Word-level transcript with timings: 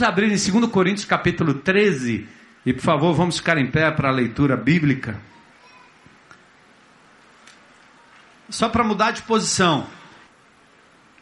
Vamos 0.00 0.12
abrir 0.14 0.32
em 0.32 0.60
2 0.60 0.72
Coríntios 0.72 1.04
capítulo 1.04 1.52
13 1.52 2.26
e 2.64 2.72
por 2.72 2.80
favor 2.80 3.12
vamos 3.12 3.36
ficar 3.36 3.58
em 3.58 3.70
pé 3.70 3.90
para 3.90 4.08
a 4.08 4.12
leitura 4.12 4.56
bíblica. 4.56 5.20
Só 8.48 8.70
para 8.70 8.82
mudar 8.82 9.10
de 9.10 9.20
posição. 9.20 9.86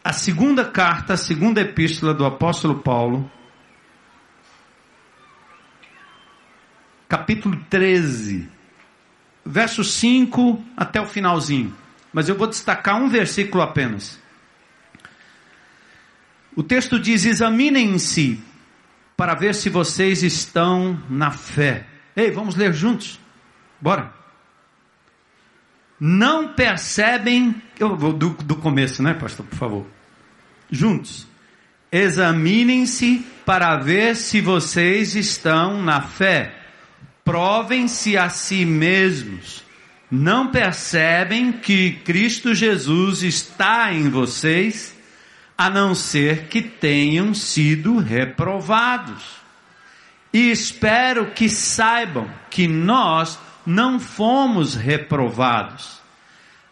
A 0.01 0.13
segunda 0.13 0.63
carta, 0.63 1.15
a 1.15 1.17
segunda 1.17 1.59
epístola 1.59 2.13
do 2.13 2.25
apóstolo 2.25 2.79
Paulo, 2.79 3.29
capítulo 7.09 7.61
13, 7.69 8.47
verso 9.45 9.83
5 9.83 10.63
até 10.77 11.01
o 11.01 11.05
finalzinho. 11.05 11.75
Mas 12.13 12.29
eu 12.29 12.37
vou 12.37 12.47
destacar 12.47 12.95
um 12.95 13.09
versículo 13.09 13.61
apenas. 13.61 14.17
O 16.55 16.63
texto 16.63 16.97
diz: 16.97 17.25
Examinem-se 17.25 18.47
para 19.19 19.35
ver 19.35 19.53
se 19.53 19.69
vocês 19.69 20.23
estão 20.23 20.97
na 21.09 21.29
fé. 21.29 21.85
Ei, 22.15 22.31
vamos 22.31 22.55
ler 22.55 22.71
juntos? 22.71 23.19
Bora. 23.81 24.13
Não 25.99 26.53
percebem. 26.53 27.53
Eu 27.77 27.97
vou 27.97 28.13
do, 28.13 28.29
do 28.29 28.55
começo, 28.55 29.03
né, 29.03 29.13
pastor, 29.13 29.45
por 29.45 29.57
favor. 29.57 29.85
Juntos. 30.71 31.27
Examinem-se 31.91 33.25
para 33.45 33.75
ver 33.75 34.15
se 34.15 34.39
vocês 34.39 35.13
estão 35.17 35.81
na 35.81 35.99
fé. 35.99 36.55
Provem-se 37.25 38.17
a 38.17 38.29
si 38.29 38.63
mesmos. 38.63 39.65
Não 40.09 40.49
percebem 40.49 41.51
que 41.51 41.91
Cristo 42.05 42.55
Jesus 42.55 43.21
está 43.21 43.91
em 43.91 44.07
vocês? 44.07 44.97
A 45.59 45.69
não 45.69 45.93
ser 45.93 46.45
que 46.45 46.61
tenham 46.61 47.33
sido 47.33 47.97
reprovados. 47.97 49.21
E 50.31 50.49
espero 50.51 51.31
que 51.31 51.49
saibam 51.49 52.29
que 52.49 52.65
nós 52.65 53.37
não 53.65 53.99
fomos 53.99 54.73
reprovados. 54.73 55.99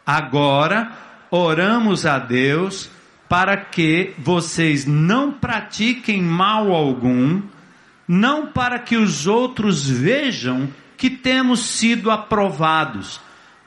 Agora, 0.06 0.90
oramos 1.30 2.06
a 2.06 2.18
Deus 2.18 2.90
para 3.28 3.58
que 3.58 4.14
vocês 4.18 4.86
não 4.86 5.34
pratiquem 5.34 6.22
mal 6.22 6.72
algum, 6.72 7.42
não 8.08 8.48
para 8.48 8.80
que 8.80 8.96
os 8.96 9.28
outros 9.28 9.90
vejam 9.90 10.70
que 10.96 11.10
temos 11.10 11.60
sido 11.60 12.10
aprovados, 12.10 13.20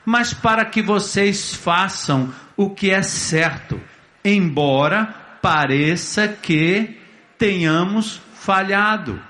mas 0.02 0.32
para 0.32 0.64
que 0.64 0.80
vocês 0.80 1.54
façam 1.54 2.32
o 2.56 2.70
que 2.70 2.90
é 2.90 3.02
certo 3.02 3.78
embora 4.24 5.14
pareça 5.40 6.28
que 6.28 6.98
tenhamos 7.38 8.20
falhado, 8.34 9.20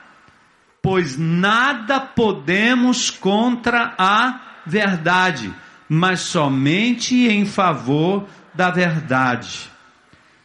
pois 0.83 1.17
nada 1.17 2.01
podemos 2.01 3.11
contra 3.11 3.95
a 3.99 4.41
verdade, 4.67 5.53
mas 5.89 6.21
somente 6.21 7.29
em 7.29 7.45
favor 7.45 8.29
da 8.55 8.71
verdade. 8.71 9.71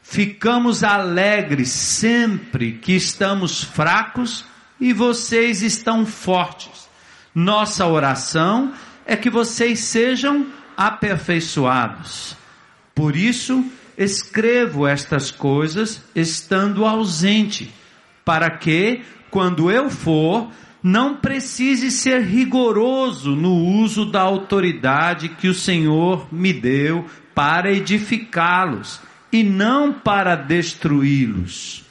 Ficamos 0.01 0.83
alegres 0.83 1.69
sempre 1.69 2.73
que 2.73 2.93
estamos 2.93 3.63
fracos 3.63 4.45
e 4.79 4.93
vocês 4.93 5.61
estão 5.63 6.05
fortes. 6.05 6.87
Nossa 7.33 7.85
oração 7.87 8.73
é 9.05 9.15
que 9.15 9.29
vocês 9.29 9.79
sejam 9.79 10.47
aperfeiçoados. 10.77 12.35
Por 12.93 13.15
isso, 13.15 13.65
escrevo 13.97 14.87
estas 14.87 15.31
coisas 15.31 16.01
estando 16.15 16.85
ausente, 16.85 17.73
para 18.23 18.49
que, 18.49 19.01
quando 19.29 19.69
eu 19.69 19.89
for, 19.89 20.49
não 20.81 21.15
precise 21.15 21.89
ser 21.89 22.21
rigoroso 22.21 23.35
no 23.35 23.55
uso 23.55 24.05
da 24.05 24.21
autoridade 24.21 25.29
que 25.29 25.47
o 25.47 25.53
Senhor 25.53 26.27
me 26.31 26.53
deu 26.53 27.05
para 27.33 27.71
edificá-los 27.71 29.01
e 29.31 29.43
não 29.43 29.91
para 29.91 30.35
destruí-los. 30.35 31.83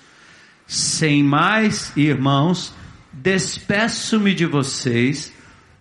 Sem 0.66 1.22
mais, 1.22 1.93
irmãos, 1.97 2.75
despeço-me 3.12 4.32
de 4.32 4.47
vocês, 4.47 5.32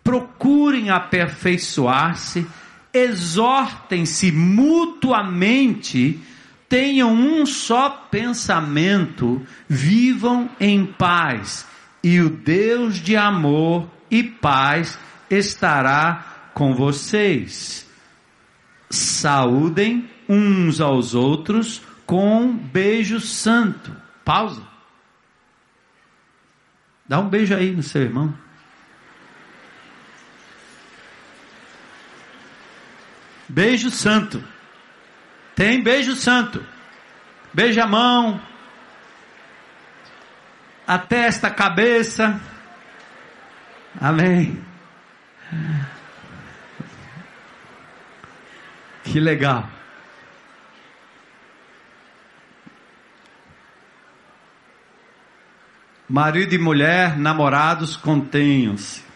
procurem 0.03 0.89
aperfeiçoar-se 0.89 2.45
exortem-se 2.93 4.31
mutuamente, 4.31 6.19
tenham 6.69 7.11
um 7.11 7.45
só 7.45 7.89
pensamento, 7.89 9.41
vivam 9.67 10.49
em 10.59 10.85
paz, 10.85 11.65
e 12.03 12.19
o 12.19 12.29
Deus 12.29 12.97
de 12.97 13.15
amor 13.15 13.89
e 14.11 14.23
paz 14.23 14.99
estará 15.29 16.51
com 16.53 16.75
vocês. 16.75 17.89
Saúdem 18.89 20.09
uns 20.29 20.79
aos 20.79 21.15
outros 21.15 21.81
com 22.05 22.41
um 22.41 22.55
beijo 22.55 23.19
santo. 23.19 23.95
Pausa. 24.23 24.61
Dá 27.07 27.19
um 27.19 27.29
beijo 27.29 27.55
aí 27.55 27.71
no 27.71 27.83
seu 27.83 28.03
irmão. 28.03 28.42
Beijo 33.53 33.91
santo. 33.91 34.43
Tem 35.55 35.83
beijo 35.83 36.15
santo. 36.15 36.65
Beija 37.53 37.83
a 37.83 37.87
mão, 37.87 38.41
a 40.87 40.97
testa, 40.97 41.49
a 41.49 41.51
cabeça. 41.51 42.41
Amém. 44.01 44.59
Que 49.03 49.19
legal. 49.19 49.69
Marido 56.09 56.55
e 56.55 56.57
mulher, 56.57 57.19
namorados, 57.19 57.95
contenham-se. 57.95 59.12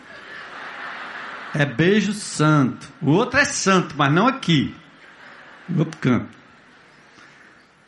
É 1.57 1.65
beijo 1.65 2.13
santo. 2.13 2.88
O 3.01 3.09
outro 3.09 3.39
é 3.39 3.45
santo, 3.45 3.95
mas 3.98 4.13
não 4.13 4.27
aqui. 4.27 4.75
No 5.68 5.80
outro 5.80 6.00
canto. 6.00 6.30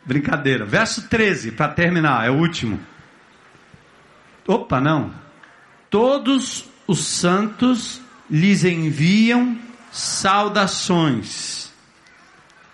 Brincadeira. 0.03 0.65
Verso 0.65 1.07
13, 1.07 1.51
para 1.51 1.71
terminar, 1.71 2.25
é 2.25 2.31
o 2.31 2.39
último. 2.39 2.79
Opa, 4.47 4.81
não. 4.81 5.13
Todos 5.87 6.67
os 6.87 7.05
santos 7.05 8.01
lhes 8.27 8.63
enviam 8.63 9.55
saudações. 9.91 11.71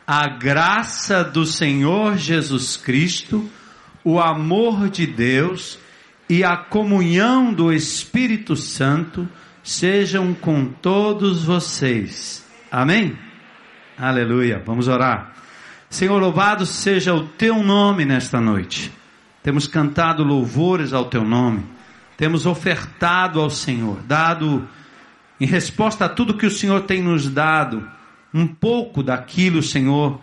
A 0.07 0.29
graça 0.29 1.25
do 1.25 1.45
Senhor 1.45 2.15
Jesus 2.15 2.77
Cristo, 2.77 3.49
o 4.01 4.17
amor 4.17 4.87
de 4.87 5.05
Deus 5.05 5.77
e 6.29 6.41
a 6.41 6.55
comunhão 6.55 7.53
do 7.53 7.73
Espírito 7.73 8.55
Santo 8.55 9.27
sejam 9.65 10.31
com 10.35 10.67
todos 10.67 11.43
vocês. 11.43 12.45
Amém? 12.71 13.17
Aleluia. 13.97 14.61
Vamos 14.63 14.87
orar. 14.87 15.33
Senhor, 15.89 16.21
louvado 16.21 16.65
seja 16.67 17.15
o 17.15 17.27
teu 17.27 17.63
nome 17.63 18.05
nesta 18.05 18.39
noite. 18.39 18.91
Temos 19.41 19.67
cantado 19.67 20.23
louvores 20.23 20.93
ao 20.93 21.05
teu 21.05 21.23
nome. 21.23 21.63
Temos 22.15 22.45
ofertado 22.45 23.41
ao 23.41 23.49
Senhor, 23.49 24.01
dado 24.03 24.67
em 25.41 25.47
resposta 25.47 26.05
a 26.05 26.09
tudo 26.09 26.37
que 26.37 26.45
o 26.45 26.51
Senhor 26.51 26.81
tem 26.81 27.01
nos 27.01 27.27
dado, 27.27 27.85
um 28.33 28.47
pouco 28.47 29.01
daquilo, 29.01 29.63
Senhor, 29.63 30.21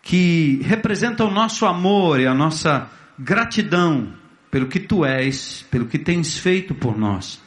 que 0.00 0.60
representa 0.64 1.24
o 1.24 1.30
nosso 1.30 1.66
amor 1.66 2.18
e 2.18 2.26
a 2.26 2.34
nossa 2.34 2.88
gratidão 3.18 4.14
pelo 4.50 4.66
que 4.66 4.80
tu 4.80 5.04
és, 5.04 5.64
pelo 5.70 5.86
que 5.86 5.98
tens 5.98 6.38
feito 6.38 6.74
por 6.74 6.98
nós. 6.98 7.41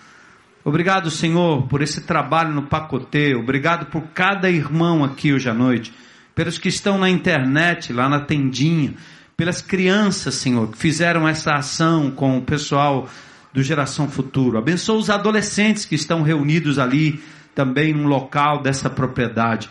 Obrigado, 0.67 1.11
Senhor, 1.11 1.67
por 1.67 1.83
esse 1.83 2.01
trabalho 2.01 2.51
no 2.51 2.63
pacote. 2.63 3.35
Obrigado 3.35 3.85
por 3.85 4.01
cada 4.15 4.49
irmão 4.49 5.03
aqui 5.03 5.31
hoje 5.31 5.47
à 5.47 5.53
noite. 5.53 5.93
Pelos 6.33 6.57
que 6.57 6.69
estão 6.69 6.97
na 6.97 7.07
internet, 7.07 7.93
lá 7.93 8.09
na 8.09 8.19
tendinha. 8.19 8.95
Pelas 9.37 9.61
crianças, 9.61 10.33
Senhor, 10.33 10.71
que 10.71 10.77
fizeram 10.79 11.27
essa 11.27 11.53
ação 11.53 12.09
com 12.09 12.39
o 12.39 12.41
pessoal 12.41 13.07
do 13.53 13.61
Geração 13.61 14.09
Futuro. 14.09 14.57
Abençoa 14.57 14.97
os 14.97 15.11
adolescentes 15.11 15.85
que 15.85 15.93
estão 15.93 16.23
reunidos 16.23 16.79
ali 16.79 17.23
também 17.53 17.93
no 17.93 18.07
local 18.07 18.63
dessa 18.63 18.89
propriedade. 18.89 19.69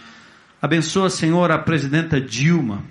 Abençoa, 0.63 1.11
Senhor, 1.11 1.51
a 1.51 1.59
presidenta 1.59 2.21
Dilma. 2.21 2.85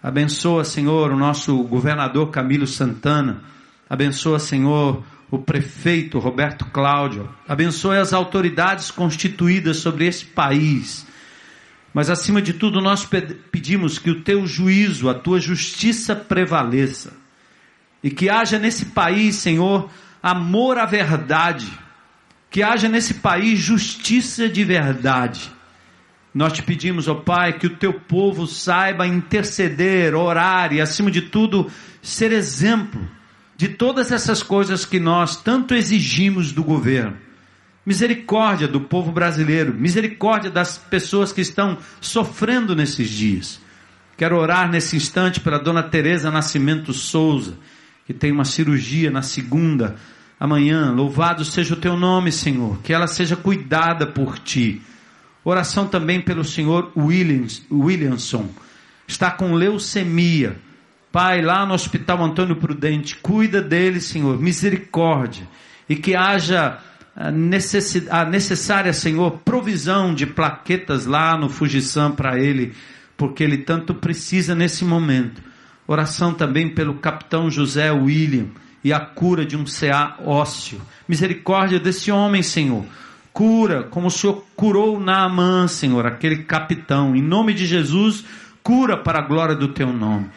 Abençoa, 0.00 0.62
Senhor, 0.62 1.10
o 1.10 1.16
nosso 1.16 1.60
governador 1.64 2.30
Camilo 2.30 2.66
Santana. 2.68 3.42
Abençoa, 3.88 4.38
Senhor, 4.38 5.02
o 5.30 5.38
prefeito 5.38 6.18
Roberto 6.18 6.64
Cláudio, 6.66 7.32
abençoe 7.46 7.98
as 7.98 8.12
autoridades 8.12 8.90
constituídas 8.90 9.76
sobre 9.76 10.06
esse 10.06 10.24
país. 10.24 11.06
Mas 11.94 12.10
acima 12.10 12.42
de 12.42 12.52
tudo, 12.52 12.80
nós 12.80 13.08
pedimos 13.50 13.98
que 13.98 14.10
o 14.10 14.22
teu 14.22 14.46
juízo, 14.46 15.08
a 15.08 15.14
tua 15.14 15.40
justiça 15.40 16.16
prevaleça. 16.16 17.12
E 18.02 18.10
que 18.10 18.28
haja 18.28 18.58
nesse 18.58 18.86
país, 18.86 19.36
Senhor, 19.36 19.88
amor 20.22 20.78
à 20.78 20.86
verdade. 20.86 21.70
Que 22.50 22.62
haja 22.62 22.88
nesse 22.88 23.14
país 23.14 23.58
justiça 23.58 24.48
de 24.48 24.64
verdade. 24.64 25.50
Nós 26.32 26.52
te 26.52 26.62
pedimos, 26.62 27.08
ó 27.08 27.14
Pai, 27.14 27.58
que 27.58 27.66
o 27.66 27.76
teu 27.76 27.92
povo 27.92 28.46
saiba 28.46 29.06
interceder, 29.06 30.14
orar 30.14 30.72
e, 30.72 30.80
acima 30.80 31.10
de 31.10 31.22
tudo, 31.22 31.70
ser 32.00 32.32
exemplo 32.32 33.00
de 33.60 33.68
todas 33.68 34.10
essas 34.10 34.42
coisas 34.42 34.86
que 34.86 34.98
nós 34.98 35.36
tanto 35.36 35.74
exigimos 35.74 36.50
do 36.50 36.64
governo. 36.64 37.18
Misericórdia 37.84 38.66
do 38.66 38.80
povo 38.80 39.12
brasileiro, 39.12 39.74
misericórdia 39.74 40.50
das 40.50 40.78
pessoas 40.78 41.30
que 41.30 41.42
estão 41.42 41.76
sofrendo 42.00 42.74
nesses 42.74 43.10
dias. 43.10 43.60
Quero 44.16 44.38
orar 44.38 44.70
nesse 44.70 44.96
instante 44.96 45.40
para 45.40 45.58
dona 45.58 45.82
Teresa 45.82 46.30
Nascimento 46.30 46.94
Souza, 46.94 47.58
que 48.06 48.14
tem 48.14 48.32
uma 48.32 48.46
cirurgia 48.46 49.10
na 49.10 49.20
segunda 49.20 49.96
amanhã. 50.38 50.90
Louvado 50.90 51.44
seja 51.44 51.74
o 51.74 51.80
teu 51.80 51.98
nome, 51.98 52.32
Senhor, 52.32 52.80
que 52.82 52.94
ela 52.94 53.06
seja 53.06 53.36
cuidada 53.36 54.06
por 54.06 54.38
ti. 54.38 54.80
Oração 55.44 55.86
também 55.86 56.22
pelo 56.22 56.46
senhor 56.46 56.92
Williams, 56.96 57.62
Williamson, 57.70 58.48
está 59.06 59.30
com 59.30 59.52
leucemia 59.52 60.56
Pai, 61.12 61.42
lá 61.42 61.66
no 61.66 61.74
Hospital 61.74 62.22
Antônio 62.22 62.56
Prudente, 62.56 63.16
cuida 63.16 63.60
dele, 63.60 64.00
Senhor, 64.00 64.38
misericórdia, 64.38 65.46
e 65.88 65.96
que 65.96 66.14
haja 66.14 66.78
a, 67.16 68.24
necessária, 68.24 68.92
Senhor, 68.92 69.40
provisão 69.44 70.14
de 70.14 70.24
plaquetas 70.24 71.06
lá 71.06 71.36
no 71.36 71.48
Fujisan 71.48 72.12
para 72.12 72.38
ele, 72.38 72.74
porque 73.16 73.42
ele 73.42 73.58
tanto 73.58 73.92
precisa 73.94 74.54
nesse 74.54 74.84
momento. 74.84 75.42
Oração 75.86 76.32
também 76.32 76.72
pelo 76.72 76.94
capitão 76.94 77.50
José 77.50 77.90
William 77.90 78.46
e 78.84 78.92
a 78.92 79.00
cura 79.00 79.44
de 79.44 79.56
um 79.56 79.64
CA 79.64 80.16
ósseo. 80.24 80.80
Misericórdia 81.08 81.80
desse 81.80 82.12
homem, 82.12 82.42
Senhor. 82.42 82.84
Cura, 83.32 83.82
como 83.84 84.06
o 84.06 84.10
Senhor 84.10 84.44
curou 84.54 85.00
Naamã, 85.00 85.66
Senhor, 85.66 86.06
aquele 86.06 86.44
capitão. 86.44 87.16
Em 87.16 87.22
nome 87.22 87.52
de 87.52 87.66
Jesus, 87.66 88.24
cura 88.62 88.96
para 88.96 89.18
a 89.18 89.26
glória 89.26 89.56
do 89.56 89.68
teu 89.68 89.92
nome. 89.92 90.28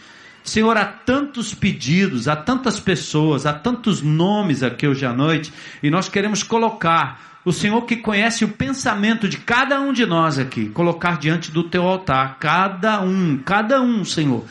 Senhor, 0.44 0.76
há 0.76 0.86
tantos 0.86 1.54
pedidos, 1.54 2.28
há 2.28 2.36
tantas 2.36 2.80
pessoas, 2.80 3.46
há 3.46 3.54
tantos 3.54 4.02
nomes 4.02 4.62
aqui 4.62 4.86
hoje 4.86 5.06
à 5.06 5.14
noite, 5.14 5.54
e 5.82 5.90
nós 5.90 6.10
queremos 6.10 6.44
colocar 6.44 7.40
o 7.46 7.52
Senhor 7.54 7.82
que 7.84 7.96
conhece 7.96 8.44
o 8.44 8.50
pensamento 8.50 9.28
de 9.28 9.38
cada 9.38 9.80
um 9.80 9.94
de 9.94 10.06
nós 10.06 10.38
aqui, 10.38 10.68
colocar 10.70 11.18
diante 11.18 11.50
do 11.50 11.64
teu 11.64 11.84
altar, 11.84 12.38
cada 12.40 13.02
um, 13.02 13.38
cada 13.38 13.82
um, 13.82 14.04
Senhor, 14.04 14.46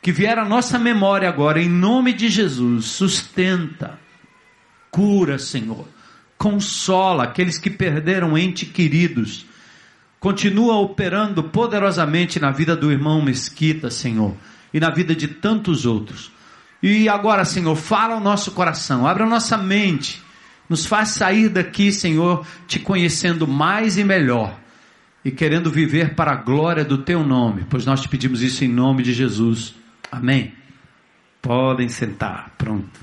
que 0.00 0.12
vier 0.12 0.38
à 0.38 0.44
nossa 0.44 0.78
memória 0.78 1.28
agora, 1.28 1.60
em 1.60 1.68
nome 1.68 2.12
de 2.12 2.28
Jesus, 2.28 2.86
sustenta, 2.86 3.98
cura, 4.92 5.40
Senhor, 5.40 5.88
consola 6.38 7.24
aqueles 7.24 7.58
que 7.58 7.70
perderam 7.70 8.38
entes 8.38 8.70
queridos, 8.70 9.44
continua 10.20 10.76
operando 10.76 11.42
poderosamente 11.42 12.38
na 12.38 12.52
vida 12.52 12.76
do 12.76 12.92
irmão 12.92 13.20
Mesquita, 13.20 13.90
Senhor 13.90 14.36
e 14.72 14.80
na 14.80 14.90
vida 14.90 15.14
de 15.14 15.28
tantos 15.28 15.86
outros. 15.86 16.32
E 16.82 17.08
agora, 17.08 17.44
Senhor, 17.44 17.76
fala 17.76 18.16
o 18.16 18.20
nosso 18.20 18.52
coração, 18.52 19.06
abre 19.06 19.22
a 19.22 19.26
nossa 19.26 19.56
mente, 19.56 20.22
nos 20.68 20.84
faz 20.84 21.10
sair 21.10 21.48
daqui, 21.48 21.92
Senhor, 21.92 22.46
te 22.66 22.78
conhecendo 22.78 23.46
mais 23.46 23.98
e 23.98 24.04
melhor 24.04 24.58
e 25.24 25.30
querendo 25.30 25.70
viver 25.70 26.14
para 26.14 26.32
a 26.32 26.36
glória 26.36 26.84
do 26.84 26.98
teu 26.98 27.22
nome, 27.22 27.64
pois 27.70 27.86
nós 27.86 28.00
te 28.00 28.08
pedimos 28.08 28.42
isso 28.42 28.64
em 28.64 28.68
nome 28.68 29.02
de 29.02 29.12
Jesus. 29.12 29.74
Amém. 30.10 30.52
Podem 31.40 31.88
sentar. 31.88 32.50
Pronto. 32.58 33.00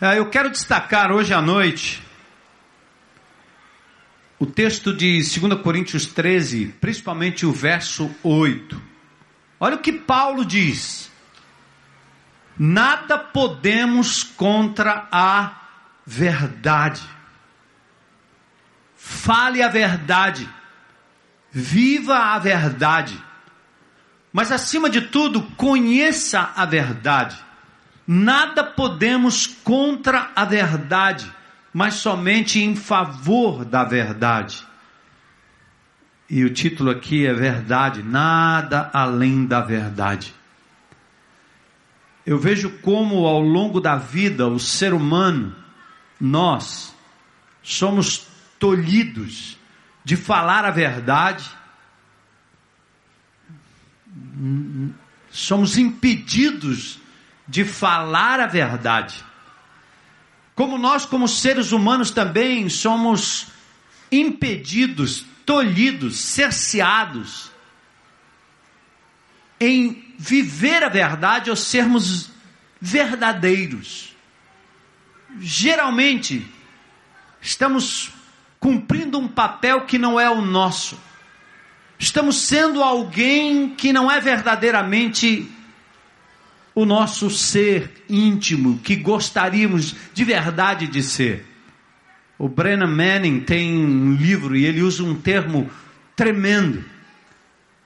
Ah, 0.00 0.14
eu 0.14 0.28
quero 0.28 0.50
destacar 0.50 1.10
hoje 1.10 1.32
à 1.32 1.40
noite 1.40 2.05
o 4.46 4.50
texto 4.52 4.94
de 4.94 5.18
2 5.18 5.60
Coríntios 5.60 6.06
13, 6.06 6.66
principalmente 6.80 7.44
o 7.44 7.52
verso 7.52 8.14
8. 8.22 8.80
Olha 9.58 9.74
o 9.74 9.80
que 9.80 9.92
Paulo 9.92 10.44
diz: 10.44 11.10
Nada 12.56 13.18
podemos 13.18 14.22
contra 14.22 15.08
a 15.10 15.62
verdade. 16.06 17.02
Fale 18.94 19.62
a 19.62 19.68
verdade. 19.68 20.48
Viva 21.50 22.16
a 22.16 22.38
verdade. 22.38 23.20
Mas 24.32 24.52
acima 24.52 24.88
de 24.88 25.00
tudo, 25.00 25.42
conheça 25.56 26.52
a 26.54 26.64
verdade. 26.64 27.36
Nada 28.06 28.62
podemos 28.62 29.46
contra 29.46 30.30
a 30.36 30.44
verdade 30.44 31.34
mas 31.76 31.96
somente 31.96 32.58
em 32.58 32.74
favor 32.74 33.62
da 33.62 33.84
verdade. 33.84 34.66
E 36.26 36.42
o 36.42 36.48
título 36.48 36.90
aqui 36.90 37.26
é 37.26 37.34
Verdade, 37.34 38.02
nada 38.02 38.88
além 38.94 39.44
da 39.44 39.60
verdade. 39.60 40.34
Eu 42.24 42.38
vejo 42.38 42.78
como 42.78 43.26
ao 43.26 43.42
longo 43.42 43.78
da 43.78 43.94
vida 43.94 44.48
o 44.48 44.58
ser 44.58 44.94
humano, 44.94 45.54
nós, 46.18 46.94
somos 47.62 48.26
tolhidos 48.58 49.58
de 50.02 50.16
falar 50.16 50.64
a 50.64 50.70
verdade, 50.70 51.44
somos 55.30 55.76
impedidos 55.76 56.98
de 57.46 57.66
falar 57.66 58.40
a 58.40 58.46
verdade. 58.46 59.22
Como 60.56 60.78
nós, 60.78 61.04
como 61.04 61.28
seres 61.28 61.70
humanos, 61.70 62.10
também 62.10 62.66
somos 62.70 63.48
impedidos, 64.10 65.26
tolhidos, 65.44 66.18
cerceados 66.18 67.50
em 69.60 70.14
viver 70.18 70.82
a 70.82 70.88
verdade 70.88 71.50
ou 71.50 71.56
sermos 71.56 72.30
verdadeiros. 72.80 74.16
Geralmente, 75.38 76.46
estamos 77.40 78.10
cumprindo 78.58 79.18
um 79.18 79.28
papel 79.28 79.82
que 79.82 79.98
não 79.98 80.18
é 80.18 80.30
o 80.30 80.40
nosso. 80.40 80.98
Estamos 81.98 82.36
sendo 82.36 82.82
alguém 82.82 83.74
que 83.74 83.92
não 83.92 84.10
é 84.10 84.22
verdadeiramente 84.22 85.50
o 86.76 86.84
nosso 86.84 87.30
ser 87.30 87.90
íntimo 88.06 88.78
que 88.80 88.96
gostaríamos 88.96 89.96
de 90.12 90.24
verdade 90.24 90.86
de 90.86 91.02
ser. 91.02 91.42
O 92.38 92.50
Brennan 92.50 92.94
Manning 92.94 93.40
tem 93.40 93.78
um 93.78 94.12
livro 94.12 94.54
e 94.54 94.66
ele 94.66 94.82
usa 94.82 95.02
um 95.02 95.14
termo 95.14 95.70
tremendo. 96.14 96.84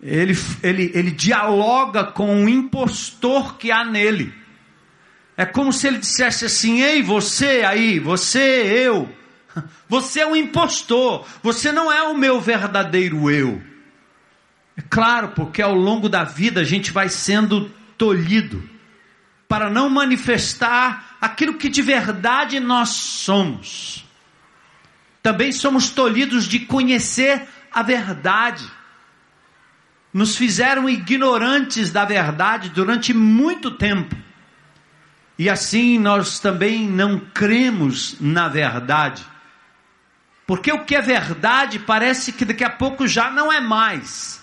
Ele, 0.03 0.37
ele, 0.61 0.91
ele 0.93 1.13
dialoga 1.13 2.03
com 2.03 2.45
o 2.45 2.49
impostor 2.49 3.59
que 3.59 3.71
há 3.71 3.85
nele. 3.85 4.35
É 5.37 5.47
como 5.47 5.73
se 5.73 5.87
ele 5.87 5.99
dissesse 5.99 6.45
assim: 6.45 6.83
Ei, 6.83 7.01
você 7.01 7.63
aí, 7.65 8.01
você, 8.01 8.41
eu, 8.41 9.09
você 9.89 10.21
é 10.21 10.27
um 10.27 10.35
impostor, 10.35 11.25
você 11.41 11.71
não 11.71 11.93
é 11.93 12.03
o 12.03 12.19
meu 12.19 12.41
verdadeiro 12.41 13.31
eu. 13.31 13.63
É 14.77 14.83
claro, 14.91 15.29
porque 15.29 15.63
ao 15.63 15.77
longo 15.77 16.09
da 16.09 16.25
vida 16.25 16.61
a 16.63 16.65
gente 16.65 16.91
vai 16.91 17.09
sendo 17.09 17.71
tolhido 17.97 18.69
para 19.51 19.69
não 19.69 19.91
manifestar 19.91 21.17
aquilo 21.21 21.55
que 21.55 21.69
de 21.69 21.83
verdade 21.83 22.61
nós 22.61 22.91
somos. 22.91 24.07
Também 25.21 25.51
somos 25.51 25.91
tolhidos 25.91 26.45
de 26.45 26.61
conhecer 26.61 27.49
a 27.73 27.83
verdade. 27.83 28.65
Nos 30.15 30.37
fizeram 30.37 30.89
ignorantes 30.89 31.91
da 31.91 32.05
verdade 32.05 32.69
durante 32.69 33.13
muito 33.13 33.73
tempo. 33.73 34.17
E 35.37 35.51
assim 35.51 35.99
nós 35.99 36.39
também 36.39 36.87
não 36.87 37.19
cremos 37.19 38.21
na 38.21 38.47
verdade. 38.47 39.27
Porque 40.47 40.71
o 40.71 40.85
que 40.85 40.95
é 40.95 41.03
verdade 41.03 41.81
parece 41.81 42.33
que 42.33 42.45
daqui 42.45 42.63
a 42.63 42.71
pouco 42.71 43.05
já 43.09 43.33
não 43.33 43.53
é 43.53 43.61
mais. 43.61 44.40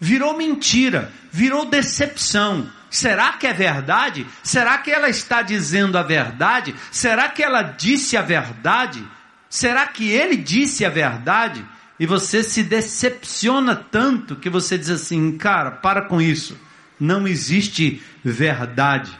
Virou 0.00 0.36
mentira, 0.36 1.12
virou 1.30 1.66
decepção, 1.66 2.66
Será 2.90 3.34
que 3.34 3.46
é 3.46 3.52
verdade? 3.52 4.26
Será 4.42 4.76
que 4.78 4.90
ela 4.90 5.08
está 5.08 5.42
dizendo 5.42 5.96
a 5.96 6.02
verdade? 6.02 6.74
Será 6.90 7.28
que 7.28 7.40
ela 7.40 7.62
disse 7.62 8.16
a 8.16 8.22
verdade? 8.22 9.06
Será 9.48 9.86
que 9.86 10.10
ele 10.10 10.36
disse 10.36 10.84
a 10.84 10.90
verdade? 10.90 11.64
E 12.00 12.04
você 12.04 12.42
se 12.42 12.64
decepciona 12.64 13.76
tanto 13.76 14.34
que 14.34 14.50
você 14.50 14.76
diz 14.76 14.90
assim, 14.90 15.38
cara, 15.38 15.70
para 15.70 16.02
com 16.02 16.20
isso. 16.20 16.58
Não 16.98 17.28
existe 17.28 18.02
verdade. 18.24 19.16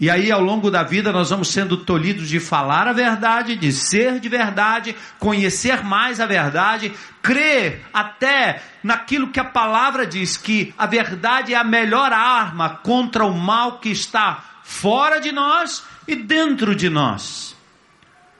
E 0.00 0.08
aí, 0.08 0.30
ao 0.30 0.40
longo 0.40 0.70
da 0.70 0.84
vida, 0.84 1.10
nós 1.10 1.30
vamos 1.30 1.48
sendo 1.48 1.76
tolhidos 1.76 2.28
de 2.28 2.38
falar 2.38 2.86
a 2.86 2.92
verdade, 2.92 3.56
de 3.56 3.72
ser 3.72 4.20
de 4.20 4.28
verdade, 4.28 4.94
conhecer 5.18 5.82
mais 5.82 6.20
a 6.20 6.26
verdade, 6.26 6.92
crer 7.20 7.84
até 7.92 8.62
naquilo 8.80 9.30
que 9.30 9.40
a 9.40 9.44
palavra 9.44 10.06
diz, 10.06 10.36
que 10.36 10.72
a 10.78 10.86
verdade 10.86 11.52
é 11.52 11.56
a 11.56 11.64
melhor 11.64 12.12
arma 12.12 12.70
contra 12.76 13.24
o 13.24 13.36
mal 13.36 13.80
que 13.80 13.88
está 13.88 14.44
fora 14.62 15.20
de 15.20 15.32
nós 15.32 15.82
e 16.06 16.14
dentro 16.14 16.76
de 16.76 16.88
nós. 16.88 17.56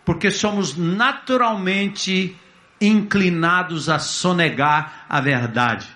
Porque 0.05 0.31
somos 0.31 0.77
naturalmente 0.77 2.37
inclinados 2.81 3.89
a 3.89 3.99
sonegar 3.99 5.07
a 5.09 5.21
verdade. 5.21 5.89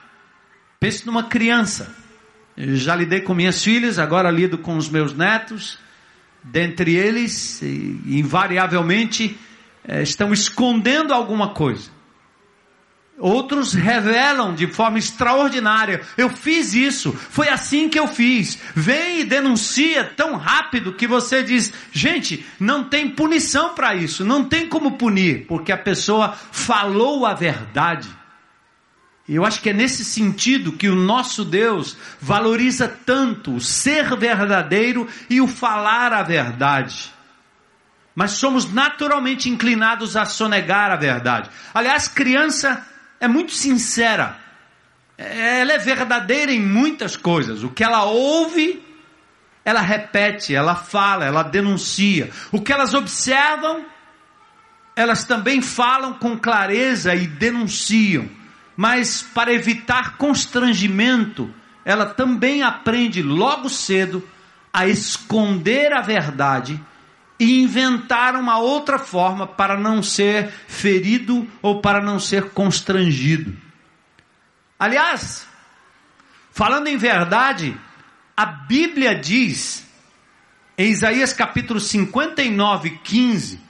Pense 0.81 1.07
numa 1.07 1.23
criança 1.23 2.01
já 2.56 2.94
lidei 2.94 3.21
com 3.21 3.35
minhas 3.35 3.62
filhas, 3.62 3.99
agora 3.99 4.30
lido 4.30 4.59
com 4.59 4.76
os 4.76 4.88
meus 4.88 5.14
netos. 5.14 5.78
Dentre 6.44 6.94
eles, 6.97 7.62
invariavelmente, 7.62 9.38
eh, 9.85 10.02
estão 10.02 10.32
escondendo 10.32 11.14
alguma 11.14 11.50
coisa. 11.50 11.90
Outros 13.18 13.73
revelam 13.73 14.54
de 14.54 14.66
forma 14.66 14.99
extraordinária. 14.99 16.00
Eu 16.16 16.28
fiz 16.28 16.75
isso, 16.75 17.12
foi 17.12 17.49
assim 17.49 17.88
que 17.88 17.99
eu 17.99 18.09
fiz. 18.09 18.59
Vem 18.75 19.21
e 19.21 19.25
denuncia 19.25 20.02
tão 20.02 20.37
rápido 20.37 20.94
que 20.94 21.06
você 21.06 21.42
diz: 21.42 21.73
gente, 21.92 22.44
não 22.59 22.85
tem 22.85 23.09
punição 23.11 23.75
para 23.75 23.94
isso, 23.94 24.25
não 24.25 24.44
tem 24.44 24.68
como 24.68 24.99
punir, 24.99 25.47
porque 25.47 25.71
a 25.71 25.78
pessoa 25.78 26.32
falou 26.50 27.25
a 27.25 27.35
verdade. 27.35 28.09
E 29.28 29.36
eu 29.36 29.44
acho 29.44 29.60
que 29.60 29.70
é 29.70 29.72
nesse 29.72 30.04
sentido 30.04 30.72
que 30.72 30.88
o 30.88 30.96
nosso 30.96 31.44
Deus 31.44 31.96
valoriza 32.20 32.88
tanto 32.88 33.54
o 33.54 33.60
ser 33.60 34.16
verdadeiro 34.16 35.08
e 35.30 35.40
o 35.40 35.46
falar 35.46 36.12
a 36.12 36.22
verdade. 36.22 37.12
Mas 38.14 38.32
somos 38.32 38.70
naturalmente 38.72 39.48
inclinados 39.48 40.16
a 40.16 40.24
sonegar 40.24 40.90
a 40.90 40.96
verdade. 40.96 41.48
Aliás, 41.72 42.08
criança 42.08 42.84
é 43.20 43.28
muito 43.28 43.52
sincera. 43.52 44.36
Ela 45.16 45.74
é 45.74 45.78
verdadeira 45.78 46.50
em 46.50 46.60
muitas 46.60 47.16
coisas. 47.16 47.62
O 47.62 47.70
que 47.70 47.84
ela 47.84 48.02
ouve, 48.02 48.84
ela 49.64 49.80
repete, 49.80 50.52
ela 50.52 50.74
fala, 50.74 51.24
ela 51.24 51.44
denuncia. 51.44 52.28
O 52.50 52.60
que 52.60 52.72
elas 52.72 52.92
observam, 52.92 53.86
elas 54.96 55.24
também 55.24 55.62
falam 55.62 56.14
com 56.14 56.36
clareza 56.36 57.14
e 57.14 57.26
denunciam 57.26 58.41
mas 58.76 59.22
para 59.22 59.52
evitar 59.52 60.16
constrangimento, 60.16 61.52
ela 61.84 62.06
também 62.06 62.62
aprende 62.62 63.22
logo 63.22 63.68
cedo 63.68 64.26
a 64.72 64.86
esconder 64.86 65.92
a 65.92 66.00
verdade 66.00 66.80
e 67.38 67.60
inventar 67.60 68.36
uma 68.36 68.58
outra 68.58 68.98
forma 68.98 69.46
para 69.46 69.78
não 69.78 70.02
ser 70.02 70.48
ferido 70.68 71.46
ou 71.60 71.80
para 71.80 72.00
não 72.00 72.18
ser 72.18 72.50
constrangido. 72.50 73.54
Aliás, 74.78 75.46
falando 76.50 76.86
em 76.86 76.96
verdade, 76.96 77.76
a 78.36 78.46
Bíblia 78.46 79.14
diz, 79.14 79.86
em 80.78 80.90
Isaías 80.90 81.32
capítulo 81.32 81.78
59, 81.78 83.00
15, 83.02 83.60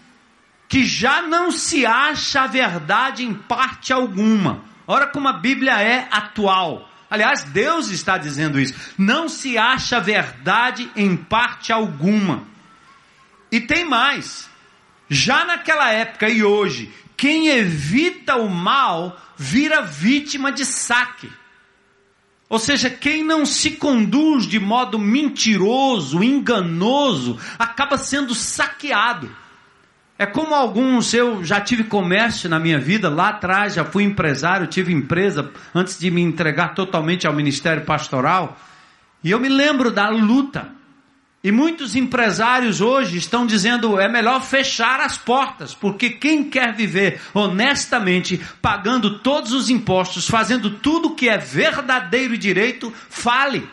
que 0.69 0.85
já 0.85 1.23
não 1.23 1.51
se 1.51 1.85
acha 1.85 2.43
a 2.43 2.47
verdade 2.47 3.25
em 3.25 3.35
parte 3.35 3.93
alguma 3.93 4.72
Olha 4.93 5.07
como 5.07 5.27
a 5.27 5.33
Bíblia 5.33 5.81
é 5.81 6.07
atual. 6.11 6.87
Aliás, 7.09 7.45
Deus 7.45 7.89
está 7.89 8.19
dizendo 8.19 8.61
isso. 8.61 8.75
Não 8.99 9.27
se 9.27 9.57
acha 9.57 9.99
verdade 9.99 10.91
em 10.95 11.17
parte 11.17 11.73
alguma. 11.73 12.43
E 13.51 13.59
tem 13.59 13.87
mais. 13.87 14.51
Já 15.09 15.47
naquela 15.47 15.91
época 15.91 16.29
e 16.29 16.45
hoje, 16.45 16.93
quem 17.17 17.49
evita 17.49 18.37
o 18.37 18.51
mal 18.51 19.19
vira 19.35 19.81
vítima 19.81 20.53
de 20.53 20.67
saque. 20.67 21.33
Ou 22.47 22.59
seja, 22.59 22.91
quem 22.91 23.25
não 23.25 23.47
se 23.47 23.71
conduz 23.71 24.47
de 24.47 24.61
modo 24.61 24.99
mentiroso, 24.99 26.23
enganoso, 26.23 27.41
acaba 27.59 27.97
sendo 27.97 28.35
saqueado. 28.35 29.35
É 30.23 30.27
como 30.27 30.55
alguns, 30.55 31.13
eu 31.13 31.43
já 31.43 31.61
tive 31.61 31.83
comércio 31.83 32.49
na 32.49 32.61
minha 32.61 32.79
vida, 32.79 33.09
lá 33.09 33.31
atrás 33.31 33.75
já 33.75 33.85
fui 33.85 34.05
empresário, 34.05 34.69
tive 34.69 34.93
empresa 34.93 35.51
antes 35.75 35.99
de 35.99 36.13
me 36.13 36.23
entregar 36.23 36.77
totalmente 36.77 37.27
ao 37.27 37.35
ministério 37.35 37.85
pastoral. 37.85 38.57
E 39.25 39.33
eu 39.33 39.41
me 39.41 39.49
lembro 39.49 39.91
da 39.91 40.09
luta. 40.11 40.69
E 41.43 41.51
muitos 41.51 41.97
empresários 41.97 42.81
hoje 42.81 43.19
estão 43.19 43.45
dizendo 43.45 43.99
é 43.99 44.09
melhor 44.09 44.41
fechar 44.45 45.01
as 45.01 45.19
portas, 45.19 45.75
porque 45.75 46.11
quem 46.11 46.45
quer 46.45 46.73
viver 46.73 47.21
honestamente, 47.35 48.41
pagando 48.63 49.19
todos 49.19 49.53
os 49.53 49.71
impostos, 49.71 50.29
fazendo 50.29 50.71
tudo 50.71 51.17
que 51.17 51.29
é 51.29 51.37
verdadeiro 51.37 52.35
e 52.35 52.39
direito, 52.39 52.93
fale. 53.11 53.69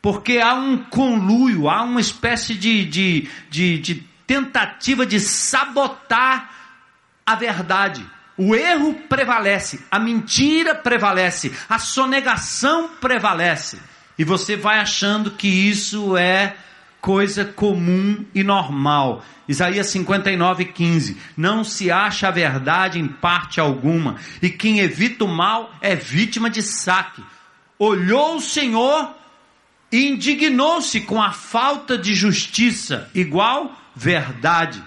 Porque 0.00 0.38
há 0.38 0.54
um 0.54 0.78
conluio, 0.78 1.68
há 1.68 1.82
uma 1.82 2.00
espécie 2.00 2.54
de, 2.54 2.84
de, 2.84 3.28
de, 3.50 3.78
de 3.80 4.07
tentativa 4.28 5.06
de 5.06 5.18
sabotar 5.18 6.50
a 7.24 7.34
verdade. 7.34 8.06
O 8.36 8.54
erro 8.54 8.94
prevalece, 9.08 9.80
a 9.90 9.98
mentira 9.98 10.74
prevalece, 10.74 11.52
a 11.68 11.78
sonegação 11.78 12.90
prevalece. 13.00 13.78
E 14.16 14.22
você 14.22 14.54
vai 14.54 14.78
achando 14.78 15.32
que 15.32 15.48
isso 15.48 16.16
é 16.16 16.54
coisa 17.00 17.44
comum 17.44 18.24
e 18.34 18.44
normal. 18.44 19.24
Isaías 19.48 19.86
59, 19.86 20.66
15. 20.66 21.16
Não 21.36 21.64
se 21.64 21.90
acha 21.90 22.28
a 22.28 22.30
verdade 22.30 22.98
em 22.98 23.08
parte 23.08 23.58
alguma, 23.58 24.16
e 24.42 24.50
quem 24.50 24.80
evita 24.80 25.24
o 25.24 25.28
mal 25.28 25.72
é 25.80 25.96
vítima 25.96 26.50
de 26.50 26.60
saque. 26.62 27.24
Olhou 27.78 28.36
o 28.36 28.40
Senhor 28.40 29.14
e 29.90 30.08
indignou-se 30.08 31.00
com 31.00 31.22
a 31.22 31.32
falta 31.32 31.96
de 31.96 32.14
justiça, 32.14 33.10
igual 33.14 33.74
verdade. 33.98 34.82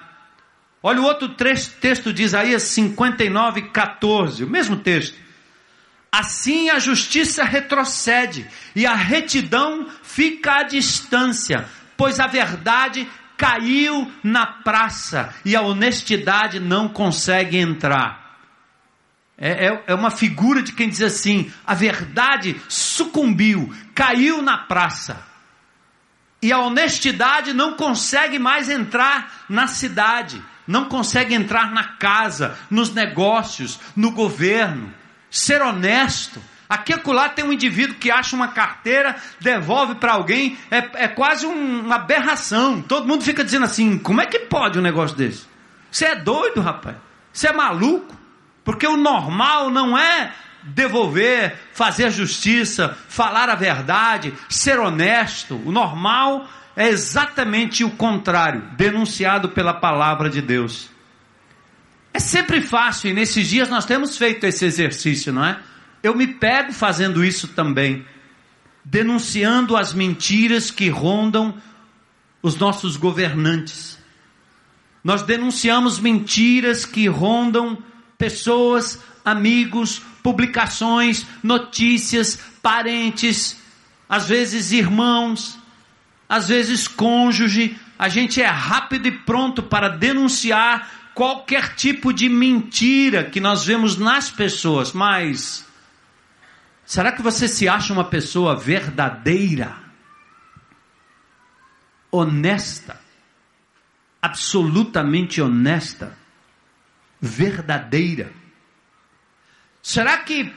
Olha 0.81 1.01
o 1.01 1.03
outro 1.03 1.29
texto 1.29 2.13
de 2.13 2.23
Isaías 2.23 2.63
59, 2.63 3.63
14, 3.63 4.45
o 4.45 4.49
mesmo 4.49 4.77
texto. 4.77 5.15
Assim 6.09 6.69
a 6.69 6.79
justiça 6.79 7.43
retrocede 7.43 8.47
e 8.75 8.85
a 8.85 8.95
retidão 8.95 9.87
fica 10.01 10.59
à 10.59 10.63
distância, 10.63 11.65
pois 11.95 12.19
a 12.19 12.27
verdade 12.27 13.07
caiu 13.37 14.11
na 14.23 14.45
praça 14.45 15.33
e 15.45 15.55
a 15.55 15.61
honestidade 15.61 16.59
não 16.59 16.87
consegue 16.87 17.57
entrar. 17.57 18.39
É, 19.37 19.67
é, 19.67 19.83
é, 19.87 19.93
uma 19.93 20.11
figura 20.11 20.61
de 20.61 20.73
quem 20.73 20.89
diz 20.89 21.01
assim: 21.01 21.51
a 21.65 21.73
verdade 21.73 22.59
sucumbiu, 22.67 23.73
caiu 23.93 24.41
na 24.41 24.57
praça 24.57 25.30
e 26.41 26.51
a 26.51 26.59
honestidade 26.59 27.53
não 27.53 27.73
consegue 27.73 28.39
mais 28.39 28.69
entrar 28.69 29.43
na 29.47 29.67
cidade, 29.67 30.41
não 30.67 30.85
consegue 30.85 31.35
entrar 31.35 31.71
na 31.71 31.83
casa, 31.83 32.57
nos 32.69 32.93
negócios, 32.93 33.79
no 33.95 34.11
governo. 34.11 34.91
Ser 35.29 35.61
honesto. 35.61 36.41
Aqui 36.67 36.93
acolá 36.93 37.29
tem 37.29 37.45
um 37.45 37.53
indivíduo 37.53 37.95
que 37.95 38.09
acha 38.09 38.35
uma 38.35 38.47
carteira, 38.47 39.15
devolve 39.39 39.95
para 39.95 40.13
alguém, 40.13 40.57
é, 40.71 41.03
é 41.03 41.07
quase 41.07 41.45
um, 41.45 41.81
uma 41.81 41.95
aberração. 41.95 42.81
Todo 42.81 43.07
mundo 43.07 43.23
fica 43.23 43.43
dizendo 43.43 43.65
assim: 43.65 43.97
como 43.97 44.21
é 44.21 44.25
que 44.25 44.39
pode 44.39 44.79
um 44.79 44.81
negócio 44.81 45.15
desse? 45.15 45.45
Você 45.91 46.05
é 46.05 46.15
doido, 46.15 46.61
rapaz. 46.61 46.95
Você 47.31 47.47
é 47.47 47.53
maluco. 47.53 48.19
Porque 48.63 48.87
o 48.87 48.95
normal 48.95 49.69
não 49.69 49.97
é 49.97 50.31
devolver, 50.63 51.55
fazer 51.73 52.11
justiça, 52.11 52.97
falar 53.07 53.49
a 53.49 53.55
verdade, 53.55 54.33
ser 54.49 54.79
honesto. 54.79 55.55
O 55.65 55.71
normal 55.71 56.47
é 56.75 56.87
exatamente 56.87 57.83
o 57.83 57.91
contrário, 57.91 58.61
denunciado 58.77 59.49
pela 59.49 59.73
palavra 59.73 60.29
de 60.29 60.41
Deus. 60.41 60.89
É 62.13 62.19
sempre 62.19 62.61
fácil, 62.61 63.09
e 63.09 63.13
nesses 63.13 63.47
dias 63.47 63.69
nós 63.69 63.85
temos 63.85 64.17
feito 64.17 64.45
esse 64.45 64.65
exercício, 64.65 65.31
não 65.31 65.45
é? 65.45 65.59
Eu 66.03 66.15
me 66.15 66.27
pego 66.27 66.73
fazendo 66.73 67.23
isso 67.23 67.49
também, 67.49 68.05
denunciando 68.83 69.77
as 69.77 69.93
mentiras 69.93 70.71
que 70.71 70.89
rondam 70.89 71.55
os 72.41 72.55
nossos 72.55 72.97
governantes. 72.97 73.99
Nós 75.03 75.21
denunciamos 75.21 75.99
mentiras 75.99 76.85
que 76.85 77.07
rondam 77.07 77.77
pessoas, 78.17 78.99
amigos, 79.23 80.01
publicações, 80.23 81.25
notícias, 81.43 82.39
parentes, 82.61 83.59
às 84.07 84.27
vezes 84.27 84.71
irmãos, 84.71 85.57
às 86.27 86.47
vezes 86.47 86.87
cônjuge. 86.87 87.77
A 87.97 88.09
gente 88.09 88.41
é 88.41 88.47
rápido 88.47 89.07
e 89.07 89.11
pronto 89.11 89.61
para 89.61 89.89
denunciar 89.89 91.11
qualquer 91.13 91.75
tipo 91.75 92.11
de 92.11 92.27
mentira 92.29 93.23
que 93.23 93.39
nós 93.39 93.65
vemos 93.65 93.97
nas 93.97 94.31
pessoas, 94.31 94.93
mas 94.93 95.65
será 96.85 97.11
que 97.11 97.21
você 97.21 97.47
se 97.47 97.67
acha 97.67 97.93
uma 97.93 98.05
pessoa 98.05 98.55
verdadeira? 98.55 99.81
honesta, 102.11 102.99
absolutamente 104.21 105.41
honesta, 105.41 106.15
verdadeira. 107.19 108.33
Será 109.81 110.17
que 110.17 110.53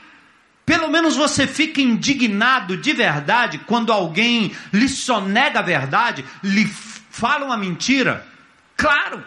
pelo 0.65 0.89
menos 0.89 1.15
você 1.15 1.45
fica 1.45 1.79
indignado 1.79 2.75
de 2.75 2.91
verdade 2.91 3.59
quando 3.59 3.93
alguém 3.93 4.55
lhe 4.73 4.89
sonega 4.89 5.59
a 5.59 5.63
verdade, 5.63 6.25
lhe 6.43 6.65
fala 6.65 7.45
uma 7.45 7.57
mentira? 7.57 8.25
Claro. 8.75 9.23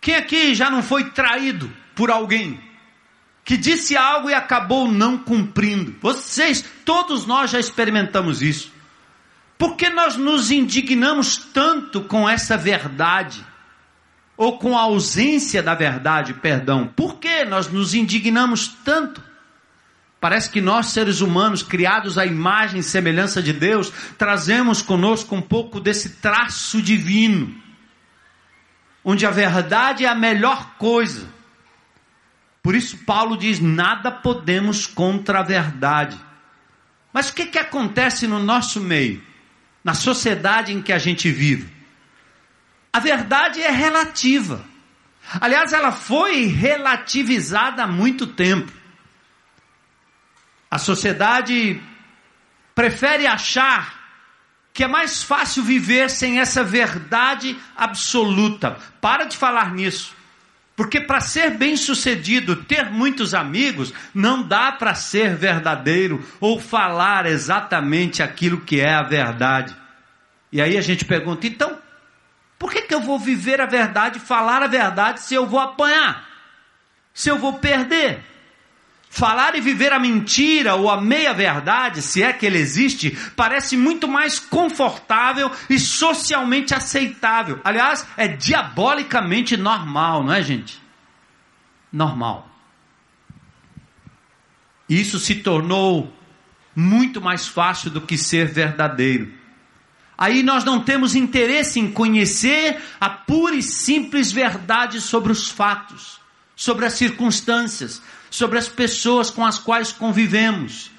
Quem 0.00 0.16
aqui 0.16 0.54
já 0.54 0.70
não 0.70 0.82
foi 0.82 1.10
traído 1.10 1.70
por 1.94 2.10
alguém 2.10 2.60
que 3.44 3.56
disse 3.58 3.94
algo 3.96 4.30
e 4.30 4.34
acabou 4.34 4.90
não 4.90 5.18
cumprindo? 5.18 5.94
Vocês, 6.00 6.64
todos 6.84 7.26
nós 7.26 7.50
já 7.50 7.60
experimentamos 7.60 8.42
isso. 8.42 8.72
Por 9.58 9.76
que 9.76 9.88
nós 9.90 10.16
nos 10.16 10.50
indignamos 10.50 11.36
tanto 11.36 12.02
com 12.02 12.28
essa 12.28 12.56
verdade? 12.56 13.44
Ou 14.36 14.58
com 14.58 14.76
a 14.76 14.82
ausência 14.82 15.62
da 15.62 15.74
verdade, 15.74 16.34
perdão? 16.34 16.86
Por 16.88 17.18
que 17.18 17.44
nós 17.44 17.68
nos 17.68 17.94
indignamos 17.94 18.68
tanto? 18.84 19.22
Parece 20.24 20.48
que 20.48 20.60
nós, 20.60 20.86
seres 20.86 21.20
humanos, 21.20 21.62
criados 21.62 22.16
à 22.16 22.24
imagem 22.24 22.80
e 22.80 22.82
semelhança 22.82 23.42
de 23.42 23.52
Deus, 23.52 23.92
trazemos 24.16 24.80
conosco 24.80 25.36
um 25.36 25.42
pouco 25.42 25.78
desse 25.78 26.16
traço 26.16 26.80
divino, 26.80 27.54
onde 29.04 29.26
a 29.26 29.30
verdade 29.30 30.06
é 30.06 30.08
a 30.08 30.14
melhor 30.14 30.76
coisa. 30.78 31.28
Por 32.62 32.74
isso, 32.74 32.96
Paulo 33.04 33.36
diz: 33.36 33.60
nada 33.60 34.10
podemos 34.10 34.86
contra 34.86 35.40
a 35.40 35.42
verdade. 35.42 36.18
Mas 37.12 37.28
o 37.28 37.34
que, 37.34 37.44
que 37.44 37.58
acontece 37.58 38.26
no 38.26 38.42
nosso 38.42 38.80
meio, 38.80 39.22
na 39.84 39.92
sociedade 39.92 40.72
em 40.72 40.80
que 40.80 40.94
a 40.94 40.98
gente 40.98 41.30
vive? 41.30 41.73
A 42.94 43.00
verdade 43.00 43.60
é 43.60 43.72
relativa. 43.72 44.64
Aliás, 45.40 45.72
ela 45.72 45.90
foi 45.90 46.46
relativizada 46.46 47.82
há 47.82 47.88
muito 47.88 48.24
tempo. 48.24 48.72
A 50.70 50.78
sociedade 50.78 51.82
prefere 52.72 53.26
achar 53.26 54.00
que 54.72 54.84
é 54.84 54.86
mais 54.86 55.24
fácil 55.24 55.64
viver 55.64 56.08
sem 56.08 56.38
essa 56.38 56.62
verdade 56.62 57.58
absoluta. 57.76 58.78
Para 59.00 59.24
de 59.24 59.36
falar 59.36 59.72
nisso. 59.72 60.14
Porque 60.76 61.00
para 61.00 61.20
ser 61.20 61.50
bem-sucedido, 61.50 62.54
ter 62.54 62.92
muitos 62.92 63.34
amigos, 63.34 63.92
não 64.14 64.40
dá 64.40 64.70
para 64.70 64.94
ser 64.94 65.34
verdadeiro 65.34 66.24
ou 66.38 66.60
falar 66.60 67.26
exatamente 67.26 68.22
aquilo 68.22 68.60
que 68.60 68.80
é 68.80 68.94
a 68.94 69.02
verdade. 69.02 69.74
E 70.52 70.62
aí 70.62 70.78
a 70.78 70.80
gente 70.80 71.04
pergunta: 71.04 71.44
então, 71.44 71.82
por 72.58 72.72
que, 72.72 72.82
que 72.82 72.94
eu 72.94 73.00
vou 73.00 73.18
viver 73.18 73.60
a 73.60 73.66
verdade, 73.66 74.18
falar 74.18 74.62
a 74.62 74.66
verdade, 74.66 75.20
se 75.20 75.34
eu 75.34 75.46
vou 75.46 75.60
apanhar? 75.60 76.26
Se 77.12 77.28
eu 77.28 77.38
vou 77.38 77.54
perder? 77.54 78.22
Falar 79.08 79.54
e 79.54 79.60
viver 79.60 79.92
a 79.92 79.98
mentira 80.00 80.74
ou 80.74 80.90
a 80.90 81.00
meia-verdade, 81.00 82.02
se 82.02 82.20
é 82.20 82.32
que 82.32 82.44
ele 82.44 82.58
existe, 82.58 83.16
parece 83.36 83.76
muito 83.76 84.08
mais 84.08 84.40
confortável 84.40 85.50
e 85.70 85.78
socialmente 85.78 86.74
aceitável. 86.74 87.60
Aliás, 87.62 88.04
é 88.16 88.26
diabolicamente 88.26 89.56
normal, 89.56 90.24
não 90.24 90.32
é, 90.32 90.42
gente? 90.42 90.82
Normal. 91.92 92.48
Isso 94.88 95.20
se 95.20 95.36
tornou 95.36 96.12
muito 96.74 97.20
mais 97.20 97.46
fácil 97.46 97.90
do 97.90 98.00
que 98.00 98.18
ser 98.18 98.48
verdadeiro. 98.48 99.32
Aí 100.16 100.42
nós 100.42 100.64
não 100.64 100.80
temos 100.80 101.14
interesse 101.14 101.80
em 101.80 101.90
conhecer 101.90 102.80
a 103.00 103.08
pura 103.08 103.56
e 103.56 103.62
simples 103.62 104.30
verdade 104.30 105.00
sobre 105.00 105.32
os 105.32 105.50
fatos, 105.50 106.20
sobre 106.54 106.86
as 106.86 106.92
circunstâncias, 106.92 108.00
sobre 108.30 108.58
as 108.58 108.68
pessoas 108.68 109.30
com 109.30 109.44
as 109.44 109.58
quais 109.58 109.92
convivemos. 109.92 110.90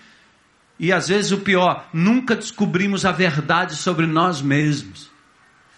E 0.78 0.92
às 0.92 1.08
vezes 1.08 1.32
o 1.32 1.38
pior, 1.38 1.88
nunca 1.94 2.36
descobrimos 2.36 3.06
a 3.06 3.12
verdade 3.12 3.76
sobre 3.76 4.06
nós 4.06 4.42
mesmos. 4.42 5.10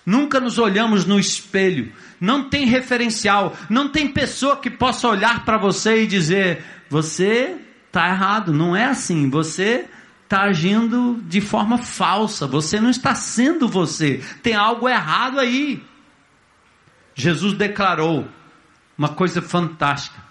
Nunca 0.04 0.39
nos 0.39 0.58
olhamos 0.58 1.06
no 1.06 1.19
espelho. 1.19 1.91
Não 2.19 2.50
tem 2.50 2.65
referencial. 2.65 3.56
Não 3.69 3.89
tem 3.89 4.08
pessoa 4.08 4.58
que 4.58 4.69
possa 4.69 5.08
olhar 5.08 5.43
para 5.43 5.58
você 5.58 6.04
e 6.04 6.08
dizer: 6.08 6.63
você 6.89 7.58
está 7.86 8.08
errado. 8.08 8.54
Não 8.54 8.76
é 8.76 8.86
assim. 8.86 9.30
Você 9.30 9.86
está 10.28 10.42
agindo 10.44 11.24
de 11.26 11.40
forma 11.40 11.78
falsa. 11.78 12.46
Você 12.46 12.82
não 12.82 12.90
está 12.90 13.16
sendo 13.16 13.66
você. 13.68 14.22
Tem 14.44 14.54
algo 14.54 14.90
errado 14.90 15.40
aí. 15.40 15.82
Jesus 17.16 17.54
declarou 17.54 18.28
uma 18.98 19.08
coisa 19.10 19.42
fantástica. 19.42 20.22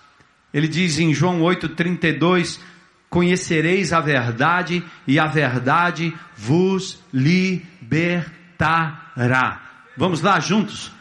Ele 0.53 0.69
diz 0.69 0.99
em 0.99 1.15
João 1.15 1.41
8,32: 1.41 2.61
Conhecereis 3.09 3.95
a 3.95 4.01
verdade, 4.01 4.85
e 5.07 5.19
a 5.19 5.27
verdade 5.27 6.15
vos 6.37 7.03
libertará. 7.11 8.23
Vamos 9.97 10.21
lá 10.21 10.39
juntos? 10.39 10.93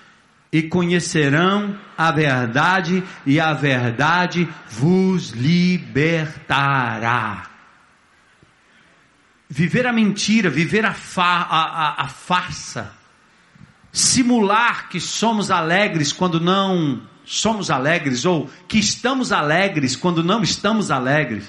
E 0.54 0.64
conhecerão 0.64 1.78
a 1.98 2.14
verdade, 2.14 3.04
e 3.26 3.42
a 3.42 3.52
verdade 3.54 4.48
vos 4.70 5.32
libertará. 5.32 6.36
Viver 9.50 9.86
a 9.86 9.94
mentira, 9.94 10.50
viver 10.50 10.86
a, 10.86 10.94
fa, 10.94 11.24
a, 11.24 11.62
a, 11.64 12.04
a 12.04 12.08
farsa, 12.08 12.94
simular 13.92 14.90
que 14.90 15.00
somos 15.00 15.52
alegres 15.52 16.12
quando 16.12 16.40
não 16.40 17.02
somos 17.24 17.72
alegres 17.72 18.26
ou 18.26 18.50
que 18.68 18.78
estamos 18.78 19.32
alegres 19.32 19.96
quando 19.96 20.24
não 20.24 20.42
estamos 20.44 20.92
alegres. 20.92 21.46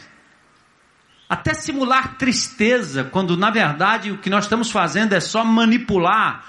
Até 1.28 1.54
simular 1.54 2.16
tristeza, 2.16 3.04
quando 3.04 3.36
na 3.36 3.50
verdade 3.50 4.10
o 4.12 4.18
que 4.18 4.30
nós 4.30 4.44
estamos 4.44 4.70
fazendo 4.70 5.12
é 5.12 5.20
só 5.20 5.44
manipular 5.44 6.44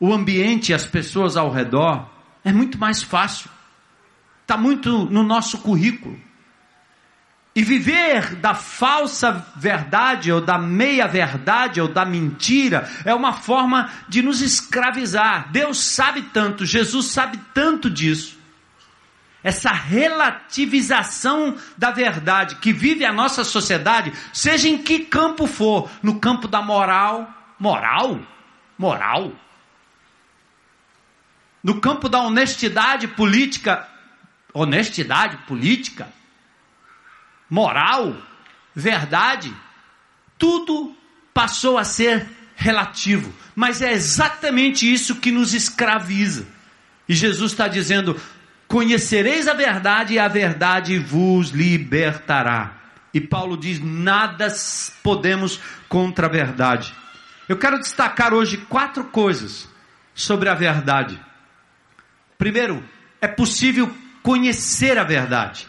o 0.00 0.12
ambiente 0.12 0.70
e 0.70 0.74
as 0.74 0.86
pessoas 0.86 1.36
ao 1.36 1.50
redor. 1.50 2.08
É 2.44 2.52
muito 2.52 2.78
mais 2.78 3.02
fácil. 3.02 3.50
Está 4.42 4.56
muito 4.56 5.04
no 5.04 5.22
nosso 5.22 5.58
currículo. 5.58 6.18
E 7.58 7.64
viver 7.64 8.36
da 8.36 8.54
falsa 8.54 9.44
verdade, 9.56 10.30
ou 10.30 10.40
da 10.40 10.56
meia 10.56 11.08
verdade, 11.08 11.80
ou 11.80 11.88
da 11.88 12.04
mentira, 12.04 12.88
é 13.04 13.12
uma 13.12 13.32
forma 13.32 13.90
de 14.08 14.22
nos 14.22 14.40
escravizar. 14.40 15.50
Deus 15.50 15.80
sabe 15.80 16.22
tanto, 16.22 16.64
Jesus 16.64 17.06
sabe 17.06 17.36
tanto 17.52 17.90
disso 17.90 18.38
essa 19.42 19.72
relativização 19.72 21.56
da 21.76 21.90
verdade 21.90 22.54
que 22.56 22.72
vive 22.72 23.04
a 23.04 23.12
nossa 23.12 23.42
sociedade, 23.42 24.12
seja 24.32 24.68
em 24.68 24.78
que 24.78 25.00
campo 25.00 25.48
for, 25.48 25.90
no 26.00 26.20
campo 26.20 26.46
da 26.46 26.62
moral, 26.62 27.28
moral, 27.58 28.20
moral, 28.78 29.32
no 31.60 31.80
campo 31.80 32.08
da 32.08 32.20
honestidade 32.20 33.08
política, 33.08 33.88
honestidade 34.54 35.38
política, 35.38 36.06
moral, 37.48 38.16
verdade, 38.74 39.54
tudo 40.38 40.94
passou 41.32 41.78
a 41.78 41.84
ser 41.84 42.26
relativo, 42.54 43.32
mas 43.54 43.80
é 43.80 43.92
exatamente 43.92 44.92
isso 44.92 45.16
que 45.16 45.30
nos 45.30 45.54
escraviza. 45.54 46.46
E 47.08 47.14
Jesus 47.14 47.52
está 47.52 47.68
dizendo: 47.68 48.20
Conhecereis 48.66 49.48
a 49.48 49.54
verdade 49.54 50.14
e 50.14 50.18
a 50.18 50.28
verdade 50.28 50.98
vos 50.98 51.50
libertará. 51.50 52.74
E 53.14 53.20
Paulo 53.20 53.56
diz: 53.56 53.80
nada 53.80 54.48
podemos 55.02 55.58
contra 55.88 56.26
a 56.26 56.30
verdade. 56.30 56.94
Eu 57.48 57.56
quero 57.56 57.78
destacar 57.78 58.34
hoje 58.34 58.58
quatro 58.58 59.04
coisas 59.04 59.68
sobre 60.14 60.48
a 60.50 60.54
verdade. 60.54 61.18
Primeiro, 62.36 62.84
é 63.20 63.26
possível 63.26 63.92
conhecer 64.22 64.98
a 64.98 65.04
verdade. 65.04 65.66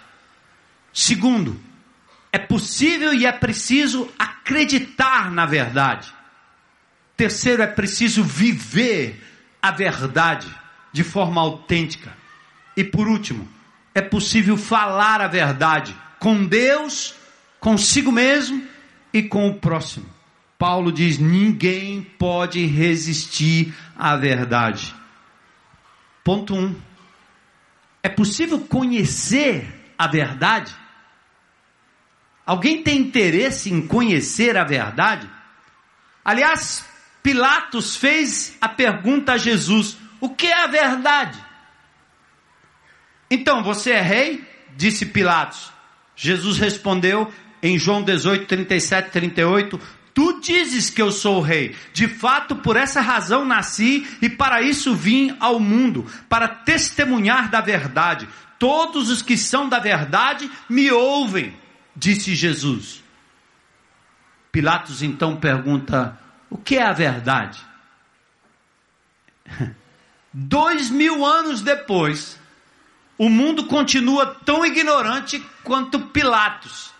Segundo, 0.92 1.60
é 2.32 2.38
possível 2.38 3.14
e 3.14 3.26
é 3.26 3.32
preciso 3.32 4.10
acreditar 4.18 5.32
na 5.32 5.46
verdade. 5.46 6.14
Terceiro, 7.18 7.62
é 7.62 7.68
preciso 7.68 8.24
viver 8.24 9.22
a 9.62 9.72
verdade 9.72 10.48
de 10.94 11.04
forma 11.04 11.42
autêntica. 11.42 12.16
E 12.78 12.84
por 12.84 13.08
último, 13.08 13.48
é 13.94 14.02
possível 14.02 14.56
falar 14.56 15.22
a 15.22 15.28
verdade 15.28 15.96
com 16.20 16.46
Deus, 16.46 17.16
consigo 17.60 18.12
mesmo 18.12 18.66
e 19.12 19.24
com 19.24 19.50
o 19.50 19.56
próximo. 19.56 20.06
Paulo 20.58 20.92
diz: 20.92 21.18
ninguém 21.18 22.02
pode 22.02 22.66
resistir 22.66 23.74
à 23.98 24.16
verdade. 24.16 24.94
Ponto 26.24 26.54
1. 26.54 26.58
Um, 26.58 26.76
é 28.04 28.10
possível 28.10 28.60
conhecer 28.60 29.94
a 29.98 30.08
verdade? 30.08 30.74
Alguém 32.50 32.82
tem 32.82 32.98
interesse 32.98 33.72
em 33.72 33.80
conhecer 33.80 34.58
a 34.58 34.64
verdade? 34.64 35.30
Aliás, 36.26 36.84
Pilatos 37.22 37.96
fez 37.96 38.58
a 38.60 38.68
pergunta 38.68 39.34
a 39.34 39.38
Jesus: 39.38 39.96
O 40.20 40.30
que 40.30 40.48
é 40.48 40.64
a 40.64 40.66
verdade? 40.66 41.38
Então, 43.30 43.62
você 43.62 43.92
é 43.92 44.02
rei? 44.02 44.44
Disse 44.76 45.06
Pilatos. 45.06 45.72
Jesus 46.16 46.58
respondeu 46.58 47.32
em 47.62 47.78
João 47.78 48.02
18, 48.02 48.48
37, 48.48 49.12
38: 49.12 49.80
Tu 50.12 50.40
dizes 50.42 50.90
que 50.90 51.04
eu 51.04 51.12
sou 51.12 51.42
rei. 51.42 51.76
De 51.94 52.08
fato, 52.08 52.56
por 52.56 52.76
essa 52.76 53.00
razão 53.00 53.46
nasci 53.46 54.08
e 54.24 54.28
para 54.28 54.64
isso 54.64 54.96
vim 54.96 55.38
ao 55.40 55.60
mundo, 55.60 56.04
para 56.28 56.48
testemunhar 56.48 57.52
da 57.52 57.62
verdade. 57.62 58.28
Todos 58.58 59.12
os 59.12 59.22
que 59.22 59.38
são 59.38 59.70
da 59.70 59.78
verdade 59.78 60.50
me 60.68 60.90
ouvem, 60.90 61.56
disse 62.00 62.34
Jesus. 62.34 63.04
Pilatos 64.52 65.04
então 65.04 65.36
pergunta: 65.36 66.18
O 66.50 66.58
que 66.58 66.78
é 66.78 66.84
a 66.84 66.94
verdade? 66.94 67.60
Dois 70.34 70.90
mil 70.90 71.26
anos 71.26 71.62
depois, 71.62 72.40
o 73.18 73.30
mundo 73.30 73.66
continua 73.66 74.26
tão 74.46 74.66
ignorante 74.66 75.44
quanto 75.64 76.00
Pilatos. 76.00 76.92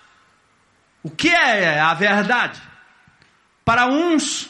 O 1.02 1.10
que 1.10 1.30
é 1.30 1.80
a 1.80 1.94
verdade? 1.94 2.62
Para 3.64 3.88
uns, 3.88 4.50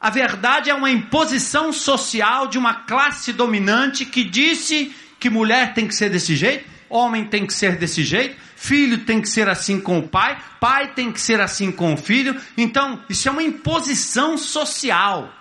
a 0.00 0.10
verdade 0.10 0.70
é 0.70 0.74
uma 0.74 0.90
imposição 0.90 1.72
social 1.72 2.46
de 2.46 2.56
uma 2.56 2.74
classe 2.74 3.32
dominante 3.32 4.04
que 4.04 4.22
disse 4.22 4.94
que 5.18 5.28
mulher 5.28 5.74
tem 5.74 5.88
que 5.88 5.94
ser 5.94 6.10
desse 6.10 6.36
jeito, 6.36 6.68
homem 6.88 7.24
tem 7.24 7.46
que 7.46 7.54
ser 7.54 7.76
desse 7.76 8.04
jeito, 8.04 8.36
filho 8.62 9.04
tem 9.04 9.20
que 9.20 9.28
ser 9.28 9.48
assim 9.48 9.80
com 9.80 9.98
o 9.98 10.08
pai, 10.08 10.40
pai 10.60 10.92
tem 10.92 11.10
que 11.10 11.20
ser 11.20 11.40
assim 11.40 11.72
com 11.72 11.94
o 11.94 11.96
filho. 11.96 12.40
Então, 12.56 13.02
isso 13.08 13.28
é 13.28 13.32
uma 13.32 13.42
imposição 13.42 14.38
social. 14.38 15.34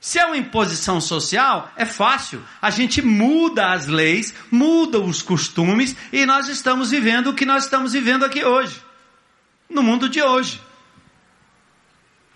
Se 0.00 0.20
é 0.20 0.24
uma 0.24 0.36
imposição 0.36 1.00
social, 1.00 1.72
é 1.76 1.84
fácil. 1.84 2.40
A 2.62 2.70
gente 2.70 3.02
muda 3.02 3.72
as 3.72 3.86
leis, 3.86 4.32
muda 4.52 5.00
os 5.00 5.20
costumes 5.20 5.96
e 6.12 6.24
nós 6.24 6.48
estamos 6.48 6.92
vivendo 6.92 7.30
o 7.30 7.34
que 7.34 7.44
nós 7.44 7.64
estamos 7.64 7.92
vivendo 7.92 8.24
aqui 8.24 8.44
hoje. 8.44 8.80
No 9.68 9.82
mundo 9.82 10.08
de 10.08 10.22
hoje. 10.22 10.60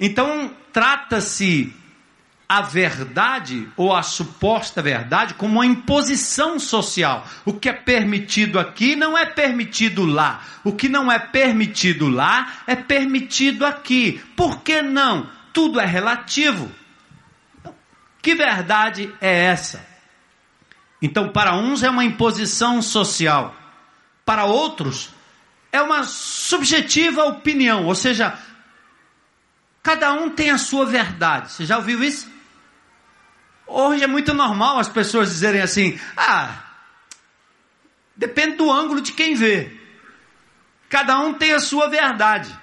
Então, 0.01 0.53
trata-se 0.73 1.73
a 2.53 2.61
verdade 2.61 3.67
ou 3.79 3.97
a 3.97 4.03
suposta 4.03 4.83
verdade 4.83 5.33
como 5.33 5.55
uma 5.55 5.67
imposição 5.67 6.59
social. 6.59 7.27
O 7.47 7.55
que 7.55 7.69
é 7.69 7.73
permitido 7.73 8.59
aqui 8.59 8.95
não 8.95 9.17
é 9.17 9.25
permitido 9.25 10.05
lá. 10.05 10.43
O 10.63 10.73
que 10.73 10.87
não 10.87 11.11
é 11.11 11.19
permitido 11.19 12.09
lá 12.09 12.61
é 12.67 12.77
permitido 12.77 13.65
aqui. 13.65 14.23
Por 14.37 14.61
que 14.61 14.83
não? 14.83 15.31
Tudo 15.51 15.81
é 15.81 15.87
relativo. 15.87 16.71
Que 18.21 18.35
verdade 18.35 19.11
é 19.19 19.47
essa? 19.47 19.87
Então, 21.01 21.31
para 21.31 21.57
uns 21.57 21.83
é 21.83 21.89
uma 21.89 22.05
imposição 22.05 22.83
social, 22.83 23.57
para 24.27 24.45
outros 24.45 25.09
é 25.73 25.81
uma 25.81 26.05
subjetiva 26.05 27.25
opinião, 27.25 27.87
ou 27.87 27.95
seja, 27.95 28.39
Cada 29.83 30.13
um 30.13 30.31
tem 30.31 30.51
a 30.51 30.59
sua 30.59 30.87
verdade. 30.87 31.51
Você 31.51 31.67
já 31.67 31.77
ouviu 31.77 32.03
isso? 32.05 32.31
Hoje 33.73 34.05
é 34.05 34.07
muito 34.07 34.35
normal 34.35 34.79
as 34.79 34.89
pessoas 34.89 35.31
dizerem 35.31 35.63
assim: 35.63 35.99
ah, 36.17 36.63
depende 38.15 38.57
do 38.57 38.71
ângulo 38.71 39.01
de 39.01 39.13
quem 39.13 39.35
vê. 39.35 39.71
Cada 40.91 41.19
um 41.21 41.33
tem 41.33 41.53
a 41.53 41.59
sua 41.59 41.89
verdade. 41.89 42.55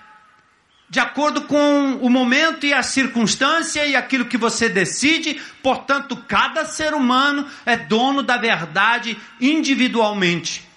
De 0.88 1.00
acordo 1.00 1.42
com 1.44 2.00
o 2.02 2.10
momento 2.10 2.66
e 2.66 2.74
a 2.74 2.82
circunstância 2.82 3.86
e 3.86 3.96
aquilo 3.96 4.26
que 4.26 4.38
você 4.38 4.70
decide, 4.70 5.40
portanto, 5.62 6.16
cada 6.28 6.66
ser 6.66 6.94
humano 6.94 7.48
é 7.66 7.76
dono 7.76 8.24
da 8.24 8.38
verdade 8.38 9.18
individualmente. 9.40 10.68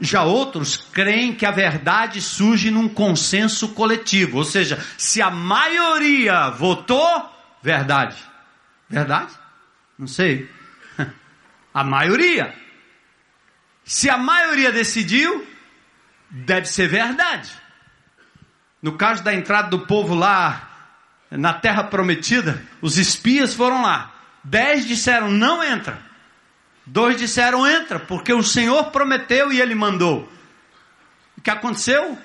Já 0.00 0.24
outros 0.24 0.76
creem 0.76 1.34
que 1.34 1.46
a 1.46 1.50
verdade 1.50 2.20
surge 2.20 2.70
num 2.70 2.88
consenso 2.88 3.68
coletivo, 3.68 4.38
ou 4.38 4.44
seja, 4.44 4.84
se 4.98 5.22
a 5.22 5.30
maioria 5.30 6.50
votou, 6.50 7.30
verdade. 7.62 8.16
Verdade? 8.94 9.32
Não 9.98 10.06
sei. 10.06 10.48
A 11.74 11.82
maioria. 11.82 12.54
Se 13.84 14.08
a 14.08 14.16
maioria 14.16 14.72
decidiu, 14.72 15.46
deve 16.30 16.66
ser 16.66 16.88
verdade. 16.88 17.50
No 18.80 18.96
caso 18.96 19.22
da 19.22 19.34
entrada 19.34 19.68
do 19.68 19.80
povo 19.86 20.14
lá 20.14 20.70
na 21.30 21.52
terra 21.52 21.84
prometida, 21.84 22.62
os 22.80 22.96
espias 22.96 23.54
foram 23.54 23.82
lá. 23.82 24.14
Dez 24.42 24.86
disseram: 24.86 25.30
não 25.30 25.62
entra. 25.62 25.98
Dois 26.86 27.16
disseram: 27.16 27.66
entra, 27.66 27.98
porque 27.98 28.32
o 28.32 28.42
Senhor 28.42 28.90
prometeu 28.90 29.52
e 29.52 29.60
ele 29.60 29.74
mandou. 29.74 30.30
O 31.36 31.40
que 31.40 31.50
aconteceu? 31.50 32.18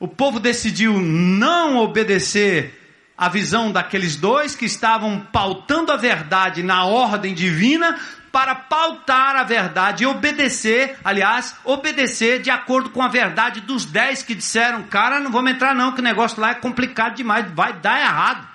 O 0.00 0.06
povo 0.06 0.38
decidiu 0.38 1.00
não 1.00 1.76
obedecer 1.78 2.77
a 3.18 3.28
visão 3.28 3.72
daqueles 3.72 4.14
dois 4.14 4.54
que 4.54 4.64
estavam 4.64 5.18
pautando 5.18 5.90
a 5.90 5.96
verdade 5.96 6.62
na 6.62 6.84
ordem 6.84 7.34
divina 7.34 7.98
para 8.30 8.54
pautar 8.54 9.34
a 9.34 9.42
verdade 9.42 10.04
e 10.04 10.06
obedecer, 10.06 10.96
aliás, 11.02 11.56
obedecer 11.64 12.40
de 12.40 12.50
acordo 12.50 12.90
com 12.90 13.02
a 13.02 13.08
verdade 13.08 13.60
dos 13.62 13.84
dez 13.84 14.22
que 14.22 14.36
disseram: 14.36 14.84
cara, 14.84 15.18
não 15.18 15.32
vamos 15.32 15.50
entrar 15.50 15.74
não, 15.74 15.90
que 15.90 16.00
o 16.00 16.04
negócio 16.04 16.40
lá 16.40 16.50
é 16.50 16.54
complicado 16.54 17.16
demais, 17.16 17.50
vai 17.50 17.72
dar 17.72 17.98
errado. 18.00 18.46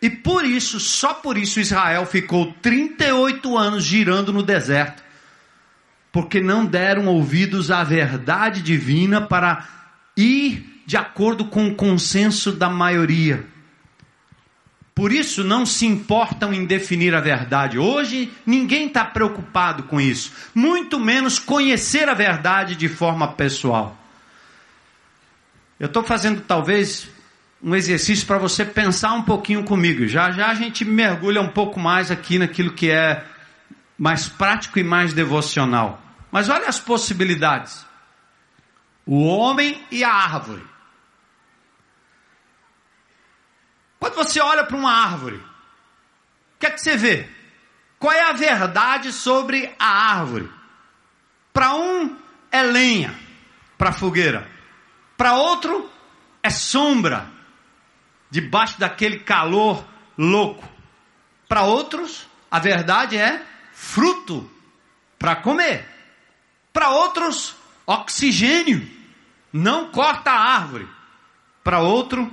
E 0.00 0.08
por 0.08 0.44
isso, 0.44 0.80
só 0.80 1.12
por 1.12 1.36
isso, 1.36 1.60
Israel 1.60 2.06
ficou 2.06 2.54
38 2.62 3.58
anos 3.58 3.84
girando 3.84 4.32
no 4.32 4.42
deserto, 4.42 5.02
porque 6.10 6.40
não 6.40 6.64
deram 6.64 7.06
ouvidos 7.06 7.70
à 7.70 7.84
verdade 7.84 8.62
divina 8.62 9.20
para 9.20 9.66
ir 10.16 10.75
de 10.86 10.96
acordo 10.96 11.46
com 11.46 11.66
o 11.66 11.74
consenso 11.74 12.52
da 12.52 12.70
maioria. 12.70 13.44
Por 14.94 15.12
isso 15.12 15.44
não 15.44 15.66
se 15.66 15.84
importam 15.84 16.54
em 16.54 16.64
definir 16.64 17.14
a 17.14 17.20
verdade. 17.20 17.78
Hoje 17.78 18.32
ninguém 18.46 18.86
está 18.86 19.04
preocupado 19.04 19.82
com 19.82 20.00
isso, 20.00 20.32
muito 20.54 20.98
menos 20.98 21.38
conhecer 21.38 22.08
a 22.08 22.14
verdade 22.14 22.74
de 22.74 22.88
forma 22.88 23.32
pessoal. 23.32 23.94
Eu 25.78 25.88
estou 25.88 26.02
fazendo 26.02 26.40
talvez 26.40 27.08
um 27.62 27.74
exercício 27.74 28.26
para 28.26 28.38
você 28.38 28.64
pensar 28.64 29.12
um 29.12 29.22
pouquinho 29.22 29.64
comigo. 29.64 30.06
Já 30.06 30.30
já 30.30 30.48
a 30.48 30.54
gente 30.54 30.84
mergulha 30.84 31.42
um 31.42 31.48
pouco 31.48 31.78
mais 31.78 32.10
aqui 32.10 32.38
naquilo 32.38 32.72
que 32.72 32.90
é 32.90 33.22
mais 33.98 34.28
prático 34.28 34.78
e 34.78 34.84
mais 34.84 35.12
devocional. 35.12 36.00
Mas 36.30 36.48
olha 36.48 36.68
as 36.68 36.78
possibilidades. 36.78 37.84
O 39.04 39.24
homem 39.24 39.82
e 39.90 40.02
a 40.02 40.10
árvore. 40.10 40.62
Quando 44.06 44.14
você 44.24 44.40
olha 44.40 44.62
para 44.62 44.76
uma 44.76 44.92
árvore, 44.92 45.34
o 45.34 46.58
que 46.60 46.66
é 46.66 46.70
que 46.70 46.80
você 46.80 46.96
vê? 46.96 47.28
Qual 47.98 48.12
é 48.12 48.20
a 48.20 48.32
verdade 48.32 49.12
sobre 49.12 49.74
a 49.76 50.12
árvore? 50.14 50.48
Para 51.52 51.74
um 51.74 52.16
é 52.52 52.62
lenha 52.62 53.12
para 53.76 53.90
fogueira, 53.90 54.48
para 55.16 55.34
outro 55.34 55.90
é 56.40 56.50
sombra 56.50 57.28
debaixo 58.30 58.78
daquele 58.78 59.18
calor 59.18 59.84
louco. 60.16 60.62
Para 61.48 61.62
outros, 61.62 62.28
a 62.48 62.60
verdade 62.60 63.16
é 63.18 63.44
fruto 63.72 64.48
para 65.18 65.34
comer. 65.34 65.84
Para 66.72 66.90
outros, 66.90 67.56
oxigênio. 67.84 68.88
Não 69.52 69.90
corta 69.90 70.30
a 70.30 70.54
árvore. 70.54 70.88
Para 71.64 71.80
outro, 71.80 72.32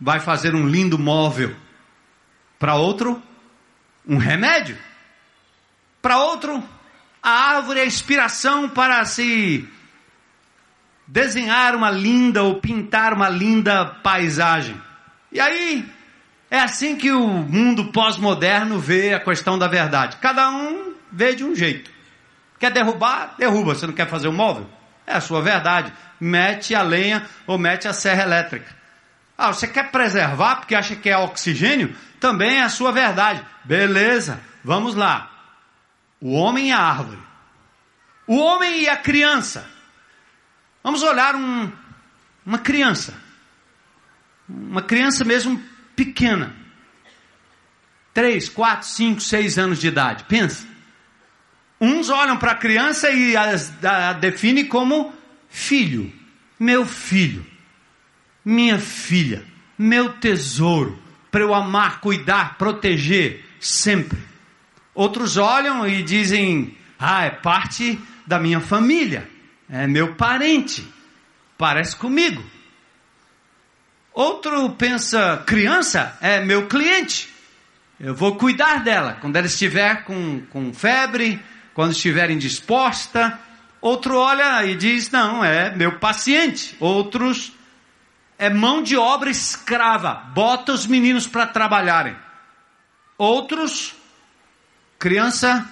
vai 0.00 0.20
fazer 0.20 0.54
um 0.54 0.66
lindo 0.66 0.98
móvel. 0.98 1.54
Para 2.58 2.74
outro, 2.74 3.22
um 4.06 4.16
remédio. 4.16 4.76
Para 6.00 6.18
outro, 6.18 6.62
a 7.22 7.30
árvore 7.30 7.80
é 7.80 7.86
inspiração 7.86 8.68
para 8.68 9.04
se 9.04 9.68
desenhar 11.06 11.74
uma 11.74 11.90
linda 11.90 12.42
ou 12.42 12.60
pintar 12.60 13.12
uma 13.12 13.28
linda 13.28 13.84
paisagem. 13.84 14.80
E 15.32 15.40
aí, 15.40 15.88
é 16.50 16.60
assim 16.60 16.96
que 16.96 17.12
o 17.12 17.26
mundo 17.26 17.92
pós-moderno 17.92 18.78
vê 18.78 19.14
a 19.14 19.20
questão 19.20 19.58
da 19.58 19.66
verdade. 19.66 20.16
Cada 20.18 20.50
um 20.50 20.94
vê 21.12 21.34
de 21.34 21.44
um 21.44 21.54
jeito. 21.54 21.90
Quer 22.58 22.70
derrubar? 22.70 23.34
Derruba. 23.38 23.74
Você 23.74 23.86
não 23.86 23.94
quer 23.94 24.08
fazer 24.08 24.28
um 24.28 24.32
móvel? 24.32 24.66
É 25.06 25.14
a 25.14 25.20
sua 25.20 25.42
verdade. 25.42 25.92
Mete 26.20 26.74
a 26.74 26.82
lenha 26.82 27.26
ou 27.46 27.58
mete 27.58 27.86
a 27.86 27.92
serra 27.92 28.22
elétrica. 28.22 28.77
Ah, 29.38 29.52
você 29.52 29.68
quer 29.68 29.90
preservar 29.92 30.56
porque 30.56 30.74
acha 30.74 30.96
que 30.96 31.08
é 31.08 31.16
oxigênio? 31.16 31.96
Também 32.18 32.58
é 32.58 32.64
a 32.64 32.68
sua 32.68 32.90
verdade. 32.90 33.40
Beleza, 33.64 34.40
vamos 34.64 34.94
lá. 34.94 35.30
O 36.20 36.32
homem 36.32 36.68
e 36.68 36.72
a 36.72 36.80
árvore. 36.80 37.22
O 38.26 38.36
homem 38.36 38.82
e 38.82 38.88
a 38.88 38.96
criança. 38.96 39.64
Vamos 40.82 41.02
olhar 41.02 41.36
um, 41.36 41.70
uma 42.44 42.58
criança 42.58 43.28
uma 44.48 44.80
criança 44.80 45.24
mesmo 45.24 45.62
pequena. 45.94 46.56
3, 48.14 48.48
4, 48.48 48.88
5, 48.88 49.20
6 49.20 49.58
anos 49.58 49.78
de 49.78 49.88
idade. 49.88 50.24
Pensa. 50.24 50.66
Uns 51.80 52.08
olham 52.08 52.36
para 52.36 52.52
a 52.52 52.56
criança 52.56 53.10
e 53.10 53.36
a, 53.36 53.54
a, 54.08 54.12
definem 54.14 54.66
como 54.66 55.12
filho. 55.48 56.12
Meu 56.58 56.86
filho. 56.86 57.46
Minha 58.48 58.78
filha. 58.78 59.44
Meu 59.76 60.14
tesouro. 60.14 60.98
Para 61.30 61.42
eu 61.42 61.52
amar, 61.52 62.00
cuidar, 62.00 62.56
proteger 62.56 63.44
sempre. 63.60 64.18
Outros 64.94 65.36
olham 65.36 65.86
e 65.86 66.02
dizem: 66.02 66.74
Ah, 66.98 67.24
é 67.24 67.30
parte 67.30 68.00
da 68.26 68.38
minha 68.38 68.58
família. 68.58 69.28
É 69.68 69.86
meu 69.86 70.14
parente. 70.14 70.82
Parece 71.58 71.94
comigo. 71.94 72.42
Outro 74.14 74.70
pensa: 74.70 75.42
criança 75.46 76.16
é 76.22 76.40
meu 76.40 76.68
cliente. 76.68 77.28
Eu 78.00 78.14
vou 78.14 78.36
cuidar 78.36 78.82
dela 78.82 79.18
quando 79.20 79.36
ela 79.36 79.46
estiver 79.46 80.04
com, 80.04 80.40
com 80.48 80.72
febre, 80.72 81.38
quando 81.74 81.92
estiver 81.92 82.30
indisposta. 82.30 83.38
Outro 83.78 84.16
olha 84.16 84.64
e 84.64 84.74
diz: 84.74 85.10
não, 85.10 85.44
é 85.44 85.76
meu 85.76 85.98
paciente. 85.98 86.74
Outros 86.80 87.57
é 88.38 88.48
mão 88.48 88.82
de 88.82 88.96
obra 88.96 89.28
escrava, 89.28 90.14
bota 90.32 90.72
os 90.72 90.86
meninos 90.86 91.26
para 91.26 91.46
trabalharem. 91.46 92.16
Outros, 93.18 93.96
criança 94.98 95.68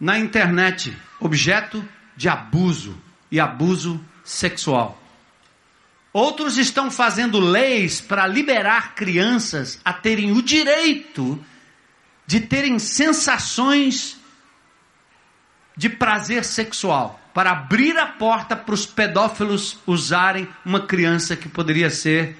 na 0.00 0.18
internet, 0.18 0.96
objeto 1.20 1.86
de 2.16 2.28
abuso 2.28 3.00
e 3.30 3.38
abuso 3.38 4.04
sexual. 4.24 5.00
Outros 6.12 6.58
estão 6.58 6.90
fazendo 6.90 7.38
leis 7.38 8.00
para 8.00 8.26
liberar 8.26 8.94
crianças 8.94 9.80
a 9.84 9.92
terem 9.92 10.32
o 10.32 10.42
direito 10.42 11.42
de 12.26 12.40
terem 12.40 12.78
sensações 12.78 14.20
de 15.76 15.88
prazer 15.88 16.44
sexual, 16.44 17.18
para 17.34 17.52
abrir 17.52 17.96
a 17.98 18.06
porta 18.06 18.54
para 18.54 18.74
os 18.74 18.86
pedófilos 18.86 19.78
usarem 19.86 20.48
uma 20.64 20.80
criança 20.80 21.36
que 21.36 21.48
poderia 21.48 21.90
ser 21.90 22.36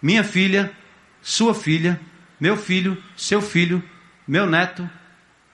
minha 0.00 0.24
filha, 0.24 0.72
sua 1.20 1.54
filha, 1.54 2.00
meu 2.40 2.56
filho, 2.56 3.00
seu 3.16 3.40
filho, 3.40 3.82
meu 4.26 4.46
neto, 4.46 4.88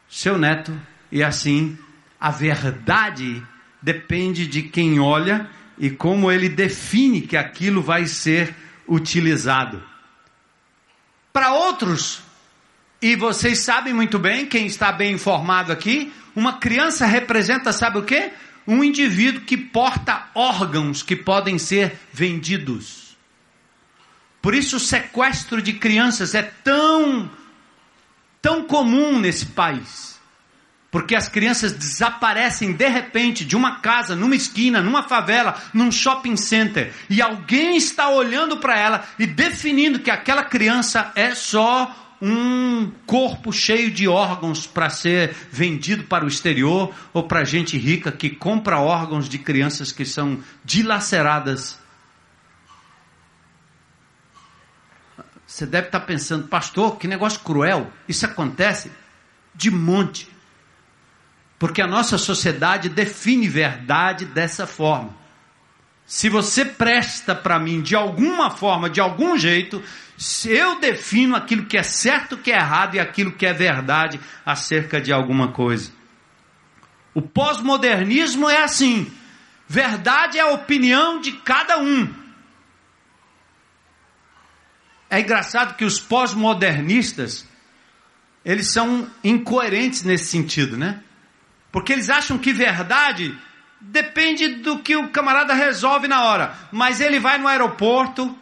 seu 0.08 0.38
neto, 0.38 0.78
e 1.12 1.22
assim 1.22 1.78
a 2.18 2.30
verdade 2.30 3.42
depende 3.80 4.46
de 4.46 4.62
quem 4.62 4.98
olha 4.98 5.48
e 5.78 5.90
como 5.90 6.32
ele 6.32 6.48
define 6.48 7.20
que 7.20 7.36
aquilo 7.36 7.82
vai 7.82 8.06
ser 8.06 8.54
utilizado. 8.88 9.82
Para 11.32 11.52
outros, 11.52 12.22
e 13.00 13.14
vocês 13.14 13.60
sabem 13.60 13.92
muito 13.92 14.18
bem, 14.18 14.46
quem 14.46 14.66
está 14.66 14.90
bem 14.90 15.12
informado 15.12 15.70
aqui, 15.70 16.12
uma 16.34 16.54
criança 16.54 17.06
representa, 17.06 17.72
sabe 17.72 17.98
o 17.98 18.02
que? 18.02 18.32
Um 18.68 18.84
indivíduo 18.84 19.40
que 19.40 19.56
porta 19.56 20.28
órgãos 20.34 21.02
que 21.02 21.16
podem 21.16 21.58
ser 21.58 21.98
vendidos. 22.12 23.16
Por 24.42 24.54
isso 24.54 24.76
o 24.76 24.80
sequestro 24.80 25.62
de 25.62 25.72
crianças 25.72 26.34
é 26.34 26.42
tão, 26.42 27.30
tão 28.42 28.64
comum 28.64 29.18
nesse 29.18 29.46
país. 29.46 30.20
Porque 30.90 31.14
as 31.14 31.30
crianças 31.30 31.72
desaparecem 31.72 32.72
de 32.72 32.88
repente 32.88 33.42
de 33.42 33.56
uma 33.56 33.76
casa, 33.76 34.14
numa 34.14 34.36
esquina, 34.36 34.82
numa 34.82 35.02
favela, 35.02 35.58
num 35.72 35.90
shopping 35.90 36.36
center. 36.36 36.92
E 37.08 37.22
alguém 37.22 37.74
está 37.74 38.10
olhando 38.10 38.58
para 38.58 38.78
ela 38.78 39.08
e 39.18 39.26
definindo 39.26 39.98
que 39.98 40.10
aquela 40.10 40.44
criança 40.44 41.10
é 41.14 41.34
só 41.34 42.07
um 42.20 42.90
corpo 43.06 43.52
cheio 43.52 43.90
de 43.90 44.08
órgãos 44.08 44.66
para 44.66 44.90
ser 44.90 45.34
vendido 45.50 46.04
para 46.04 46.24
o 46.24 46.28
exterior 46.28 46.92
ou 47.12 47.22
para 47.22 47.44
gente 47.44 47.78
rica 47.78 48.10
que 48.10 48.30
compra 48.30 48.80
órgãos 48.80 49.28
de 49.28 49.38
crianças 49.38 49.92
que 49.92 50.04
são 50.04 50.42
dilaceradas. 50.64 51.78
Você 55.46 55.64
deve 55.64 55.86
estar 55.86 56.00
pensando, 56.00 56.46
pastor, 56.48 56.98
que 56.98 57.08
negócio 57.08 57.40
cruel. 57.40 57.90
Isso 58.06 58.26
acontece 58.26 58.90
de 59.54 59.70
monte. 59.70 60.28
Porque 61.58 61.80
a 61.80 61.86
nossa 61.86 62.18
sociedade 62.18 62.88
define 62.88 63.48
verdade 63.48 64.24
dessa 64.26 64.66
forma. 64.66 65.16
Se 66.06 66.28
você 66.28 66.64
presta 66.64 67.34
para 67.34 67.58
mim 67.58 67.80
de 67.80 67.94
alguma 67.94 68.50
forma, 68.50 68.88
de 68.88 69.00
algum 69.00 69.36
jeito, 69.36 69.82
eu 70.44 70.80
defino 70.80 71.36
aquilo 71.36 71.66
que 71.66 71.78
é 71.78 71.82
certo, 71.82 72.36
que 72.36 72.50
é 72.50 72.56
errado 72.56 72.96
e 72.96 73.00
aquilo 73.00 73.32
que 73.32 73.46
é 73.46 73.52
verdade 73.52 74.18
acerca 74.44 75.00
de 75.00 75.12
alguma 75.12 75.52
coisa. 75.52 75.92
O 77.14 77.22
pós-modernismo 77.22 78.48
é 78.48 78.62
assim: 78.62 79.12
verdade 79.66 80.38
é 80.38 80.40
a 80.40 80.50
opinião 80.50 81.20
de 81.20 81.32
cada 81.32 81.78
um. 81.78 82.12
É 85.10 85.20
engraçado 85.20 85.76
que 85.76 85.84
os 85.84 86.00
pós-modernistas 86.00 87.46
eles 88.44 88.68
são 88.68 89.08
incoerentes 89.22 90.02
nesse 90.02 90.26
sentido, 90.26 90.76
né? 90.76 91.02
Porque 91.70 91.92
eles 91.92 92.08
acham 92.08 92.38
que 92.38 92.52
verdade 92.52 93.36
depende 93.80 94.56
do 94.56 94.78
que 94.78 94.96
o 94.96 95.10
camarada 95.10 95.54
resolve 95.54 96.08
na 96.08 96.24
hora. 96.24 96.54
Mas 96.72 97.00
ele 97.00 97.18
vai 97.18 97.38
no 97.38 97.46
aeroporto, 97.46 98.36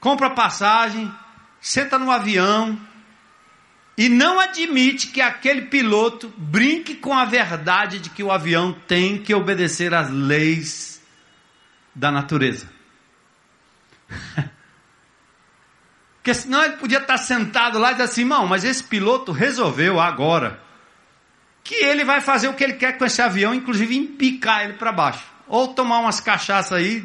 compra 0.00 0.30
passagem, 0.30 1.12
senta 1.60 1.98
no 1.98 2.10
avião 2.10 2.78
e 3.96 4.08
não 4.08 4.38
admite 4.38 5.08
que 5.08 5.20
aquele 5.20 5.62
piloto 5.62 6.32
brinque 6.36 6.94
com 6.94 7.12
a 7.12 7.24
verdade 7.24 7.98
de 7.98 8.10
que 8.10 8.22
o 8.22 8.30
avião 8.30 8.72
tem 8.72 9.18
que 9.18 9.34
obedecer 9.34 9.92
às 9.92 10.08
leis 10.08 11.02
da 11.94 12.12
natureza. 12.12 12.70
Porque 16.28 16.34
senão 16.34 16.62
ele 16.62 16.76
podia 16.76 16.98
estar 16.98 17.16
sentado 17.16 17.78
lá 17.78 17.90
e 17.90 17.94
dizer 17.94 18.04
assim, 18.04 18.20
irmão, 18.20 18.46
mas 18.46 18.62
esse 18.62 18.84
piloto 18.84 19.32
resolveu 19.32 19.98
agora 19.98 20.62
que 21.64 21.74
ele 21.74 22.04
vai 22.04 22.20
fazer 22.20 22.48
o 22.48 22.54
que 22.54 22.62
ele 22.62 22.74
quer 22.74 22.98
com 22.98 23.04
esse 23.04 23.20
avião, 23.20 23.54
inclusive 23.54 23.96
empicar 23.96 24.64
ele 24.64 24.74
para 24.74 24.92
baixo. 24.92 25.26
Ou 25.46 25.68
tomar 25.68 25.98
umas 25.98 26.20
cachaças 26.20 26.72
aí. 26.72 27.04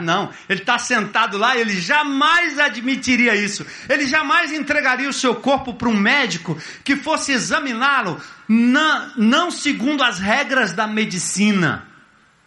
Não, 0.00 0.30
ele 0.48 0.60
está 0.60 0.78
sentado 0.78 1.38
lá, 1.38 1.56
ele 1.56 1.80
jamais 1.80 2.58
admitiria 2.58 3.34
isso. 3.34 3.64
Ele 3.88 4.06
jamais 4.06 4.52
entregaria 4.52 5.08
o 5.08 5.12
seu 5.12 5.34
corpo 5.34 5.74
para 5.74 5.88
um 5.88 5.96
médico 5.96 6.58
que 6.84 6.96
fosse 6.96 7.32
examiná-lo, 7.32 8.20
não, 8.48 9.12
não 9.16 9.50
segundo 9.50 10.02
as 10.02 10.18
regras 10.18 10.72
da 10.72 10.86
medicina, 10.86 11.86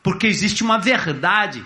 porque 0.03 0.27
existe 0.27 0.63
uma 0.63 0.77
verdade 0.77 1.63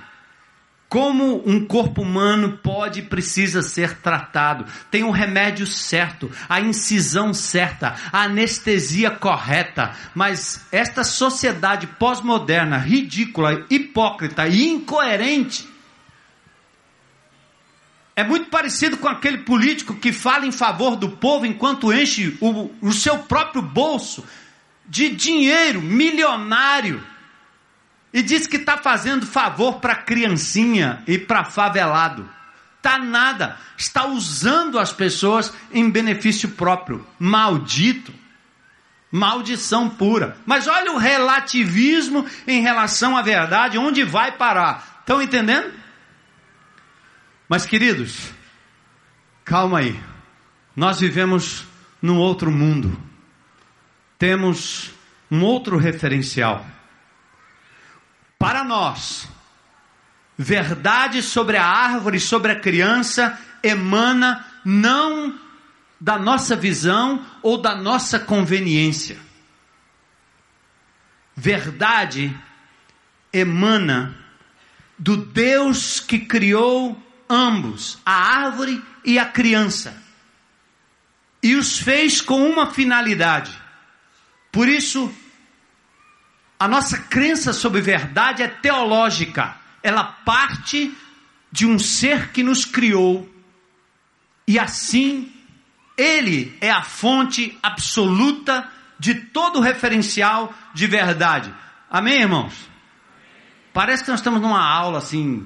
como 0.94 1.42
um 1.44 1.66
corpo 1.66 2.04
humano 2.04 2.60
pode 2.62 3.00
e 3.00 3.04
precisa 3.04 3.64
ser 3.64 3.98
tratado. 3.98 4.64
Tem 4.92 5.02
o 5.02 5.08
um 5.08 5.10
remédio 5.10 5.66
certo, 5.66 6.30
a 6.48 6.62
incisão 6.62 7.34
certa, 7.34 7.96
a 8.12 8.26
anestesia 8.26 9.10
correta. 9.10 9.96
Mas 10.14 10.68
esta 10.72 11.04
sociedade 11.04 11.88
pós-moderna, 11.88 12.78
ridícula, 12.78 13.66
hipócrita 13.72 14.48
e 14.48 14.68
incoerente, 14.68 15.68
é 18.16 18.24
muito 18.24 18.52
parecido 18.52 18.96
com 18.98 19.08
aquele 19.08 19.40
político 19.40 19.96
que 19.96 20.14
fala 20.14 20.46
em 20.46 20.52
favor 20.52 20.96
do 20.96 21.10
povo 21.10 21.48
enquanto 21.48 21.92
enche 21.92 22.38
o, 22.40 22.70
o 22.80 22.94
seu 22.94 23.18
próprio 23.18 23.64
bolso 23.64 24.24
de 24.88 25.10
dinheiro 25.10 25.82
milionário 25.82 27.04
e 28.14 28.22
diz 28.22 28.46
que 28.46 28.58
está 28.58 28.78
fazendo 28.78 29.26
favor 29.26 29.80
para 29.80 29.96
criancinha 29.96 31.02
e 31.08 31.18
para 31.18 31.44
favelado. 31.44 32.30
Tá 32.80 33.00
nada, 33.00 33.58
está 33.76 34.06
usando 34.06 34.78
as 34.78 34.94
pessoas 34.94 35.52
em 35.72 35.90
benefício 35.90 36.50
próprio. 36.50 37.06
Maldito. 37.18 38.14
Maldição 39.12 39.90
pura. 39.90 40.38
Mas 40.46 40.68
olha 40.68 40.92
o 40.92 40.98
relativismo 40.98 42.26
em 42.48 42.62
relação 42.62 43.18
à 43.18 43.22
verdade, 43.22 43.78
onde 43.78 44.04
vai 44.04 44.32
parar. 44.32 45.00
Estão 45.00 45.22
entendendo? 45.22 45.72
Mas 47.48 47.66
queridos, 47.66 48.32
calma 49.46 49.80
aí. 49.80 50.00
Nós 50.76 51.00
vivemos 51.00 51.66
num 52.02 52.18
outro 52.18 52.52
mundo. 52.52 53.00
Temos 54.18 54.92
um 55.30 55.42
outro 55.44 55.78
referencial 55.78 56.66
para 58.44 58.62
nós, 58.62 59.26
verdade 60.38 61.22
sobre 61.22 61.56
a 61.56 61.66
árvore, 61.66 62.20
sobre 62.20 62.52
a 62.52 62.60
criança, 62.60 63.40
emana 63.64 64.46
não 64.66 65.40
da 65.98 66.20
nossa 66.20 66.54
visão 66.54 67.26
ou 67.42 67.58
da 67.58 67.74
nossa 67.74 68.20
conveniência. 68.20 69.18
Verdade 71.34 72.38
emana 73.32 74.14
do 75.00 75.16
Deus 75.16 76.02
que 76.02 76.20
criou 76.20 77.02
ambos, 77.30 77.98
a 78.06 78.44
árvore 78.44 78.84
e 79.06 79.18
a 79.18 79.26
criança. 79.26 80.04
E 81.42 81.56
os 81.56 81.80
fez 81.80 82.20
com 82.20 82.46
uma 82.46 82.70
finalidade. 82.72 83.58
Por 84.52 84.68
isso, 84.68 85.16
a 86.64 86.68
nossa 86.70 86.98
crença 86.98 87.52
sobre 87.52 87.82
verdade 87.82 88.42
é 88.42 88.48
teológica. 88.48 89.58
Ela 89.84 90.02
parte 90.02 90.98
de 91.52 91.66
um 91.66 91.78
ser 91.78 92.30
que 92.30 92.42
nos 92.42 92.64
criou. 92.64 93.30
E 94.48 94.58
assim, 94.58 95.30
ele 95.98 96.58
é 96.62 96.72
a 96.72 96.82
fonte 96.82 97.60
absoluta 97.62 98.66
de 98.98 99.14
todo 99.14 99.60
referencial 99.60 100.54
de 100.74 100.88
verdade. 100.88 101.54
Amém, 101.90 102.22
irmãos? 102.22 102.54
Parece 103.74 104.06
que 104.06 104.10
nós 104.10 104.22
estamos 104.22 104.40
numa 104.40 104.64
aula 104.66 105.00
assim, 105.00 105.46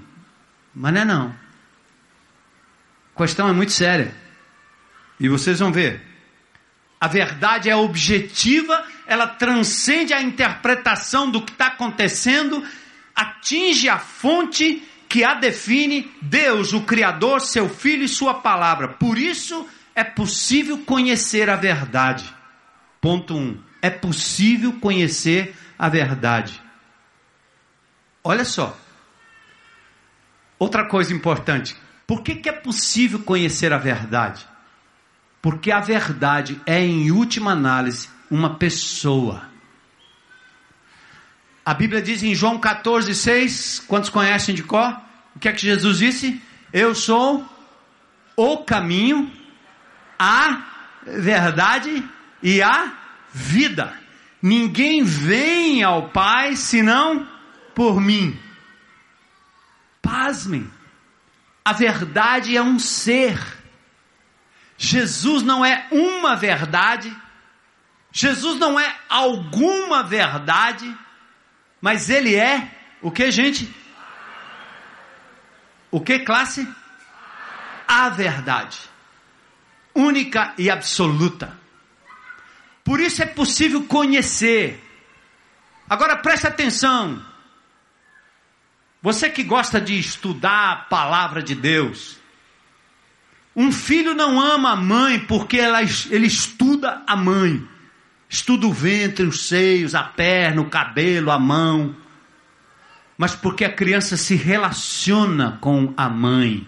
mas 0.71 0.93
não 0.93 1.01
é 1.01 1.05
não. 1.05 1.35
A 3.15 3.17
questão 3.17 3.49
é 3.49 3.53
muito 3.53 3.71
séria. 3.71 4.13
E 5.19 5.27
vocês 5.27 5.57
vão 5.57 5.71
ver. 5.71 5.99
A 7.01 7.07
verdade 7.07 7.71
é 7.71 7.75
objetiva, 7.75 8.85
ela 9.07 9.25
transcende 9.25 10.13
a 10.13 10.21
interpretação 10.21 11.31
do 11.31 11.41
que 11.41 11.53
está 11.53 11.67
acontecendo, 11.67 12.63
atinge 13.15 13.87
a 13.87 13.97
fonte 13.97 14.83
que 15.07 15.23
a 15.23 15.33
define, 15.33 16.11
Deus, 16.21 16.73
o 16.73 16.81
Criador, 16.81 17.39
seu 17.39 17.69
Filho 17.69 18.03
e 18.03 18.09
sua 18.09 18.35
palavra. 18.35 18.89
Por 18.89 19.17
isso 19.17 19.67
é 19.95 20.03
possível 20.03 20.79
conhecer 20.79 21.49
a 21.49 21.55
verdade. 21.55 22.25
Ponto 22.99 23.33
1. 23.33 23.37
Um, 23.37 23.63
é 23.81 23.89
possível 23.89 24.73
conhecer 24.73 25.55
a 25.79 25.87
verdade. 25.87 26.61
Olha 28.23 28.43
só. 28.43 28.77
Outra 30.59 30.85
coisa 30.85 31.13
importante. 31.13 31.77
Por 32.05 32.21
que, 32.21 32.35
que 32.35 32.49
é 32.49 32.53
possível 32.53 33.19
conhecer 33.19 33.71
a 33.71 33.77
verdade? 33.77 34.45
Porque 35.41 35.71
a 35.71 35.79
verdade 35.79 36.59
é, 36.65 36.79
em 36.79 37.11
última 37.11 37.51
análise, 37.51 38.09
uma 38.29 38.55
pessoa. 38.55 39.49
A 41.65 41.73
Bíblia 41.73 42.01
diz 42.01 42.23
em 42.23 42.33
João 42.33 42.57
14, 42.59 43.13
6, 43.13 43.79
quantos 43.87 44.09
conhecem 44.09 44.55
de 44.55 44.63
cor? 44.63 44.99
O 45.35 45.39
que 45.39 45.49
é 45.49 45.53
que 45.53 45.61
Jesus 45.61 45.97
disse? 45.97 46.41
Eu 46.71 46.95
sou 46.95 47.45
o 48.35 48.57
caminho, 48.59 49.31
a 50.17 50.65
verdade 51.05 52.03
e 52.41 52.61
a 52.61 52.93
vida. 53.33 53.93
Ninguém 54.41 55.03
vem 55.03 55.83
ao 55.83 56.09
Pai 56.09 56.55
senão 56.55 57.27
por 57.75 57.99
mim. 57.99 58.39
Pasmem, 60.01 60.69
a 61.65 61.73
verdade 61.73 62.55
é 62.55 62.61
um 62.61 62.79
ser. 62.79 63.37
Jesus 64.77 65.43
não 65.43 65.65
é 65.65 65.87
uma 65.91 66.35
verdade, 66.35 67.13
Jesus 68.19 68.57
não 68.57 68.79
é 68.79 68.99
alguma 69.07 70.01
verdade, 70.01 70.91
mas 71.79 72.09
ele 72.09 72.33
é 72.33 72.67
o 72.99 73.11
que, 73.11 73.29
gente? 73.29 73.71
O 75.91 76.01
que 76.01 76.17
classe? 76.17 76.67
A 77.87 78.09
verdade. 78.09 78.79
Única 79.93 80.51
e 80.57 80.67
absoluta. 80.67 81.55
Por 82.83 82.99
isso 82.99 83.21
é 83.21 83.27
possível 83.27 83.83
conhecer. 83.83 84.83
Agora 85.87 86.17
preste 86.17 86.47
atenção. 86.47 87.23
Você 88.99 89.29
que 89.29 89.43
gosta 89.43 89.79
de 89.79 89.95
estudar 89.95 90.71
a 90.71 90.75
palavra 90.77 91.43
de 91.43 91.53
Deus, 91.53 92.17
um 93.55 93.71
filho 93.71 94.15
não 94.15 94.41
ama 94.41 94.71
a 94.71 94.75
mãe 94.75 95.19
porque 95.19 95.59
ela, 95.59 95.83
ele 95.83 96.25
estuda 96.25 97.03
a 97.05 97.15
mãe. 97.15 97.76
Estuda 98.29 98.67
o 98.67 98.73
ventre, 98.73 99.25
os 99.25 99.47
seios, 99.47 99.95
a 99.95 100.03
perna, 100.03 100.61
o 100.61 100.69
cabelo, 100.69 101.31
a 101.31 101.39
mão. 101.39 101.95
Mas 103.17 103.33
porque 103.33 103.63
a 103.63 103.71
criança 103.71 104.17
se 104.17 104.35
relaciona 104.35 105.57
com 105.61 105.93
a 105.95 106.09
mãe. 106.09 106.67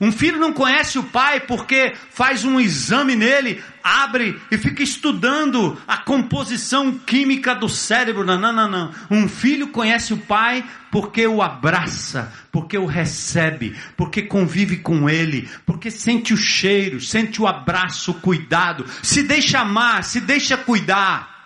Um 0.00 0.12
filho 0.12 0.38
não 0.38 0.52
conhece 0.52 0.96
o 0.96 1.02
pai 1.02 1.40
porque 1.40 1.92
faz 2.10 2.44
um 2.44 2.60
exame 2.60 3.16
nele, 3.16 3.60
abre 3.82 4.40
e 4.48 4.56
fica 4.56 4.80
estudando 4.80 5.76
a 5.88 5.96
composição 5.96 6.96
química 6.96 7.52
do 7.52 7.68
cérebro. 7.68 8.24
Não, 8.24 8.38
não, 8.38 8.52
não, 8.52 8.68
não. 8.70 8.94
Um 9.10 9.28
filho 9.28 9.68
conhece 9.68 10.14
o 10.14 10.18
pai 10.18 10.64
porque 10.92 11.26
o 11.26 11.42
abraça, 11.42 12.32
porque 12.52 12.78
o 12.78 12.86
recebe, 12.86 13.76
porque 13.96 14.22
convive 14.22 14.76
com 14.76 15.10
ele, 15.10 15.48
porque 15.66 15.90
sente 15.90 16.32
o 16.32 16.36
cheiro, 16.36 17.00
sente 17.00 17.42
o 17.42 17.48
abraço, 17.48 18.12
o 18.12 18.20
cuidado, 18.20 18.86
se 19.02 19.24
deixa 19.24 19.60
amar, 19.60 20.04
se 20.04 20.20
deixa 20.20 20.56
cuidar. 20.56 21.36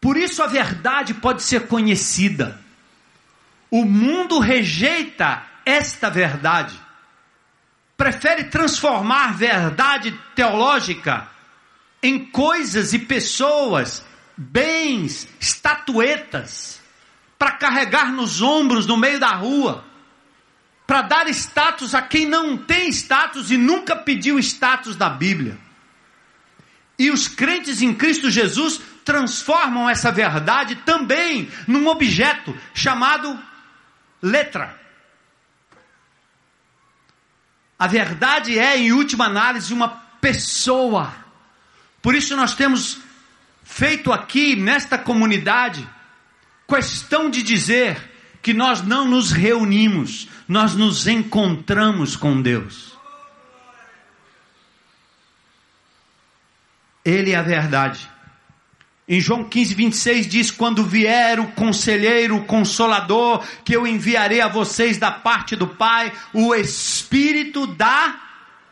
Por 0.00 0.16
isso 0.16 0.42
a 0.42 0.48
verdade 0.48 1.14
pode 1.14 1.44
ser 1.44 1.68
conhecida. 1.68 2.60
O 3.70 3.84
mundo 3.84 4.40
rejeita 4.40 5.51
esta 5.64 6.10
verdade. 6.10 6.78
Prefere 7.96 8.44
transformar 8.44 9.36
verdade 9.36 10.18
teológica 10.34 11.28
em 12.02 12.24
coisas 12.24 12.92
e 12.92 12.98
pessoas, 12.98 14.04
bens, 14.36 15.28
estatuetas, 15.38 16.80
para 17.38 17.52
carregar 17.52 18.12
nos 18.12 18.42
ombros 18.42 18.86
no 18.86 18.96
meio 18.96 19.20
da 19.20 19.34
rua, 19.34 19.84
para 20.86 21.02
dar 21.02 21.28
status 21.28 21.94
a 21.94 22.02
quem 22.02 22.26
não 22.26 22.56
tem 22.56 22.88
status 22.88 23.50
e 23.50 23.56
nunca 23.56 23.94
pediu 23.94 24.38
status 24.38 24.96
da 24.96 25.08
Bíblia. 25.08 25.56
E 26.98 27.10
os 27.10 27.28
crentes 27.28 27.82
em 27.82 27.94
Cristo 27.94 28.30
Jesus 28.30 28.80
transformam 29.04 29.88
essa 29.88 30.12
verdade 30.12 30.76
também 30.76 31.50
num 31.66 31.86
objeto 31.88 32.56
chamado 32.74 33.38
letra. 34.20 34.81
A 37.82 37.88
verdade 37.88 38.56
é, 38.56 38.78
em 38.78 38.92
última 38.92 39.24
análise, 39.24 39.74
uma 39.74 39.88
pessoa. 40.20 41.12
Por 42.00 42.14
isso 42.14 42.36
nós 42.36 42.54
temos 42.54 43.00
feito 43.64 44.12
aqui 44.12 44.54
nesta 44.54 44.96
comunidade 44.96 45.84
questão 46.68 47.28
de 47.28 47.42
dizer 47.42 48.00
que 48.40 48.54
nós 48.54 48.82
não 48.82 49.08
nos 49.08 49.32
reunimos, 49.32 50.28
nós 50.46 50.76
nos 50.76 51.08
encontramos 51.08 52.14
com 52.14 52.40
Deus. 52.40 52.96
Ele 57.04 57.32
é 57.32 57.36
a 57.36 57.42
verdade. 57.42 58.08
Em 59.08 59.20
João 59.20 59.44
15, 59.44 59.74
26 59.74 60.26
diz: 60.26 60.50
Quando 60.50 60.84
vier 60.84 61.40
o 61.40 61.48
conselheiro, 61.48 62.36
o 62.36 62.44
consolador, 62.44 63.44
que 63.64 63.74
eu 63.74 63.86
enviarei 63.86 64.40
a 64.40 64.48
vocês 64.48 64.96
da 64.96 65.10
parte 65.10 65.56
do 65.56 65.66
Pai, 65.66 66.12
o 66.32 66.54
Espírito 66.54 67.66
da 67.66 68.16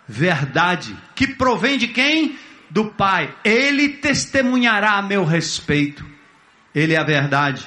verdade, 0.07 0.97
que 1.15 1.27
provém 1.27 1.79
de 1.79 1.89
quem? 1.89 2.39
Do 2.71 2.87
Pai. 2.87 3.35
Ele 3.45 3.89
testemunhará 3.89 4.93
a 4.93 5.03
meu 5.03 5.25
respeito. 5.25 6.05
Ele 6.73 6.95
é 6.95 6.99
a 6.99 7.05
verdade. 7.05 7.67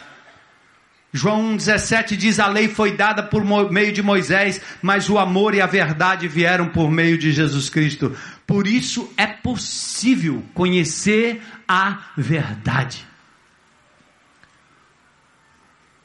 João 1.16 1.55
1,17 1.57 2.16
diz: 2.16 2.39
A 2.39 2.47
lei 2.47 2.68
foi 2.68 2.97
dada 2.97 3.22
por 3.22 3.45
meio 3.70 3.93
de 3.93 4.01
Moisés, 4.01 4.59
mas 4.82 5.09
o 5.09 5.20
amor 5.20 5.53
e 5.53 5.61
a 5.61 5.68
verdade 5.68 6.28
vieram 6.28 6.70
por 6.70 6.89
meio 6.89 7.20
de 7.20 7.32
Jesus 7.32 7.70
Cristo. 7.70 8.16
Por 8.46 8.68
isso 8.68 9.12
é 9.18 9.26
possível 9.26 10.44
conhecer 10.54 11.41
a 11.68 12.00
verdade. 12.18 13.06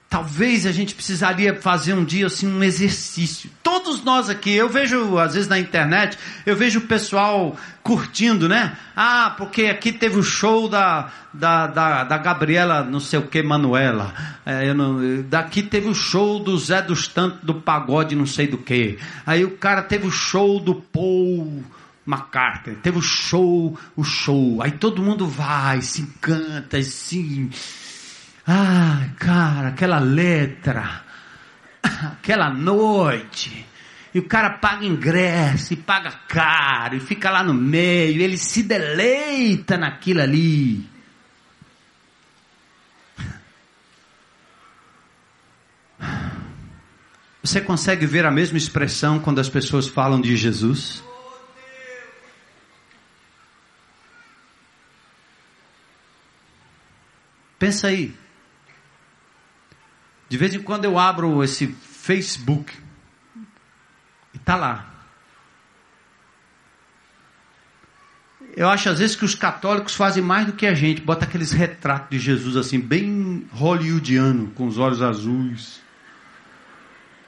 Talvez 0.08 0.64
a 0.64 0.72
gente 0.72 0.94
precisaria 0.94 1.54
fazer 1.54 1.92
um 1.92 2.02
dia 2.02 2.26
assim 2.26 2.48
um 2.48 2.64
exercício. 2.64 3.50
Todos 3.62 4.02
nós 4.02 4.30
aqui, 4.30 4.50
eu 4.54 4.66
vejo 4.66 5.18
às 5.18 5.34
vezes 5.34 5.48
na 5.48 5.58
internet, 5.58 6.16
eu 6.46 6.56
vejo 6.56 6.78
o 6.78 6.86
pessoal 6.86 7.54
curtindo, 7.82 8.48
né? 8.48 8.74
Ah, 8.96 9.34
porque 9.36 9.64
aqui 9.66 9.92
teve 9.92 10.18
o 10.18 10.22
show 10.22 10.66
da, 10.66 11.10
da, 11.34 11.66
da, 11.66 12.04
da 12.04 12.16
Gabriela, 12.16 12.82
não 12.82 13.00
sei 13.00 13.18
o 13.18 13.26
que, 13.26 13.42
Manuela. 13.42 14.14
É, 14.46 14.72
não, 14.72 15.22
daqui 15.28 15.62
teve 15.62 15.88
o 15.88 15.94
show 15.94 16.38
do 16.38 16.56
Zé 16.56 16.80
dos 16.80 17.06
Tantos 17.06 17.40
do 17.42 17.56
pagode, 17.56 18.16
não 18.16 18.24
sei 18.26 18.46
do 18.46 18.56
que. 18.56 18.98
Aí 19.26 19.44
o 19.44 19.58
cara 19.58 19.82
teve 19.82 20.06
o 20.06 20.10
show 20.10 20.58
do 20.58 20.74
Paul 20.74 21.62
McCartney, 22.08 22.76
teve 22.76 22.96
o 22.96 23.02
show, 23.02 23.78
o 23.94 24.02
show. 24.02 24.62
Aí 24.62 24.70
todo 24.72 25.02
mundo 25.02 25.28
vai, 25.28 25.82
se 25.82 26.00
encanta, 26.00 26.78
assim. 26.78 27.50
Ah, 28.46 29.10
cara, 29.18 29.68
aquela 29.68 29.98
letra, 29.98 31.04
aquela 31.82 32.48
noite. 32.48 33.66
E 34.14 34.18
o 34.18 34.24
cara 34.24 34.48
paga 34.48 34.86
ingresso, 34.86 35.74
e 35.74 35.76
paga 35.76 36.10
caro, 36.26 36.96
e 36.96 37.00
fica 37.00 37.28
lá 37.28 37.44
no 37.44 37.52
meio, 37.52 38.22
ele 38.22 38.38
se 38.38 38.62
deleita 38.62 39.76
naquilo 39.76 40.22
ali. 40.22 40.88
Você 47.42 47.60
consegue 47.60 48.06
ver 48.06 48.24
a 48.24 48.30
mesma 48.30 48.56
expressão 48.56 49.18
quando 49.18 49.40
as 49.40 49.48
pessoas 49.48 49.86
falam 49.86 50.20
de 50.22 50.34
Jesus? 50.36 51.02
Pensa 57.58 57.88
aí. 57.88 58.14
De 60.28 60.36
vez 60.36 60.54
em 60.54 60.62
quando 60.62 60.84
eu 60.84 60.98
abro 60.98 61.42
esse 61.42 61.66
Facebook 61.66 62.72
e 64.32 64.38
tá 64.38 64.54
lá. 64.54 64.94
Eu 68.56 68.68
acho 68.68 68.88
às 68.88 68.98
vezes 68.98 69.16
que 69.16 69.24
os 69.24 69.34
católicos 69.34 69.94
fazem 69.94 70.22
mais 70.22 70.46
do 70.46 70.52
que 70.52 70.66
a 70.66 70.74
gente, 70.74 71.00
bota 71.00 71.24
aqueles 71.24 71.52
retratos 71.52 72.10
de 72.10 72.18
Jesus 72.18 72.56
assim, 72.56 72.80
bem 72.80 73.46
hollywoodiano, 73.52 74.48
com 74.48 74.66
os 74.66 74.78
olhos 74.78 75.00
azuis. 75.00 75.80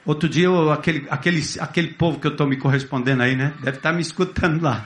Outro 0.05 0.27
dia, 0.27 0.45
eu, 0.45 0.71
aquele, 0.71 1.07
aquele, 1.09 1.41
aquele 1.59 1.87
povo 1.89 2.19
que 2.19 2.27
eu 2.27 2.31
estou 2.31 2.47
me 2.47 2.57
correspondendo 2.57 3.23
aí, 3.23 3.35
né? 3.35 3.53
Deve 3.61 3.77
estar 3.77 3.91
tá 3.91 3.95
me 3.95 4.01
escutando 4.01 4.61
lá. 4.61 4.85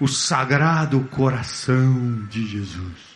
O 0.00 0.08
sagrado 0.08 1.00
coração 1.10 2.26
de 2.28 2.46
Jesus. 2.46 3.13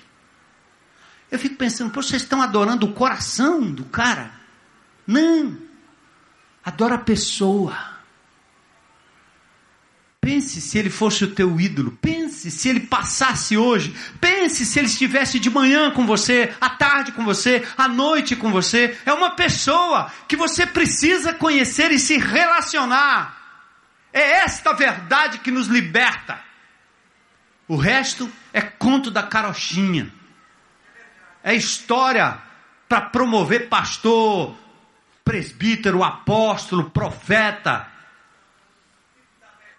Eu 1.31 1.39
fico 1.39 1.57
pensando, 1.57 1.91
pô, 1.91 2.03
vocês 2.03 2.23
estão 2.23 2.41
adorando 2.41 2.87
o 2.87 2.93
coração 2.93 3.71
do 3.71 3.85
cara? 3.85 4.33
Não. 5.07 5.59
Adora 6.65 6.95
a 6.95 6.99
pessoa. 6.99 7.99
Pense 10.21 10.61
se 10.61 10.77
ele 10.77 10.91
fosse 10.91 11.25
o 11.25 11.35
teu 11.35 11.59
ídolo. 11.61 11.97
Pense 12.03 12.51
se 12.51 12.69
ele 12.69 12.81
passasse 12.81 13.57
hoje. 13.57 13.95
Pense 14.21 14.67
se 14.67 14.79
ele 14.79 14.89
estivesse 14.89 15.39
de 15.39 15.49
manhã 15.49 15.91
com 15.91 16.07
você, 16.07 16.55
à 16.61 16.69
tarde 16.69 17.13
com 17.13 17.25
você, 17.25 17.67
à 17.77 17.89
noite 17.89 18.37
com 18.37 18.51
você. 18.51 18.99
É 19.07 19.13
uma 19.13 19.31
pessoa 19.31 20.13
que 20.27 20.37
você 20.37 20.67
precisa 20.67 21.33
conhecer 21.33 21.91
e 21.91 21.99
se 21.99 22.19
relacionar. 22.19 23.39
É 24.13 24.43
esta 24.45 24.73
verdade 24.73 25.39
que 25.39 25.51
nos 25.51 25.69
liberta. 25.69 26.41
O 27.67 27.77
resto 27.77 28.31
é 28.53 28.61
conto 28.61 29.11
da 29.11 29.23
carochinha. 29.23 30.13
É 31.43 31.55
história 31.55 32.39
para 32.89 33.03
promover 33.03 33.69
pastor, 33.69 34.55
presbítero, 35.25 36.03
apóstolo, 36.03 36.91
profeta 36.91 37.87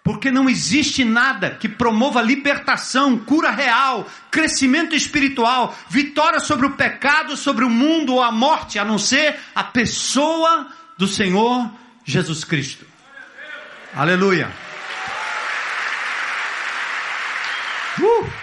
porque 0.02 0.30
não 0.30 0.48
existe 0.48 1.04
nada 1.04 1.50
que 1.50 1.68
promova 1.68 2.22
libertação, 2.22 3.18
cura 3.18 3.50
real, 3.50 4.08
crescimento 4.30 4.94
espiritual, 4.94 5.76
vitória 5.88 6.40
sobre 6.40 6.66
o 6.66 6.72
pecado, 6.72 7.36
sobre 7.36 7.64
o 7.64 7.70
mundo 7.70 8.14
ou 8.14 8.22
a 8.22 8.32
morte, 8.32 8.78
a 8.78 8.84
não 8.84 8.98
ser 8.98 9.38
a 9.54 9.62
pessoa 9.62 10.68
do 10.96 11.06
Senhor 11.06 11.70
Jesus 12.04 12.44
Cristo. 12.44 12.86
Aleluia. 13.94 14.50
Uh! 18.00 18.39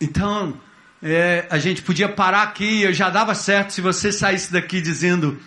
Então, 0.00 0.60
é, 1.02 1.46
a 1.50 1.58
gente 1.58 1.82
podia 1.82 2.08
parar 2.08 2.42
aqui, 2.42 2.82
eu 2.82 2.92
já 2.92 3.08
dava 3.10 3.34
certo 3.34 3.72
se 3.72 3.80
você 3.80 4.12
saísse 4.12 4.52
daqui 4.52 4.80
dizendo: 4.80 5.40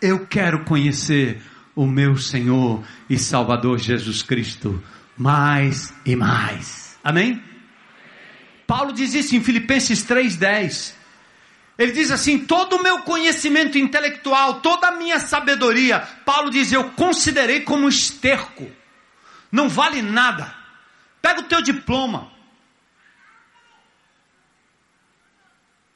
eu 0.00 0.26
quero 0.26 0.64
conhecer 0.64 1.42
o 1.74 1.86
meu 1.86 2.16
Senhor 2.16 2.82
e 3.08 3.18
Salvador 3.18 3.78
Jesus 3.78 4.22
Cristo 4.22 4.82
mais 5.16 5.92
e 6.04 6.14
mais. 6.14 6.96
Amém? 7.02 7.42
Paulo 8.66 8.92
diz 8.92 9.14
isso 9.14 9.34
em 9.34 9.42
Filipenses 9.42 10.04
3:10. 10.04 10.94
Ele 11.78 11.92
diz 11.92 12.10
assim: 12.10 12.38
todo 12.40 12.76
o 12.76 12.82
meu 12.82 13.00
conhecimento 13.02 13.78
intelectual, 13.78 14.60
toda 14.60 14.88
a 14.88 14.96
minha 14.96 15.20
sabedoria, 15.20 16.00
Paulo 16.24 16.50
diz, 16.50 16.72
eu 16.72 16.90
considerei 16.90 17.60
como 17.60 17.88
esterco. 17.88 18.70
Não 19.50 19.68
vale 19.68 20.02
nada. 20.02 20.52
Pega 21.22 21.40
o 21.40 21.44
teu 21.44 21.62
diploma. 21.62 22.30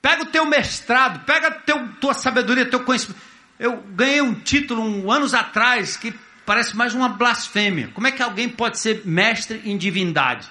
Pega 0.02 0.24
o 0.24 0.26
teu 0.26 0.44
mestrado, 0.44 1.24
pega 1.24 1.48
a 1.48 1.78
tua 2.00 2.12
sabedoria, 2.12 2.68
teu 2.68 2.84
conhecimento 2.84 3.32
eu 3.62 3.80
ganhei 3.94 4.20
um 4.20 4.34
título 4.34 4.82
um, 4.82 5.08
anos 5.08 5.34
atrás 5.34 5.96
que 5.96 6.12
parece 6.44 6.76
mais 6.76 6.94
uma 6.94 7.08
blasfêmia. 7.08 7.92
Como 7.94 8.08
é 8.08 8.10
que 8.10 8.20
alguém 8.20 8.48
pode 8.48 8.76
ser 8.80 9.02
mestre 9.04 9.62
em 9.64 9.78
divindade? 9.78 10.50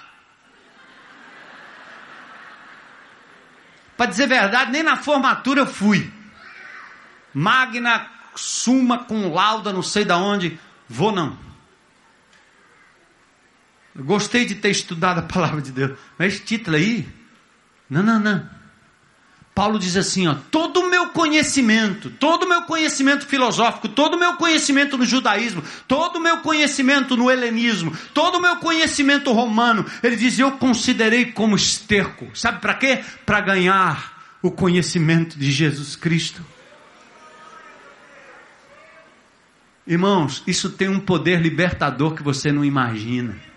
Para 3.98 4.06
dizer 4.06 4.24
a 4.24 4.40
verdade, 4.40 4.72
nem 4.72 4.82
na 4.82 4.96
formatura 4.96 5.60
eu 5.60 5.66
fui. 5.66 6.10
Magna, 7.34 8.10
suma, 8.34 9.04
com 9.04 9.30
lauda, 9.30 9.74
não 9.74 9.82
sei 9.82 10.06
da 10.06 10.16
onde. 10.16 10.58
Vou 10.88 11.12
não. 11.12 11.38
Eu 13.94 14.04
gostei 14.04 14.46
de 14.46 14.54
ter 14.54 14.70
estudado 14.70 15.18
a 15.18 15.22
palavra 15.22 15.60
de 15.60 15.70
Deus. 15.70 15.98
Mas 16.18 16.32
esse 16.32 16.44
título 16.44 16.76
aí, 16.76 17.06
não, 17.90 18.02
não, 18.02 18.18
não. 18.18 18.61
Paulo 19.54 19.78
diz 19.78 19.96
assim: 19.96 20.26
ó, 20.26 20.34
todo 20.50 20.80
o 20.80 20.90
meu 20.90 21.08
conhecimento, 21.08 22.08
todo 22.10 22.44
o 22.44 22.48
meu 22.48 22.62
conhecimento 22.62 23.26
filosófico, 23.26 23.88
todo 23.88 24.14
o 24.14 24.18
meu 24.18 24.36
conhecimento 24.36 24.96
no 24.96 25.04
judaísmo, 25.04 25.62
todo 25.86 26.16
o 26.16 26.20
meu 26.20 26.38
conhecimento 26.38 27.16
no 27.16 27.30
helenismo, 27.30 27.94
todo 28.14 28.36
o 28.36 28.40
meu 28.40 28.56
conhecimento 28.56 29.30
romano, 29.32 29.84
ele 30.02 30.16
diz: 30.16 30.38
eu 30.38 30.52
considerei 30.52 31.26
como 31.32 31.54
esterco. 31.54 32.30
Sabe 32.34 32.60
para 32.60 32.74
quê? 32.74 33.04
Para 33.26 33.40
ganhar 33.40 34.38
o 34.40 34.50
conhecimento 34.50 35.38
de 35.38 35.50
Jesus 35.50 35.96
Cristo. 35.96 36.42
Irmãos, 39.86 40.42
isso 40.46 40.70
tem 40.70 40.88
um 40.88 41.00
poder 41.00 41.40
libertador 41.42 42.14
que 42.14 42.22
você 42.22 42.50
não 42.50 42.64
imagina. 42.64 43.51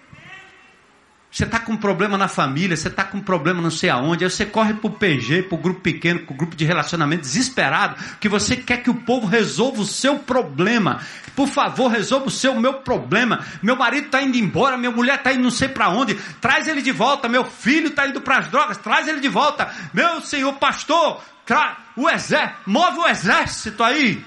Você 1.36 1.44
está 1.44 1.60
com 1.60 1.76
problema 1.76 2.18
na 2.18 2.30
família, 2.30 2.78
você 2.78 2.88
está 2.88 3.04
com 3.04 3.20
problema 3.20 3.62
não 3.62 3.70
sei 3.70 3.90
aonde, 3.90 4.24
aí 4.24 4.32
você 4.32 4.46
corre 4.46 4.74
para 4.74 4.88
o 4.88 4.94
PG, 4.94 5.44
para 5.44 5.56
o 5.56 5.62
grupo 5.62 5.82
pequeno, 5.82 6.22
para 6.22 6.34
o 6.34 6.38
grupo 6.38 6.56
de 6.56 6.64
relacionamento 6.64 7.24
desesperado, 7.24 8.02
que 8.22 8.30
você 8.30 8.56
quer 8.56 8.82
que 8.82 8.90
o 8.90 8.94
povo 8.94 9.28
resolva 9.28 9.82
o 9.82 9.86
seu 9.86 10.18
problema. 10.18 11.02
Por 11.36 11.50
favor, 11.50 11.90
resolva 11.90 12.28
o 12.28 12.32
seu 12.32 12.58
meu 12.58 12.76
problema. 12.76 13.46
Meu 13.62 13.76
marido 13.76 14.06
está 14.06 14.22
indo 14.22 14.38
embora, 14.38 14.78
minha 14.78 14.92
mulher 14.92 15.16
está 15.18 15.34
indo 15.34 15.44
não 15.44 15.52
sei 15.52 15.68
para 15.68 15.90
onde, 15.90 16.16
traz 16.40 16.70
ele 16.70 16.82
de 16.82 16.94
volta, 16.94 17.28
meu 17.28 17.44
filho 17.44 17.88
está 17.88 18.08
indo 18.08 18.22
para 18.22 18.38
as 18.38 18.48
drogas, 18.48 18.78
traz 18.78 19.06
ele 19.06 19.20
de 19.20 19.28
volta. 19.28 19.70
Meu 19.94 20.22
senhor 20.22 20.54
pastor, 20.54 21.22
tra... 21.46 21.80
o 21.98 22.10
exército, 22.10 22.62
move 22.66 23.00
o 23.00 23.08
exército 23.08 23.84
aí. 23.84 24.24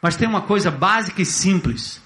Mas 0.00 0.16
tem 0.16 0.26
uma 0.26 0.40
coisa 0.40 0.70
básica 0.70 1.20
e 1.20 1.26
simples 1.26 2.00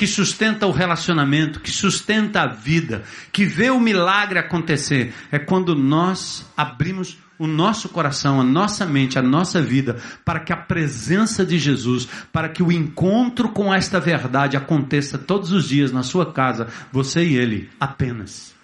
que 0.00 0.06
sustenta 0.06 0.66
o 0.66 0.70
relacionamento, 0.70 1.60
que 1.60 1.70
sustenta 1.70 2.40
a 2.40 2.46
vida, 2.46 3.02
que 3.30 3.44
vê 3.44 3.68
o 3.68 3.78
milagre 3.78 4.38
acontecer, 4.38 5.12
é 5.30 5.38
quando 5.38 5.74
nós 5.74 6.50
abrimos 6.56 7.18
o 7.38 7.46
nosso 7.46 7.86
coração, 7.90 8.40
a 8.40 8.42
nossa 8.42 8.86
mente, 8.86 9.18
a 9.18 9.22
nossa 9.22 9.60
vida, 9.60 9.98
para 10.24 10.40
que 10.40 10.54
a 10.54 10.56
presença 10.56 11.44
de 11.44 11.58
Jesus, 11.58 12.08
para 12.32 12.48
que 12.48 12.62
o 12.62 12.72
encontro 12.72 13.50
com 13.50 13.74
esta 13.74 14.00
verdade 14.00 14.56
aconteça 14.56 15.18
todos 15.18 15.52
os 15.52 15.68
dias 15.68 15.92
na 15.92 16.02
sua 16.02 16.32
casa, 16.32 16.68
você 16.90 17.22
e 17.22 17.36
ele, 17.36 17.68
apenas. 17.78 18.54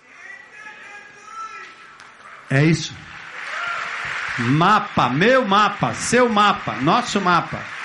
É 2.49 2.64
isso. 2.64 2.95
Mapa, 4.39 5.11
meu 5.11 5.47
mapa, 5.47 5.93
seu 5.93 6.30
mapa, 6.30 6.76
nosso 6.76 7.20
mapa. 7.20 7.75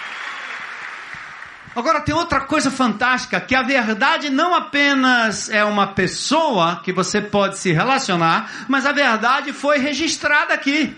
Agora 1.76 2.02
tem 2.02 2.14
outra 2.14 2.42
coisa 2.42 2.70
fantástica, 2.70 3.40
que 3.40 3.56
a 3.56 3.64
verdade 3.64 4.30
não 4.30 4.54
apenas 4.54 5.50
é 5.50 5.64
uma 5.64 5.88
pessoa 5.88 6.82
que 6.84 6.92
você 6.92 7.22
pode 7.22 7.58
se 7.58 7.72
relacionar, 7.72 8.66
mas 8.68 8.86
a 8.86 8.92
verdade 8.92 9.54
foi 9.54 9.78
registrada 9.78 10.54
aqui. 10.54 10.96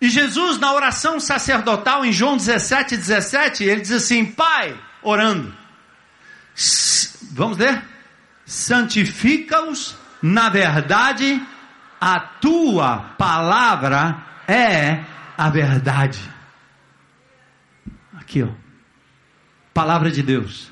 E 0.00 0.08
Jesus, 0.08 0.58
na 0.58 0.72
oração 0.72 1.20
sacerdotal, 1.20 2.04
em 2.04 2.12
João 2.12 2.36
17, 2.36 2.96
17, 2.96 3.64
ele 3.64 3.80
diz 3.80 3.92
assim: 3.92 4.24
Pai, 4.26 4.78
orando, 5.02 5.54
vamos 7.32 7.56
ler? 7.56 7.82
Santifica-os 8.44 9.96
na 10.22 10.48
verdade, 10.48 11.40
a 12.00 12.18
tua 12.18 13.14
palavra 13.18 14.24
é 14.48 15.04
a 15.36 15.50
verdade. 15.50 16.20
Aqui, 18.18 18.42
ó. 18.42 18.65
Palavra 19.76 20.10
de 20.10 20.22
Deus. 20.22 20.70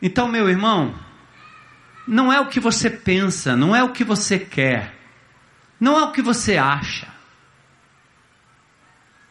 Então, 0.00 0.26
meu 0.26 0.48
irmão, 0.48 0.98
não 2.06 2.32
é 2.32 2.40
o 2.40 2.48
que 2.48 2.58
você 2.58 2.88
pensa, 2.88 3.54
não 3.54 3.76
é 3.76 3.82
o 3.82 3.92
que 3.92 4.02
você 4.02 4.38
quer, 4.38 4.94
não 5.78 5.98
é 5.98 6.04
o 6.04 6.12
que 6.12 6.22
você 6.22 6.56
acha, 6.56 7.06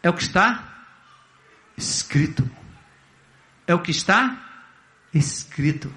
é 0.03 0.10
o 0.12 0.14
que 0.14 0.22
está 0.22 0.64
escrito. 1.76 2.47
É 3.66 3.74
o 3.74 3.80
que 3.80 3.89
está 3.89 4.38
escrito. 5.12 5.91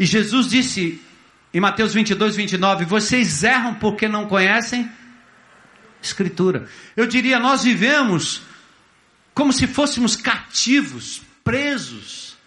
E 0.00 0.04
Jesus 0.04 0.48
disse 0.48 1.00
em 1.54 1.60
Mateus 1.60 1.94
22, 1.94 2.34
29, 2.34 2.84
vocês 2.86 3.44
erram 3.44 3.76
porque 3.76 4.08
não 4.08 4.26
conhecem 4.26 4.90
Escritura. 6.02 6.68
Eu 6.96 7.06
diria, 7.06 7.38
nós 7.38 7.62
vivemos 7.62 8.42
como 9.36 9.52
se 9.52 9.66
fôssemos 9.66 10.16
cativos, 10.16 11.20
presos, 11.44 12.38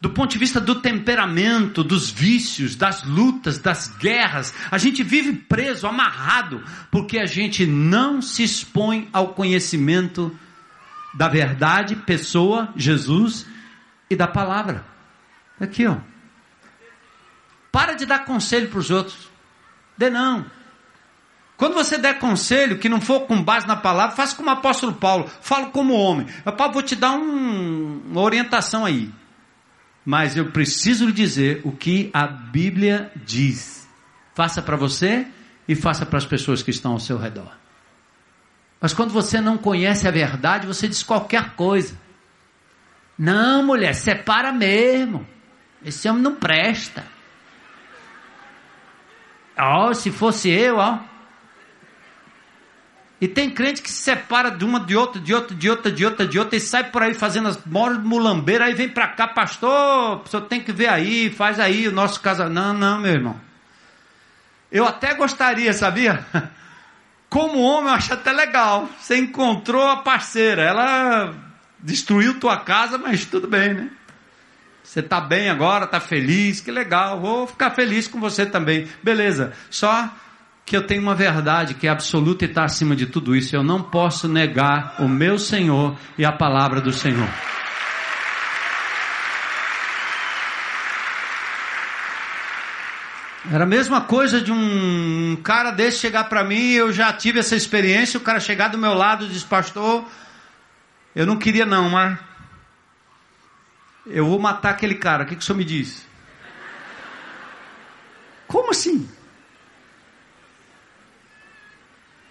do 0.00 0.10
ponto 0.10 0.32
de 0.32 0.38
vista 0.38 0.60
do 0.60 0.80
temperamento, 0.80 1.84
dos 1.84 2.10
vícios, 2.10 2.74
das 2.74 3.04
lutas, 3.04 3.58
das 3.58 3.86
guerras. 3.98 4.52
A 4.72 4.78
gente 4.78 5.04
vive 5.04 5.34
preso, 5.34 5.86
amarrado, 5.86 6.64
porque 6.90 7.20
a 7.20 7.26
gente 7.26 7.64
não 7.64 8.20
se 8.20 8.42
expõe 8.42 9.08
ao 9.12 9.34
conhecimento 9.34 10.36
da 11.14 11.28
verdade, 11.28 11.94
pessoa, 11.94 12.72
Jesus 12.74 13.46
e 14.10 14.16
da 14.16 14.26
palavra. 14.26 14.84
Aqui, 15.60 15.86
ó. 15.86 15.98
Para 17.70 17.92
de 17.92 18.04
dar 18.04 18.24
conselho 18.24 18.68
para 18.68 18.80
os 18.80 18.90
outros. 18.90 19.30
Dê 19.96 20.10
não. 20.10 20.44
Quando 21.56 21.74
você 21.74 21.96
der 21.96 22.18
conselho 22.18 22.78
que 22.78 22.88
não 22.88 23.00
for 23.00 23.20
com 23.20 23.42
base 23.42 23.66
na 23.66 23.76
palavra, 23.76 24.16
faça 24.16 24.34
como 24.34 24.48
o 24.48 24.52
apóstolo 24.52 24.94
Paulo. 24.94 25.30
Fala 25.40 25.66
como 25.66 25.94
homem. 25.94 26.26
Eu 26.44 26.52
Paulo, 26.52 26.72
vou 26.72 26.82
te 26.82 26.96
dar 26.96 27.12
um, 27.12 28.02
uma 28.10 28.20
orientação 28.20 28.84
aí. 28.84 29.12
Mas 30.04 30.36
eu 30.36 30.50
preciso 30.50 31.06
lhe 31.06 31.12
dizer 31.12 31.60
o 31.64 31.70
que 31.70 32.10
a 32.12 32.26
Bíblia 32.26 33.12
diz. 33.14 33.88
Faça 34.34 34.60
para 34.60 34.76
você 34.76 35.26
e 35.68 35.74
faça 35.74 36.04
para 36.04 36.18
as 36.18 36.26
pessoas 36.26 36.62
que 36.62 36.70
estão 36.70 36.92
ao 36.92 37.00
seu 37.00 37.16
redor. 37.16 37.56
Mas 38.80 38.92
quando 38.92 39.12
você 39.12 39.40
não 39.40 39.56
conhece 39.56 40.08
a 40.08 40.10
verdade, 40.10 40.66
você 40.66 40.88
diz 40.88 41.04
qualquer 41.04 41.50
coisa. 41.50 41.96
Não, 43.16 43.62
mulher, 43.64 43.94
separa 43.94 44.50
mesmo. 44.50 45.24
Esse 45.84 46.08
homem 46.08 46.22
não 46.22 46.34
presta. 46.34 47.04
Oh, 49.56 49.94
se 49.94 50.10
fosse 50.10 50.50
eu, 50.50 50.78
ó. 50.78 50.98
E 53.22 53.28
tem 53.28 53.48
crente 53.48 53.80
que 53.80 53.88
se 53.88 54.02
separa 54.02 54.50
de 54.50 54.64
uma, 54.64 54.80
de 54.80 54.96
outra, 54.96 55.20
de 55.20 55.32
outra, 55.32 55.54
de 55.54 55.70
outra, 55.70 55.92
de 55.92 56.04
outra, 56.04 56.26
de 56.26 56.38
outra, 56.40 56.56
e 56.56 56.60
sai 56.60 56.90
por 56.90 57.04
aí 57.04 57.14
fazendo 57.14 57.46
as 57.46 57.64
moras 57.64 58.02
mulambeiras, 58.02 58.66
aí 58.66 58.74
vem 58.74 58.88
para 58.88 59.06
cá, 59.06 59.28
pastor, 59.28 60.24
o 60.34 60.40
tem 60.40 60.60
que 60.60 60.72
ver 60.72 60.88
aí, 60.88 61.30
faz 61.30 61.60
aí 61.60 61.86
o 61.86 61.92
nosso 61.92 62.20
casamento. 62.20 62.54
Não, 62.54 62.74
não, 62.74 62.98
meu 62.98 63.12
irmão. 63.12 63.40
Eu 64.72 64.84
até 64.84 65.14
gostaria, 65.14 65.72
sabia? 65.72 66.26
Como 67.30 67.60
homem, 67.60 67.90
eu 67.90 67.94
acho 67.94 68.12
até 68.12 68.32
legal. 68.32 68.88
Você 68.98 69.16
encontrou 69.16 69.86
a 69.86 69.98
parceira, 69.98 70.62
ela 70.62 71.32
destruiu 71.78 72.40
tua 72.40 72.56
casa, 72.56 72.98
mas 72.98 73.24
tudo 73.24 73.46
bem, 73.46 73.72
né? 73.72 73.90
Você 74.82 74.98
está 74.98 75.20
bem 75.20 75.48
agora, 75.48 75.84
está 75.84 76.00
feliz, 76.00 76.60
que 76.60 76.72
legal, 76.72 77.20
vou 77.20 77.46
ficar 77.46 77.70
feliz 77.70 78.08
com 78.08 78.18
você 78.18 78.44
também. 78.44 78.88
Beleza, 79.00 79.52
só 79.70 80.10
que 80.64 80.76
eu 80.76 80.86
tenho 80.86 81.02
uma 81.02 81.14
verdade 81.14 81.74
que 81.74 81.86
é 81.86 81.90
absoluta 81.90 82.44
e 82.44 82.48
está 82.48 82.64
acima 82.64 82.94
de 82.94 83.06
tudo 83.06 83.34
isso. 83.34 83.54
Eu 83.54 83.62
não 83.62 83.82
posso 83.82 84.28
negar 84.28 84.96
o 84.98 85.08
meu 85.08 85.38
Senhor 85.38 85.96
e 86.16 86.24
a 86.24 86.32
palavra 86.32 86.80
do 86.80 86.92
Senhor. 86.92 87.28
Era 93.50 93.64
a 93.64 93.66
mesma 93.66 94.02
coisa 94.02 94.40
de 94.40 94.52
um 94.52 95.36
cara 95.42 95.72
desse 95.72 95.98
chegar 95.98 96.24
para 96.24 96.44
mim, 96.44 96.70
eu 96.70 96.92
já 96.92 97.12
tive 97.12 97.40
essa 97.40 97.56
experiência, 97.56 98.16
o 98.16 98.22
cara 98.22 98.38
chegar 98.38 98.68
do 98.68 98.78
meu 98.78 98.94
lado 98.94 99.24
e 99.24 99.28
diz, 99.28 99.42
pastor, 99.42 100.06
eu 101.14 101.26
não 101.26 101.36
queria 101.36 101.66
não, 101.66 101.90
mas 101.90 102.18
eu 104.06 104.26
vou 104.26 104.38
matar 104.38 104.70
aquele 104.70 104.94
cara. 104.94 105.24
O 105.24 105.26
que, 105.26 105.34
que 105.34 105.42
o 105.42 105.44
senhor 105.44 105.58
me 105.58 105.64
diz? 105.64 106.06
Como 108.46 108.70
assim? 108.70 109.08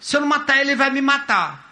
Se 0.01 0.17
eu 0.17 0.21
não 0.21 0.27
matar 0.27 0.57
ele, 0.57 0.71
ele 0.71 0.75
vai 0.75 0.89
me 0.89 1.01
matar. 1.01 1.69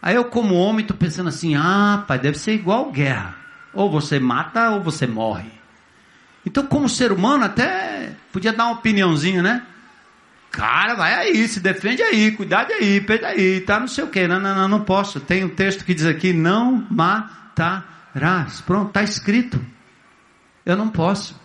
Aí 0.00 0.14
eu, 0.14 0.26
como 0.26 0.54
homem, 0.54 0.82
estou 0.82 0.96
pensando 0.96 1.28
assim: 1.28 1.56
ah, 1.56 2.04
pai, 2.06 2.18
deve 2.18 2.38
ser 2.38 2.52
igual 2.52 2.92
guerra. 2.92 3.34
Ou 3.72 3.90
você 3.90 4.20
mata 4.20 4.70
ou 4.70 4.82
você 4.82 5.06
morre. 5.06 5.50
Então, 6.46 6.64
como 6.64 6.88
ser 6.88 7.10
humano, 7.10 7.44
até 7.44 8.12
podia 8.32 8.52
dar 8.52 8.66
uma 8.66 8.74
opiniãozinha, 8.74 9.42
né? 9.42 9.66
Cara, 10.50 10.94
vai 10.94 11.14
aí, 11.14 11.48
se 11.48 11.60
defende 11.60 12.02
aí, 12.02 12.32
cuidado 12.32 12.72
aí, 12.72 13.00
pede 13.00 13.24
aí, 13.24 13.60
tá 13.60 13.78
não 13.80 13.88
sei 13.88 14.04
o 14.04 14.08
que. 14.08 14.26
Não, 14.26 14.38
não, 14.40 14.54
não, 14.54 14.68
não 14.68 14.80
posso. 14.84 15.20
Tem 15.20 15.44
um 15.44 15.48
texto 15.48 15.84
que 15.84 15.94
diz 15.94 16.06
aqui: 16.06 16.32
não 16.32 16.86
matar 16.90 17.98
Pronto, 18.64 18.88
está 18.88 19.02
escrito. 19.02 19.60
Eu 20.64 20.76
não 20.76 20.88
posso. 20.88 21.38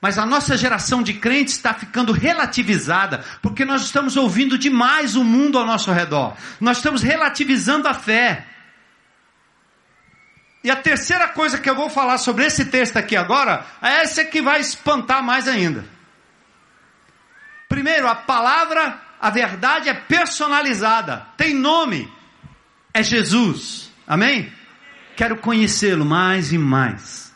Mas 0.00 0.18
a 0.18 0.24
nossa 0.24 0.56
geração 0.56 1.02
de 1.02 1.14
crentes 1.14 1.54
está 1.54 1.74
ficando 1.74 2.12
relativizada, 2.12 3.24
porque 3.42 3.64
nós 3.64 3.82
estamos 3.82 4.16
ouvindo 4.16 4.56
demais 4.56 5.16
o 5.16 5.24
mundo 5.24 5.58
ao 5.58 5.66
nosso 5.66 5.90
redor. 5.90 6.36
Nós 6.60 6.76
estamos 6.76 7.02
relativizando 7.02 7.88
a 7.88 7.94
fé. 7.94 8.46
E 10.62 10.70
a 10.70 10.76
terceira 10.76 11.28
coisa 11.28 11.58
que 11.58 11.68
eu 11.68 11.74
vou 11.74 11.90
falar 11.90 12.18
sobre 12.18 12.44
esse 12.44 12.66
texto 12.66 12.96
aqui 12.96 13.16
agora, 13.16 13.66
é 13.82 14.02
essa 14.02 14.24
que 14.24 14.40
vai 14.40 14.60
espantar 14.60 15.22
mais 15.22 15.48
ainda. 15.48 15.84
Primeiro, 17.68 18.08
a 18.08 18.14
palavra, 18.14 19.00
a 19.20 19.30
verdade 19.30 19.88
é 19.88 19.94
personalizada, 19.94 21.26
tem 21.36 21.54
nome, 21.54 22.10
é 22.94 23.02
Jesus. 23.02 23.90
Amém? 24.06 24.52
quero 25.18 25.36
conhecê-lo 25.38 26.04
mais 26.04 26.52
e 26.52 26.58
mais. 26.58 27.27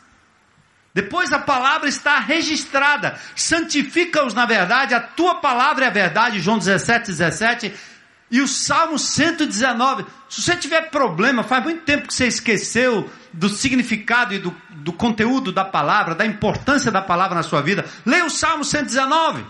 Depois 0.93 1.33
a 1.33 1.39
palavra 1.39 1.89
está 1.89 2.19
registrada, 2.19 3.19
santifica-os 3.35 4.33
na 4.33 4.45
verdade, 4.45 4.93
a 4.93 4.99
tua 4.99 5.35
palavra 5.35 5.85
é 5.85 5.87
a 5.87 5.91
verdade, 5.91 6.39
João 6.39 6.59
17, 6.59 7.07
17, 7.07 7.73
e 8.29 8.41
o 8.41 8.47
Salmo 8.47 8.99
119. 8.99 10.05
Se 10.29 10.41
você 10.41 10.55
tiver 10.55 10.91
problema, 10.91 11.43
faz 11.43 11.63
muito 11.63 11.81
tempo 11.83 12.07
que 12.07 12.13
você 12.13 12.27
esqueceu 12.27 13.09
do 13.31 13.49
significado 13.49 14.35
e 14.35 14.39
do, 14.39 14.55
do 14.69 14.93
conteúdo 14.93 15.51
da 15.51 15.65
palavra, 15.65 16.13
da 16.13 16.25
importância 16.25 16.91
da 16.91 17.01
palavra 17.01 17.35
na 17.35 17.43
sua 17.43 17.61
vida, 17.61 17.85
leia 18.05 18.25
o 18.25 18.29
Salmo 18.29 18.63
119. 18.63 19.43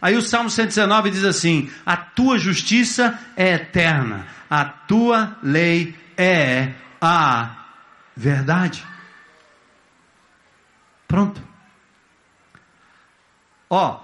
Aí 0.00 0.16
o 0.16 0.22
Salmo 0.22 0.48
119 0.48 1.10
diz 1.10 1.24
assim: 1.24 1.70
A 1.84 1.96
tua 1.96 2.38
justiça 2.38 3.18
é 3.36 3.52
eterna, 3.52 4.26
a 4.48 4.64
tua 4.64 5.36
lei 5.42 5.94
é 6.16 6.72
a 7.00 7.50
verdade. 8.16 8.91
Pronto. 11.12 11.42
Ó, 13.68 14.00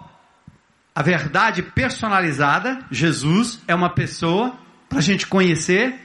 a 0.94 1.02
verdade 1.02 1.62
personalizada, 1.62 2.84
Jesus 2.90 3.60
é 3.66 3.74
uma 3.74 3.88
pessoa 3.88 4.54
para 4.90 4.98
a 4.98 5.00
gente 5.00 5.26
conhecer. 5.26 5.98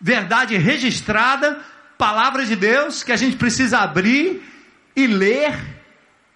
Verdade 0.00 0.56
registrada, 0.56 1.60
palavra 1.96 2.44
de 2.44 2.56
Deus 2.56 3.04
que 3.04 3.12
a 3.12 3.16
gente 3.16 3.36
precisa 3.36 3.78
abrir 3.78 4.42
e 4.96 5.06
ler 5.06 5.56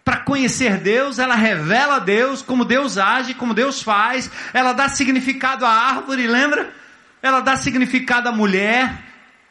para 0.05 0.19
conhecer 0.19 0.79
Deus, 0.79 1.19
ela 1.19 1.35
revela 1.35 1.99
Deus, 1.99 2.43
como 2.43 2.65
Deus 2.65 2.97
age, 2.97 3.35
como 3.35 3.53
Deus 3.53 3.83
faz, 3.83 4.31
ela 4.53 4.75
dá 4.75 4.89
significado 4.89 5.67
à 5.67 5.71
árvore, 5.71 6.29
lembra? 6.29 6.73
ela 7.21 7.41
dá 7.41 7.57
significado 7.57 8.29
à 8.29 8.33
mulher, 8.33 9.03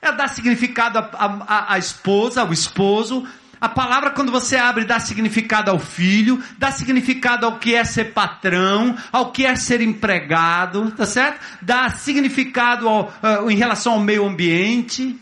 ela 0.02 0.16
dá 0.16 0.30
significado 0.30 1.00
à, 1.00 1.10
à, 1.20 1.74
à 1.74 1.78
esposa, 1.78 2.44
ao 2.44 2.54
esposo. 2.54 3.28
A 3.66 3.70
palavra, 3.70 4.12
quando 4.12 4.32
você 4.32 4.58
abre, 4.58 4.86
dá 4.86 5.00
significado 5.00 5.72
ao 5.72 5.80
filho, 5.80 6.40
dá 6.56 6.72
significado 6.72 7.48
ao 7.48 7.58
que 7.58 7.74
é 7.74 7.84
ser 7.84 8.14
patrão, 8.14 8.96
ao 9.12 9.32
que 9.32 9.44
é 9.44 9.56
ser 9.56 9.82
empregado, 9.82 10.92
tá 10.92 11.04
certo? 11.04 11.40
Dá 11.64 11.90
significado 11.90 12.88
ao, 12.88 13.06
uh, 13.08 13.50
em 13.50 13.56
relação 13.56 13.94
ao 13.94 14.00
meio 14.00 14.24
ambiente. 14.24 15.20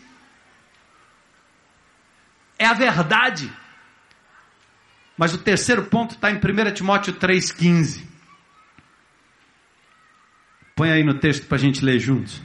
É 2.58 2.66
a 2.66 2.74
verdade. 2.74 3.50
Mas 5.16 5.32
o 5.32 5.38
terceiro 5.38 5.84
ponto 5.84 6.14
está 6.14 6.30
em 6.30 6.36
1 6.36 6.74
Timóteo 6.74 7.14
3,15. 7.14 8.04
Põe 10.76 10.90
aí 10.90 11.02
no 11.02 11.14
texto 11.14 11.46
para 11.46 11.56
a 11.56 11.60
gente 11.60 11.82
ler 11.82 11.98
juntos. 11.98 12.42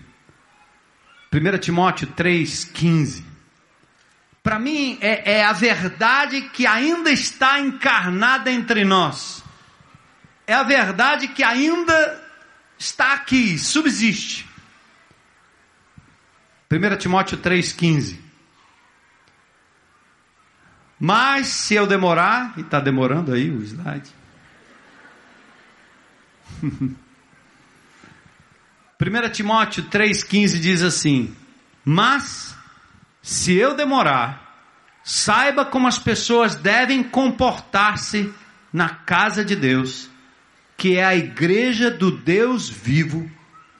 1 1.33 1.57
Timóteo 1.57 2.07
3,15. 2.07 3.28
Para 4.41 4.57
mim 4.59 4.97
é, 5.01 5.39
é 5.39 5.45
a 5.45 5.53
verdade 5.53 6.41
que 6.49 6.65
ainda 6.65 7.11
está 7.11 7.59
encarnada 7.59 8.51
entre 8.51 8.85
nós. 8.85 9.43
É 10.47 10.53
a 10.53 10.63
verdade 10.63 11.27
que 11.27 11.43
ainda 11.43 12.23
está 12.77 13.13
aqui, 13.13 13.57
subsiste. 13.57 14.47
1 16.71 16.97
Timóteo 16.97 17.37
3,15. 17.37 18.17
Mas 20.99 21.47
se 21.47 21.75
eu 21.75 21.87
demorar, 21.87 22.53
e 22.57 22.61
está 22.61 22.79
demorando 22.79 23.33
aí 23.33 23.49
o 23.49 23.61
slide. 23.63 24.09
1 29.01 29.29
Timóteo 29.31 29.83
3,15 29.85 30.59
diz 30.59 30.81
assim: 30.81 31.33
Mas 31.85 32.48
se 33.21 33.55
eu 33.55 33.75
demorar, 33.75 34.49
saiba 35.03 35.65
como 35.65 35.87
as 35.87 35.99
pessoas 35.99 36.55
devem 36.55 37.03
comportar-se 37.03 38.33
na 38.71 38.89
casa 38.89 39.43
de 39.43 39.55
Deus, 39.55 40.09
que 40.77 40.97
é 40.97 41.03
a 41.03 41.15
igreja 41.15 41.91
do 41.91 42.11
Deus 42.11 42.69
vivo, 42.69 43.29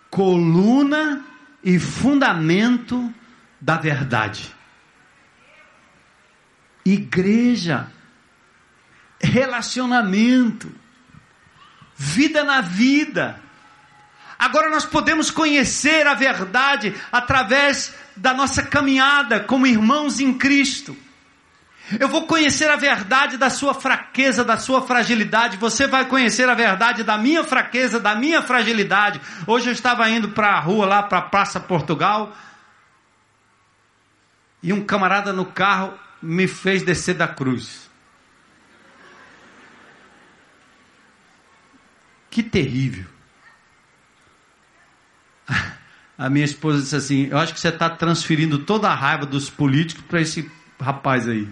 coluna 0.10 1.24
e 1.64 1.80
fundamento 1.80 3.14
da 3.62 3.78
verdade. 3.78 4.54
Igreja, 6.86 7.92
relacionamento, 9.22 10.74
vida 11.96 12.44
na 12.44 12.62
vida. 12.62 13.42
Agora 14.40 14.70
nós 14.70 14.86
podemos 14.86 15.30
conhecer 15.30 16.08
a 16.08 16.14
verdade 16.14 16.96
através 17.12 17.94
da 18.16 18.34
nossa 18.34 18.64
caminhada 18.64 19.42
como 19.42 19.68
irmãos 19.68 20.22
em 20.22 20.34
Cristo. 20.34 20.96
Eu 22.00 22.08
vou 22.08 22.26
conhecer 22.26 22.70
a 22.70 22.78
verdade 22.78 23.36
da 23.36 23.50
sua 23.50 23.74
fraqueza, 23.74 24.46
da 24.46 24.58
sua 24.58 24.82
fragilidade. 24.86 25.58
Você 25.58 25.88
vai 25.88 26.06
conhecer 26.06 26.48
a 26.48 26.54
verdade 26.54 27.04
da 27.04 27.18
minha 27.18 27.44
fraqueza, 27.44 28.00
da 28.00 28.16
minha 28.16 28.42
fragilidade. 28.42 29.20
Hoje 29.46 29.68
eu 29.68 29.74
estava 29.74 30.10
indo 30.10 30.30
para 30.30 30.52
a 30.52 30.60
rua 30.60 30.86
lá, 30.86 31.04
para 31.04 31.18
a 31.18 31.24
Praça 31.24 31.60
Portugal. 31.60 32.34
E 34.64 34.72
um 34.72 34.86
camarada 34.86 35.34
no 35.34 35.46
carro 35.46 35.94
me 36.22 36.48
fez 36.48 36.82
descer 36.82 37.16
da 37.16 37.28
cruz. 37.28 37.90
Que 42.30 42.44
terrível. 42.44 43.19
A 46.18 46.30
minha 46.30 46.44
esposa 46.44 46.82
disse 46.82 46.96
assim: 46.96 47.28
Eu 47.32 47.38
acho 47.38 47.54
que 47.54 47.60
você 47.60 47.70
está 47.70 47.90
transferindo 47.90 48.60
toda 48.60 48.90
a 48.90 48.96
raiva 48.96 49.26
dos 49.26 49.50
políticos 49.50 50.04
para 50.06 50.20
esse 50.20 50.52
rapaz 50.80 51.28
aí. 51.28 51.48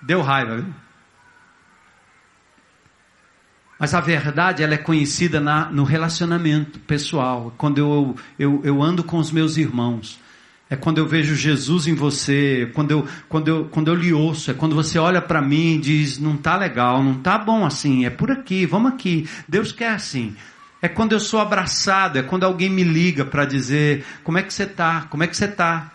Deu 0.00 0.22
raiva, 0.22 0.56
viu? 0.58 0.74
Mas 3.80 3.94
a 3.94 4.00
verdade 4.00 4.62
ela 4.62 4.74
é 4.74 4.78
conhecida 4.78 5.40
na, 5.40 5.70
no 5.70 5.84
relacionamento 5.84 6.78
pessoal. 6.80 7.52
Quando 7.56 7.78
eu, 7.78 8.16
eu, 8.38 8.60
eu 8.62 8.82
ando 8.82 9.02
com 9.02 9.18
os 9.18 9.32
meus 9.32 9.56
irmãos. 9.56 10.20
É 10.68 10.76
quando 10.76 10.98
eu 10.98 11.06
vejo 11.06 11.34
Jesus 11.34 11.88
em 11.88 11.94
você, 11.94 12.70
quando 12.74 12.92
eu, 12.92 13.08
quando 13.28 13.48
eu, 13.48 13.64
quando 13.64 13.88
eu 13.88 13.94
lhe 13.96 14.12
ouço, 14.12 14.52
é 14.52 14.54
quando 14.54 14.76
você 14.76 15.00
olha 15.00 15.20
para 15.20 15.42
mim 15.42 15.74
e 15.74 15.78
diz, 15.78 16.16
não 16.16 16.36
tá 16.36 16.56
legal, 16.56 17.02
não 17.02 17.14
tá 17.14 17.36
bom 17.36 17.66
assim, 17.66 18.04
é 18.04 18.10
por 18.10 18.30
aqui, 18.30 18.66
vamos 18.66 18.92
aqui. 18.92 19.28
Deus 19.48 19.72
quer 19.72 19.94
assim. 19.94 20.36
É 20.82 20.88
quando 20.88 21.12
eu 21.12 21.20
sou 21.20 21.40
abraçado, 21.40 22.18
é 22.18 22.22
quando 22.22 22.44
alguém 22.44 22.70
me 22.70 22.82
liga 22.82 23.24
para 23.24 23.44
dizer, 23.44 24.04
como 24.24 24.38
é 24.38 24.42
que 24.42 24.52
você 24.52 24.66
tá? 24.66 25.06
Como 25.10 25.22
é 25.22 25.26
que 25.26 25.36
você 25.36 25.46
tá? 25.46 25.92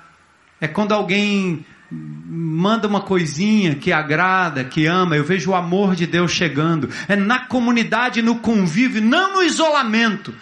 É 0.61 0.67
quando 0.67 0.93
alguém 0.93 1.65
manda 1.91 2.87
uma 2.87 3.01
coisinha 3.01 3.75
que 3.75 3.91
agrada, 3.91 4.63
que 4.63 4.85
ama, 4.85 5.15
eu 5.15 5.23
vejo 5.23 5.51
o 5.51 5.55
amor 5.55 5.95
de 5.95 6.05
Deus 6.05 6.31
chegando. 6.31 6.89
É 7.07 7.15
na 7.15 7.39
comunidade, 7.39 8.21
no 8.21 8.39
convívio, 8.39 9.01
não 9.01 9.33
no 9.33 9.43
isolamento, 9.43 10.33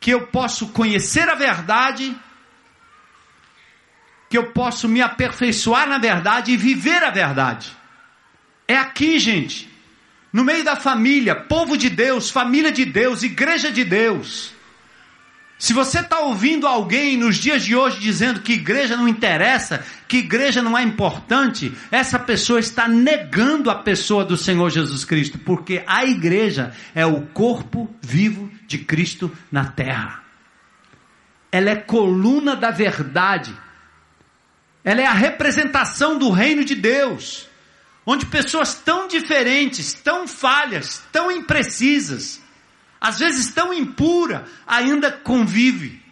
que 0.00 0.10
eu 0.10 0.26
posso 0.26 0.68
conhecer 0.68 1.28
a 1.28 1.34
verdade, 1.34 2.16
que 4.30 4.38
eu 4.38 4.52
posso 4.52 4.88
me 4.88 5.00
aperfeiçoar 5.00 5.88
na 5.88 5.98
verdade 5.98 6.52
e 6.52 6.56
viver 6.56 7.02
a 7.02 7.10
verdade. 7.10 7.76
É 8.66 8.76
aqui, 8.76 9.18
gente, 9.18 9.67
no 10.32 10.44
meio 10.44 10.64
da 10.64 10.76
família, 10.76 11.34
povo 11.34 11.76
de 11.76 11.88
Deus, 11.88 12.30
família 12.30 12.70
de 12.70 12.84
Deus, 12.84 13.22
igreja 13.22 13.70
de 13.70 13.84
Deus. 13.84 14.52
Se 15.58 15.72
você 15.72 15.98
está 15.98 16.20
ouvindo 16.20 16.68
alguém 16.68 17.16
nos 17.16 17.36
dias 17.36 17.64
de 17.64 17.74
hoje 17.74 17.98
dizendo 17.98 18.40
que 18.40 18.52
igreja 18.52 18.96
não 18.96 19.08
interessa, 19.08 19.84
que 20.06 20.18
igreja 20.18 20.62
não 20.62 20.78
é 20.78 20.82
importante, 20.84 21.72
essa 21.90 22.16
pessoa 22.16 22.60
está 22.60 22.86
negando 22.86 23.68
a 23.68 23.74
pessoa 23.74 24.24
do 24.24 24.36
Senhor 24.36 24.70
Jesus 24.70 25.04
Cristo, 25.04 25.36
porque 25.36 25.82
a 25.84 26.04
igreja 26.04 26.72
é 26.94 27.04
o 27.04 27.22
corpo 27.22 27.92
vivo 28.00 28.48
de 28.68 28.78
Cristo 28.78 29.36
na 29.50 29.64
terra. 29.64 30.22
Ela 31.50 31.70
é 31.70 31.76
coluna 31.76 32.54
da 32.54 32.70
verdade. 32.70 33.52
Ela 34.84 35.00
é 35.00 35.06
a 35.06 35.12
representação 35.12 36.18
do 36.18 36.30
reino 36.30 36.64
de 36.64 36.76
Deus, 36.76 37.47
onde 38.10 38.24
pessoas 38.24 38.74
tão 38.74 39.06
diferentes, 39.06 39.92
tão 39.92 40.26
falhas, 40.26 41.06
tão 41.12 41.30
imprecisas, 41.30 42.42
às 42.98 43.18
vezes 43.18 43.52
tão 43.52 43.70
impura, 43.70 44.46
ainda 44.66 45.12
convive, 45.12 46.02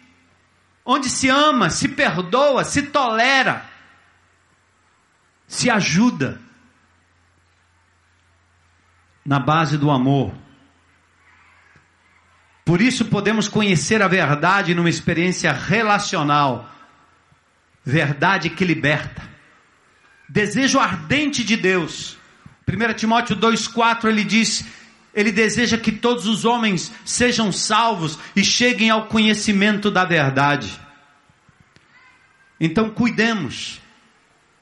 onde 0.85 1.09
se 1.09 1.27
ama, 1.27 1.71
se 1.71 1.87
perdoa, 1.87 2.63
se 2.63 2.83
tolera, 2.83 3.65
se 5.47 5.71
ajuda, 5.71 6.39
na 9.25 9.39
base 9.39 9.75
do 9.75 9.89
amor. 9.89 10.35
Por 12.63 12.79
isso 12.79 13.05
podemos 13.05 13.47
conhecer 13.47 14.03
a 14.03 14.07
verdade 14.07 14.75
numa 14.75 14.89
experiência 14.89 15.51
relacional, 15.51 16.69
verdade 17.83 18.51
que 18.51 18.63
liberta. 18.63 19.26
Desejo 20.29 20.79
ardente 20.79 21.43
de 21.43 21.55
Deus. 21.55 22.17
1 22.67 22.93
Timóteo 22.95 23.35
2,4 23.35 24.09
ele 24.09 24.23
diz: 24.23 24.65
ele 25.17 25.31
deseja 25.31 25.77
que 25.77 25.91
todos 25.91 26.27
os 26.27 26.45
homens 26.45 26.91
sejam 27.03 27.51
salvos 27.51 28.19
e 28.35 28.43
cheguem 28.43 28.91
ao 28.91 29.07
conhecimento 29.07 29.89
da 29.89 30.05
verdade. 30.05 30.79
Então 32.59 32.89
cuidemos 32.89 33.81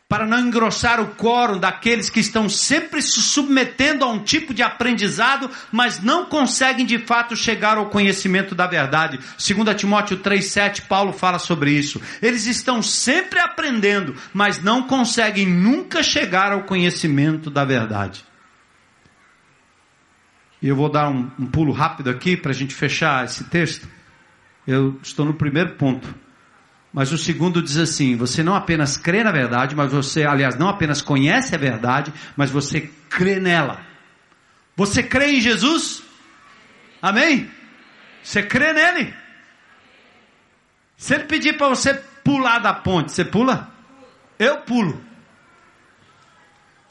para 0.07 0.27
não 0.27 0.39
engrossar 0.39 1.01
o 1.01 1.15
coro 1.15 1.57
daqueles 1.57 2.11
que 2.11 2.19
estão 2.19 2.47
sempre 2.47 3.01
se 3.01 3.19
submetendo 3.21 4.05
a 4.05 4.07
um 4.07 4.19
tipo 4.19 4.53
de 4.53 4.61
aprendizado, 4.61 5.49
mas 5.71 5.99
não 5.99 6.25
conseguem 6.25 6.85
de 6.85 6.99
fato 6.99 7.35
chegar 7.35 7.77
ao 7.77 7.89
conhecimento 7.89 8.53
da 8.53 8.67
verdade. 8.67 9.17
2 9.17 9.75
Timóteo 9.75 10.17
3,7, 10.17 10.81
Paulo 10.87 11.11
fala 11.11 11.39
sobre 11.39 11.71
isso. 11.71 11.99
Eles 12.21 12.45
estão 12.45 12.83
sempre 12.83 13.39
aprendendo, 13.39 14.15
mas 14.31 14.61
não 14.61 14.83
conseguem 14.83 15.47
nunca 15.47 16.03
chegar 16.03 16.51
ao 16.51 16.63
conhecimento 16.63 17.49
da 17.49 17.65
verdade. 17.65 18.23
E 20.61 20.67
eu 20.67 20.75
vou 20.75 20.89
dar 20.89 21.09
um, 21.09 21.31
um 21.39 21.47
pulo 21.47 21.71
rápido 21.71 22.11
aqui 22.11 22.37
para 22.37 22.51
a 22.51 22.55
gente 22.55 22.75
fechar 22.75 23.25
esse 23.25 23.43
texto. 23.45 23.87
Eu 24.67 24.99
estou 25.01 25.25
no 25.25 25.33
primeiro 25.33 25.71
ponto. 25.71 26.24
Mas 26.95 27.11
o 27.11 27.17
segundo 27.17 27.61
diz 27.61 27.75
assim: 27.75 28.15
você 28.15 28.41
não 28.41 28.55
apenas 28.55 28.95
crê 28.95 29.21
na 29.21 29.31
verdade, 29.33 29.75
mas 29.75 29.91
você, 29.91 30.23
aliás, 30.23 30.57
não 30.57 30.69
apenas 30.69 31.01
conhece 31.01 31.53
a 31.53 31.57
verdade, 31.57 32.13
mas 32.37 32.49
você 32.49 32.89
crê 33.09 33.37
nela. 33.37 33.85
Você 34.77 35.03
crê 35.03 35.33
em 35.33 35.41
Jesus? 35.41 36.01
Amém? 37.01 37.51
Você 38.23 38.41
crê 38.41 38.71
nele? 38.71 39.13
Se 40.95 41.15
ele 41.15 41.25
pedir 41.25 41.57
para 41.57 41.67
você 41.67 41.93
pular 42.23 42.59
da 42.59 42.73
ponte, 42.73 43.11
você 43.11 43.25
pula? 43.25 43.69
Eu 44.39 44.59
pulo. 44.61 45.03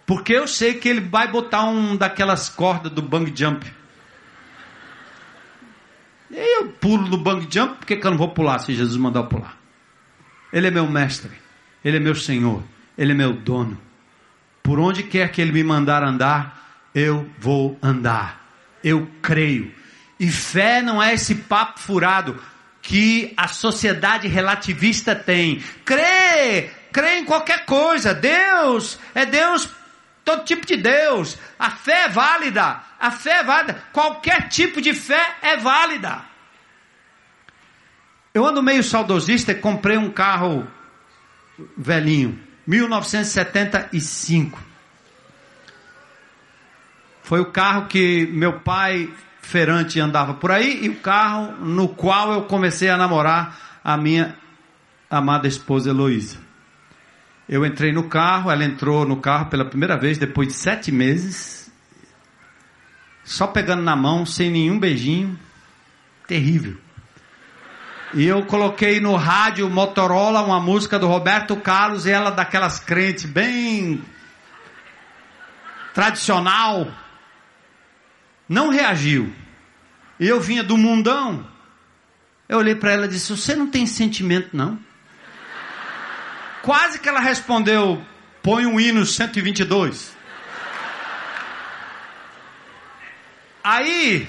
Porque 0.05 0.35
eu 0.35 0.47
sei 0.47 0.75
que 0.75 0.87
ele 0.87 1.01
vai 1.01 1.29
botar 1.29 1.65
um 1.65 1.97
daquelas 1.97 2.51
cordas 2.51 2.93
do 2.93 3.01
bang 3.01 3.33
jump. 3.35 3.67
E 6.31 6.61
eu 6.61 6.73
pulo 6.73 7.09
no 7.09 7.17
bang 7.17 7.49
jump, 7.51 7.77
por 7.77 7.87
que, 7.87 7.97
que 7.97 8.07
eu 8.07 8.11
não 8.11 8.19
vou 8.19 8.29
pular 8.29 8.59
se 8.59 8.75
Jesus 8.75 8.99
mandar 8.99 9.21
eu 9.21 9.27
pular? 9.29 9.64
Ele 10.55 10.69
é 10.69 10.71
meu 10.71 10.87
mestre, 10.87 11.33
ele 11.85 11.97
é 11.97 12.01
meu 12.01 12.15
Senhor, 12.15 12.63
ele 12.97 13.11
é 13.11 13.15
meu 13.15 13.33
dono. 13.33 13.77
Por 14.63 14.79
onde 14.79 15.03
quer 15.03 15.33
que 15.33 15.43
ele 15.43 15.51
me 15.51 15.65
mandar 15.65 16.05
andar, 16.05 16.89
eu 16.95 17.29
vou 17.41 17.77
andar. 17.83 18.41
Eu 18.83 19.11
creio. 19.21 19.75
E 20.19 20.31
fé 20.31 20.81
não 20.81 21.03
é 21.03 21.13
esse 21.13 21.35
papo 21.35 21.81
furado 21.81 22.41
que 22.81 23.35
a 23.37 23.49
sociedade 23.49 24.29
relativista 24.29 25.13
tem. 25.13 25.61
Crê, 25.85 26.71
crê 26.93 27.19
em 27.19 27.25
qualquer 27.25 27.65
coisa. 27.65 28.15
Deus 28.15 28.97
é 29.13 29.27
Deus 29.27 29.69
todo 30.25 30.45
tipo 30.45 30.65
de 30.65 30.77
Deus. 30.77 31.37
A 31.59 31.73
fé 31.73 32.05
é 32.05 32.09
válida. 32.09 32.81
A 33.01 33.11
fé 33.11 33.41
é 33.41 33.43
válida. 33.43 33.83
Qualquer 33.93 34.49
tipo 34.49 34.81
de 34.81 34.95
fé 34.95 35.37
é 35.43 35.57
válida. 35.57 36.23
Eu 38.35 38.45
ando 38.45 38.61
meio 38.61 38.83
saudosista 38.83 39.53
e 39.53 39.55
comprei 39.55 39.97
um 39.97 40.11
carro 40.11 40.67
velhinho, 41.79 42.37
1975. 42.67 44.61
Foi 47.23 47.39
o 47.39 47.53
carro 47.53 47.87
que 47.87 48.27
meu 48.27 48.59
pai 48.59 49.09
feirante 49.41 50.01
andava 50.01 50.35
por 50.35 50.51
aí 50.51 50.85
e 50.85 50.89
o 50.89 50.97
carro 50.97 51.65
no 51.65 51.87
qual 51.89 52.33
eu 52.33 52.43
comecei 52.43 52.91
a 52.91 52.97
namorar 52.97 53.79
a 53.85 53.97
minha 53.97 54.37
amada 55.09 55.47
esposa 55.47 55.91
Heloísa. 55.91 56.39
Eu 57.49 57.65
entrei 57.65 57.93
no 57.93 58.09
carro, 58.09 58.51
ela 58.51 58.65
entrou 58.65 59.07
no 59.07 59.19
carro 59.19 59.47
pela 59.47 59.65
primeira 59.65 59.97
vez 59.97 60.19
depois 60.19 60.49
de 60.49 60.55
sete 60.55 60.91
meses, 60.91 61.73
só 63.23 63.47
pegando 63.47 63.85
na 63.85 63.95
mão, 63.95 64.27
sem 64.27 64.51
nenhum 64.51 64.77
beijinho, 64.81 65.39
terrível. 66.27 66.83
E 68.15 68.25
eu 68.27 68.47
coloquei 68.47 69.01
no 69.01 69.17
rádio 69.17 69.69
Motorola 69.69 70.41
uma 70.41 70.61
música 70.61 71.01
do 71.01 71.09
Roberto 71.09 71.57
Carlos 71.57 72.07
e 72.07 72.13
ela 72.13 72.31
daquelas 72.31 72.79
crentes 72.79 73.25
bem 73.25 74.05
tradicional. 75.93 76.93
Não 78.49 78.69
reagiu. 78.69 79.35
E 80.21 80.29
eu 80.29 80.41
vinha 80.41 80.63
do 80.63 80.79
mundão. 80.79 81.45
Eu 82.49 82.59
olhei 82.59 82.77
para 82.77 82.93
ela 82.93 83.07
e 83.07 83.09
disse: 83.09 83.37
Você 83.37 83.57
não 83.57 83.67
tem 83.67 83.85
sentimento, 83.85 84.51
não? 84.53 84.79
Quase 86.63 87.01
que 87.01 87.09
ela 87.09 87.19
respondeu: 87.19 88.01
Põe 88.41 88.65
um 88.65 88.79
hino 88.79 89.05
122. 89.05 90.17
Aí, 93.65 94.29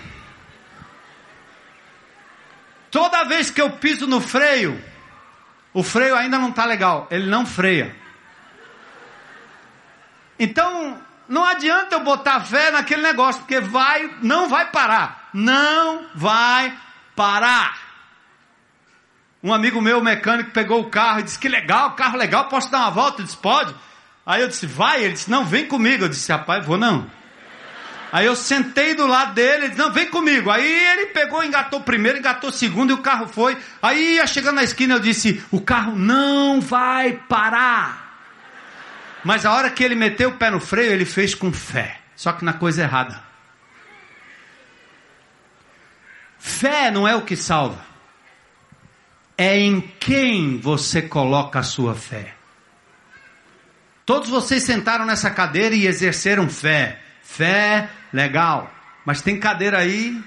toda 2.95 3.25
vez 3.25 3.51
que 3.51 3.61
eu 3.61 3.71
piso 3.71 4.07
no 4.07 4.21
freio, 4.21 4.81
o 5.73 5.83
freio 5.83 6.15
ainda 6.15 6.39
não 6.39 6.51
está 6.51 6.63
legal, 6.63 7.09
ele 7.11 7.25
não 7.25 7.45
freia. 7.45 7.93
Então, 10.39 10.97
não 11.27 11.43
adianta 11.43 11.95
eu 11.97 12.05
botar 12.05 12.39
fé 12.45 12.71
naquele 12.71 13.01
negócio, 13.01 13.41
porque 13.41 13.59
vai, 13.59 14.09
não 14.21 14.47
vai 14.47 14.71
parar. 14.71 15.29
Não 15.33 16.05
vai 16.15 16.73
parar. 17.13 17.77
Um 19.43 19.53
amigo 19.53 19.81
meu, 19.81 20.01
mecânico, 20.01 20.51
pegou 20.51 20.79
o 20.79 20.89
carro 20.89 21.19
e 21.19 21.23
disse: 21.23 21.37
Que 21.37 21.49
legal, 21.49 21.95
carro 21.97 22.17
legal, 22.17 22.47
posso 22.47 22.71
dar 22.71 22.79
uma 22.79 22.91
volta? 22.91 23.17
Ele 23.17 23.25
disse: 23.25 23.37
Pode. 23.37 23.75
Aí 24.25 24.41
eu 24.41 24.47
disse: 24.47 24.65
Vai. 24.65 25.03
Ele 25.03 25.13
disse: 25.13 25.29
Não, 25.29 25.43
vem 25.43 25.67
comigo. 25.67 26.05
Eu 26.05 26.09
disse: 26.09 26.31
Rapaz, 26.31 26.65
vou 26.65 26.77
não. 26.77 27.11
Aí 28.15 28.27
eu 28.27 28.35
sentei 28.37 28.95
do 28.95 29.05
lado 29.05 29.33
dele, 29.33 29.65
ele 29.65 29.67
disse, 29.71 29.81
não, 29.81 29.91
vem 29.91 30.09
comigo. 30.09 30.49
Aí 30.49 30.65
ele 30.65 31.07
pegou, 31.07 31.43
engatou 31.43 31.81
primeiro, 31.81 32.17
engatou 32.17 32.49
segundo 32.49 32.91
e 32.91 32.93
o 32.93 33.01
carro 33.01 33.27
foi. 33.27 33.57
Aí 33.81 34.15
ia 34.15 34.25
chegando 34.25 34.55
na 34.55 34.63
esquina, 34.63 34.93
eu 34.93 35.01
disse, 35.01 35.43
o 35.51 35.59
carro 35.59 35.97
não 35.97 36.61
vai 36.61 37.11
parar. 37.27 38.23
Mas 39.21 39.45
a 39.45 39.51
hora 39.51 39.69
que 39.69 39.83
ele 39.83 39.95
meteu 39.95 40.29
o 40.29 40.37
pé 40.37 40.49
no 40.49 40.61
freio, 40.61 40.93
ele 40.93 41.03
fez 41.03 41.35
com 41.35 41.51
fé. 41.51 41.99
Só 42.15 42.31
que 42.31 42.45
na 42.45 42.53
coisa 42.53 42.83
errada. 42.83 43.21
Fé 46.39 46.89
não 46.89 47.05
é 47.05 47.17
o 47.17 47.23
que 47.23 47.35
salva. 47.35 47.85
É 49.37 49.59
em 49.59 49.81
quem 49.81 50.57
você 50.57 51.01
coloca 51.01 51.59
a 51.59 51.63
sua 51.63 51.93
fé. 51.93 52.33
Todos 54.05 54.29
vocês 54.29 54.63
sentaram 54.63 55.05
nessa 55.05 55.29
cadeira 55.29 55.75
e 55.75 55.85
exerceram 55.85 56.47
fé. 56.49 57.01
Fé, 57.25 57.89
legal. 58.13 58.71
Mas 59.03 59.21
tem 59.21 59.37
cadeira 59.39 59.79
aí. 59.79 60.23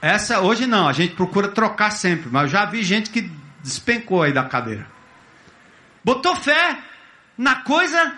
Essa 0.00 0.40
hoje 0.40 0.66
não, 0.66 0.86
a 0.86 0.92
gente 0.92 1.16
procura 1.16 1.48
trocar 1.48 1.90
sempre. 1.90 2.28
Mas 2.30 2.44
eu 2.44 2.48
já 2.50 2.66
vi 2.66 2.84
gente 2.84 3.10
que 3.10 3.32
despencou 3.62 4.22
aí 4.22 4.32
da 4.32 4.44
cadeira. 4.44 4.86
Botou 6.04 6.36
fé 6.36 6.78
na 7.36 7.56
coisa 7.56 8.14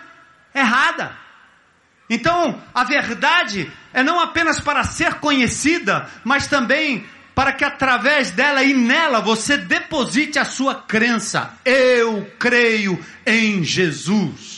errada. 0.53 1.17
Então, 2.09 2.61
a 2.73 2.83
verdade 2.83 3.71
é 3.93 4.03
não 4.03 4.19
apenas 4.19 4.59
para 4.59 4.83
ser 4.83 5.15
conhecida, 5.15 6.07
mas 6.23 6.45
também 6.45 7.05
para 7.33 7.53
que 7.53 7.63
através 7.63 8.31
dela 8.31 8.63
e 8.63 8.73
nela 8.73 9.21
você 9.21 9.57
deposite 9.57 10.37
a 10.37 10.45
sua 10.45 10.75
crença. 10.75 11.53
Eu 11.63 12.29
creio 12.37 13.03
em 13.25 13.63
Jesus. 13.63 14.48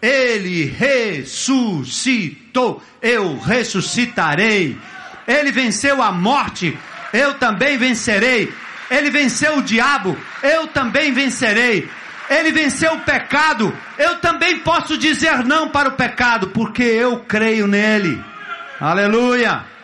Ele 0.00 0.64
ressuscitou, 0.64 1.72
eu 3.02 3.38
ressuscitarei. 3.38 4.78
Ele 5.26 5.50
venceu 5.52 6.00
a 6.02 6.12
morte, 6.12 6.78
eu 7.12 7.34
também 7.34 7.76
vencerei. 7.76 8.52
Ele 8.90 9.10
venceu 9.10 9.58
o 9.58 9.62
diabo, 9.62 10.16
eu 10.42 10.66
também 10.68 11.12
vencerei. 11.12 11.88
Ele 12.30 12.52
venceu 12.52 12.94
o 12.94 13.00
pecado, 13.00 13.76
eu 13.98 14.16
também 14.16 14.58
posso 14.58 14.98
dizer 14.98 15.44
não 15.44 15.68
para 15.68 15.88
o 15.88 15.92
pecado, 15.92 16.48
porque 16.48 16.82
eu 16.82 17.20
creio 17.20 17.66
nele. 17.66 18.22
Aleluia. 18.80 19.77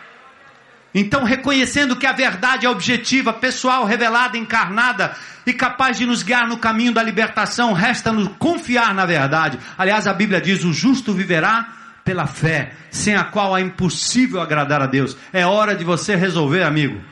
Então, 0.97 1.25
reconhecendo 1.25 1.97
que 1.97 2.07
a 2.07 2.13
verdade 2.13 2.65
é 2.65 2.69
objetiva, 2.69 3.33
pessoal, 3.33 3.83
revelada, 3.83 4.37
encarnada 4.37 5.13
e 5.45 5.51
capaz 5.51 5.97
de 5.97 6.05
nos 6.05 6.23
guiar 6.23 6.47
no 6.47 6.57
caminho 6.57 6.93
da 6.93 7.03
libertação, 7.03 7.73
resta-nos 7.73 8.29
confiar 8.39 8.95
na 8.95 9.05
verdade. 9.05 9.59
Aliás, 9.77 10.07
a 10.07 10.13
Bíblia 10.13 10.39
diz: 10.39 10.63
o 10.63 10.71
justo 10.71 11.13
viverá 11.13 11.67
pela 12.05 12.25
fé, 12.25 12.71
sem 12.89 13.13
a 13.13 13.25
qual 13.25 13.57
é 13.57 13.61
impossível 13.61 14.39
agradar 14.39 14.81
a 14.81 14.85
Deus. 14.85 15.17
É 15.33 15.45
hora 15.45 15.75
de 15.75 15.83
você 15.83 16.15
resolver, 16.15 16.63
amigo. 16.63 17.03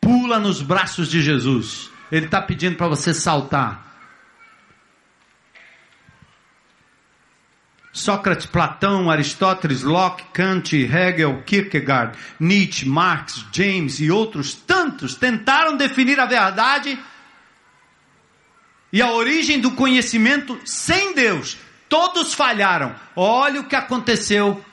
Pula 0.00 0.40
nos 0.40 0.60
braços 0.60 1.08
de 1.08 1.22
Jesus. 1.22 1.90
Ele 2.10 2.26
está 2.26 2.42
pedindo 2.42 2.74
para 2.74 2.88
você 2.88 3.14
saltar. 3.14 3.91
Sócrates, 7.92 8.46
Platão, 8.46 9.10
Aristóteles, 9.10 9.82
Locke, 9.82 10.24
Kant, 10.32 10.74
Hegel, 10.74 11.42
Kierkegaard, 11.42 12.16
Nietzsche, 12.40 12.88
Marx, 12.88 13.44
James 13.52 14.00
e 14.00 14.10
outros 14.10 14.54
tantos 14.54 15.14
tentaram 15.14 15.76
definir 15.76 16.18
a 16.18 16.24
verdade 16.24 16.98
e 18.90 19.02
a 19.02 19.10
origem 19.10 19.60
do 19.60 19.72
conhecimento 19.72 20.58
sem 20.64 21.14
Deus. 21.14 21.58
Todos 21.88 22.32
falharam. 22.32 22.94
Olha 23.14 23.60
o 23.60 23.64
que 23.64 23.76
aconteceu. 23.76 24.64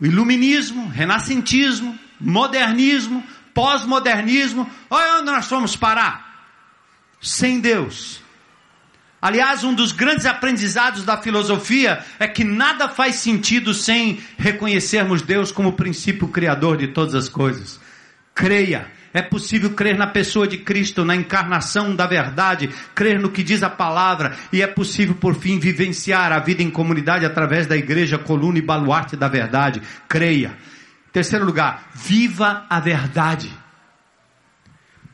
O 0.00 0.06
iluminismo, 0.06 0.88
renascentismo, 0.88 1.98
modernismo, 2.20 3.24
pós-modernismo. 3.52 4.70
Olha 4.88 5.14
onde 5.14 5.26
nós 5.26 5.46
fomos 5.46 5.74
parar. 5.74 6.46
Sem 7.20 7.58
Deus. 7.58 8.20
Aliás, 9.20 9.64
um 9.64 9.74
dos 9.74 9.90
grandes 9.90 10.26
aprendizados 10.26 11.04
da 11.04 11.16
filosofia 11.16 12.04
é 12.20 12.28
que 12.28 12.44
nada 12.44 12.88
faz 12.88 13.16
sentido 13.16 13.74
sem 13.74 14.20
reconhecermos 14.38 15.22
Deus 15.22 15.50
como 15.50 15.72
princípio 15.72 16.28
criador 16.28 16.76
de 16.76 16.88
todas 16.88 17.16
as 17.16 17.28
coisas. 17.28 17.80
Creia, 18.32 18.86
é 19.12 19.20
possível 19.20 19.70
crer 19.70 19.98
na 19.98 20.06
pessoa 20.06 20.46
de 20.46 20.58
Cristo, 20.58 21.04
na 21.04 21.16
encarnação 21.16 21.96
da 21.96 22.06
verdade, 22.06 22.70
crer 22.94 23.18
no 23.18 23.30
que 23.30 23.42
diz 23.42 23.64
a 23.64 23.70
palavra, 23.70 24.36
e 24.52 24.62
é 24.62 24.66
possível, 24.68 25.16
por 25.16 25.34
fim, 25.34 25.58
vivenciar 25.58 26.30
a 26.30 26.38
vida 26.38 26.62
em 26.62 26.70
comunidade 26.70 27.26
através 27.26 27.66
da 27.66 27.76
igreja, 27.76 28.18
coluna 28.18 28.58
e 28.58 28.62
baluarte 28.62 29.16
da 29.16 29.26
verdade. 29.26 29.82
Creia. 30.06 30.56
Terceiro 31.12 31.44
lugar, 31.44 31.90
viva 31.94 32.66
a 32.70 32.78
verdade. 32.78 33.50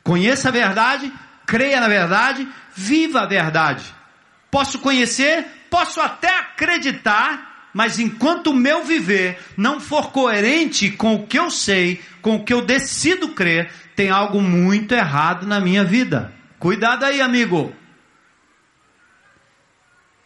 Conheça 0.03 0.49
a 0.49 0.51
verdade, 0.51 1.11
creia 1.45 1.79
na 1.79 1.87
verdade, 1.87 2.47
viva 2.75 3.21
a 3.21 3.25
verdade. 3.25 3.83
Posso 4.49 4.79
conhecer, 4.79 5.45
posso 5.69 5.99
até 5.99 6.29
acreditar, 6.29 7.69
mas 7.73 7.99
enquanto 7.99 8.47
o 8.47 8.55
meu 8.55 8.83
viver 8.83 9.37
não 9.57 9.79
for 9.79 10.11
coerente 10.11 10.91
com 10.91 11.15
o 11.15 11.27
que 11.27 11.37
eu 11.37 11.51
sei, 11.51 12.01
com 12.21 12.37
o 12.37 12.43
que 12.43 12.53
eu 12.53 12.61
decido 12.61 13.29
crer, 13.29 13.69
tem 13.95 14.09
algo 14.09 14.41
muito 14.41 14.93
errado 14.93 15.45
na 15.45 15.59
minha 15.59 15.83
vida. 15.83 16.33
Cuidado 16.59 17.03
aí, 17.03 17.21
amigo. 17.21 17.73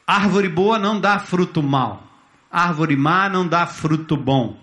Árvore 0.05 0.49
boa 0.49 0.79
não 0.79 0.99
dá 0.99 1.19
fruto 1.19 1.61
mal. 1.61 2.07
Árvore 2.51 2.95
má 2.95 3.29
não 3.29 3.47
dá 3.47 3.67
fruto 3.67 4.17
bom. 4.17 4.59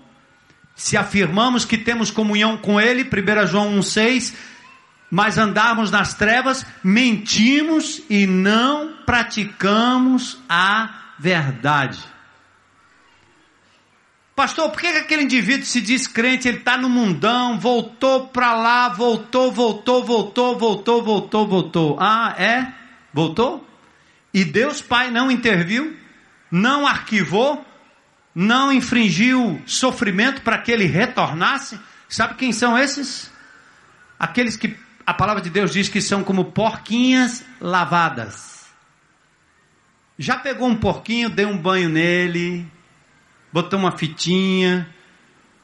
Se 0.74 0.96
afirmamos 0.96 1.64
que 1.64 1.78
temos 1.78 2.11
comunhão 2.11 2.57
com 2.57 2.80
Ele, 2.80 3.04
1 3.04 3.46
João 3.46 3.78
1,6, 3.78 4.34
mas 5.11 5.38
andarmos 5.38 5.90
nas 5.90 6.14
trevas, 6.14 6.66
mentimos 6.82 8.02
e 8.11 8.26
não 8.26 8.94
praticamos 9.04 10.38
a 10.48 11.12
verdade. 11.18 11.98
Pastor, 14.34 14.68
por 14.70 14.80
que 14.80 14.86
aquele 14.88 15.22
indivíduo 15.22 15.64
se 15.64 15.80
diz 15.80 16.07
crente, 16.07 16.46
ele 16.46 16.59
está 16.59 16.76
no 16.76 16.90
mundão, 16.90 17.59
voltou 17.59 18.28
para 18.28 18.54
lá, 18.54 18.88
voltou, 18.90 19.50
voltou, 19.50 20.04
voltou, 20.04 20.59
voltou, 20.59 21.02
voltou, 21.02 21.48
voltou. 21.48 21.96
Ah, 21.98 22.34
é? 22.36 22.70
Voltou? 23.14 23.66
E 24.34 24.44
Deus 24.44 24.82
Pai 24.82 25.11
não 25.11 25.30
interviu, 25.30 25.96
não 26.50 26.86
arquivou, 26.86 27.64
não 28.34 28.70
infringiu 28.70 29.62
sofrimento 29.64 30.42
para 30.42 30.59
que 30.59 30.70
ele 30.70 30.84
retornasse? 30.84 31.80
Sabe 32.07 32.34
quem 32.34 32.52
são 32.52 32.76
esses? 32.76 33.32
Aqueles 34.18 34.59
que 34.59 34.76
a 35.07 35.14
palavra 35.14 35.40
de 35.40 35.48
Deus 35.48 35.72
diz 35.72 35.88
que 35.88 36.00
são 36.00 36.24
como 36.24 36.46
porquinhas 36.46 37.44
lavadas. 37.61 38.66
Já 40.18 40.36
pegou 40.36 40.68
um 40.68 40.76
porquinho, 40.76 41.30
deu 41.30 41.48
um 41.48 41.57
banho 41.57 41.88
nele, 41.88 42.66
botou 43.52 43.78
uma 43.78 43.96
fitinha, 43.96 44.88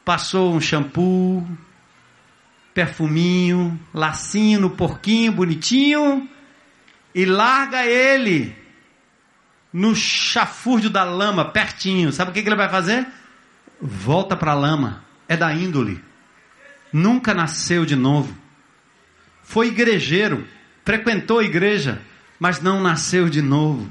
passou 0.05 0.55
um 0.55 0.61
shampoo, 0.61 1.47
perfuminho, 2.73 3.81
lacinho 3.93 4.61
no 4.61 4.71
porquinho 4.71 5.33
bonitinho 5.33 6.29
e 7.15 7.25
larga 7.25 7.85
ele 7.85 8.57
no 9.73 9.97
chafurdo 9.97 10.91
da 10.91 11.03
lama, 11.03 11.47
pertinho. 11.47 12.13
Sabe 12.13 12.31
o 12.31 12.35
que, 12.35 12.43
que 12.43 12.49
ele 12.49 12.57
vai 12.57 12.69
fazer? 12.69 13.07
Volta 13.81 14.37
para 14.37 14.53
a 14.53 14.55
lama. 14.55 15.03
É 15.27 15.37
da 15.37 15.53
índole. 15.53 16.03
Nunca 16.93 17.33
nasceu 17.33 17.87
de 17.87 17.97
novo. 17.97 18.42
Foi 19.43 19.69
igrejeiro, 19.69 20.47
frequentou 20.85 21.39
a 21.39 21.45
igreja, 21.45 22.01
mas 22.39 22.61
não 22.61 22.81
nasceu 22.81 23.29
de 23.29 23.43
novo. 23.43 23.91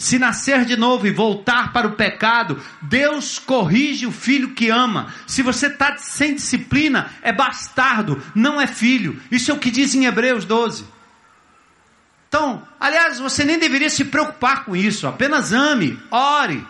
Se 0.00 0.18
nascer 0.18 0.64
de 0.64 0.78
novo 0.78 1.06
e 1.06 1.10
voltar 1.10 1.74
para 1.74 1.86
o 1.86 1.92
pecado, 1.92 2.58
Deus 2.80 3.38
corrige 3.38 4.06
o 4.06 4.10
filho 4.10 4.54
que 4.54 4.70
ama. 4.70 5.12
Se 5.26 5.42
você 5.42 5.66
está 5.66 5.98
sem 5.98 6.34
disciplina, 6.34 7.10
é 7.20 7.30
bastardo, 7.30 8.22
não 8.34 8.58
é 8.58 8.66
filho. 8.66 9.20
Isso 9.30 9.50
é 9.50 9.54
o 9.54 9.58
que 9.58 9.70
diz 9.70 9.94
em 9.94 10.06
Hebreus 10.06 10.46
12. 10.46 10.86
Então, 12.30 12.66
aliás, 12.80 13.18
você 13.18 13.44
nem 13.44 13.58
deveria 13.58 13.90
se 13.90 14.06
preocupar 14.06 14.64
com 14.64 14.74
isso. 14.74 15.06
Apenas 15.06 15.52
ame, 15.52 16.00
ore, 16.10 16.66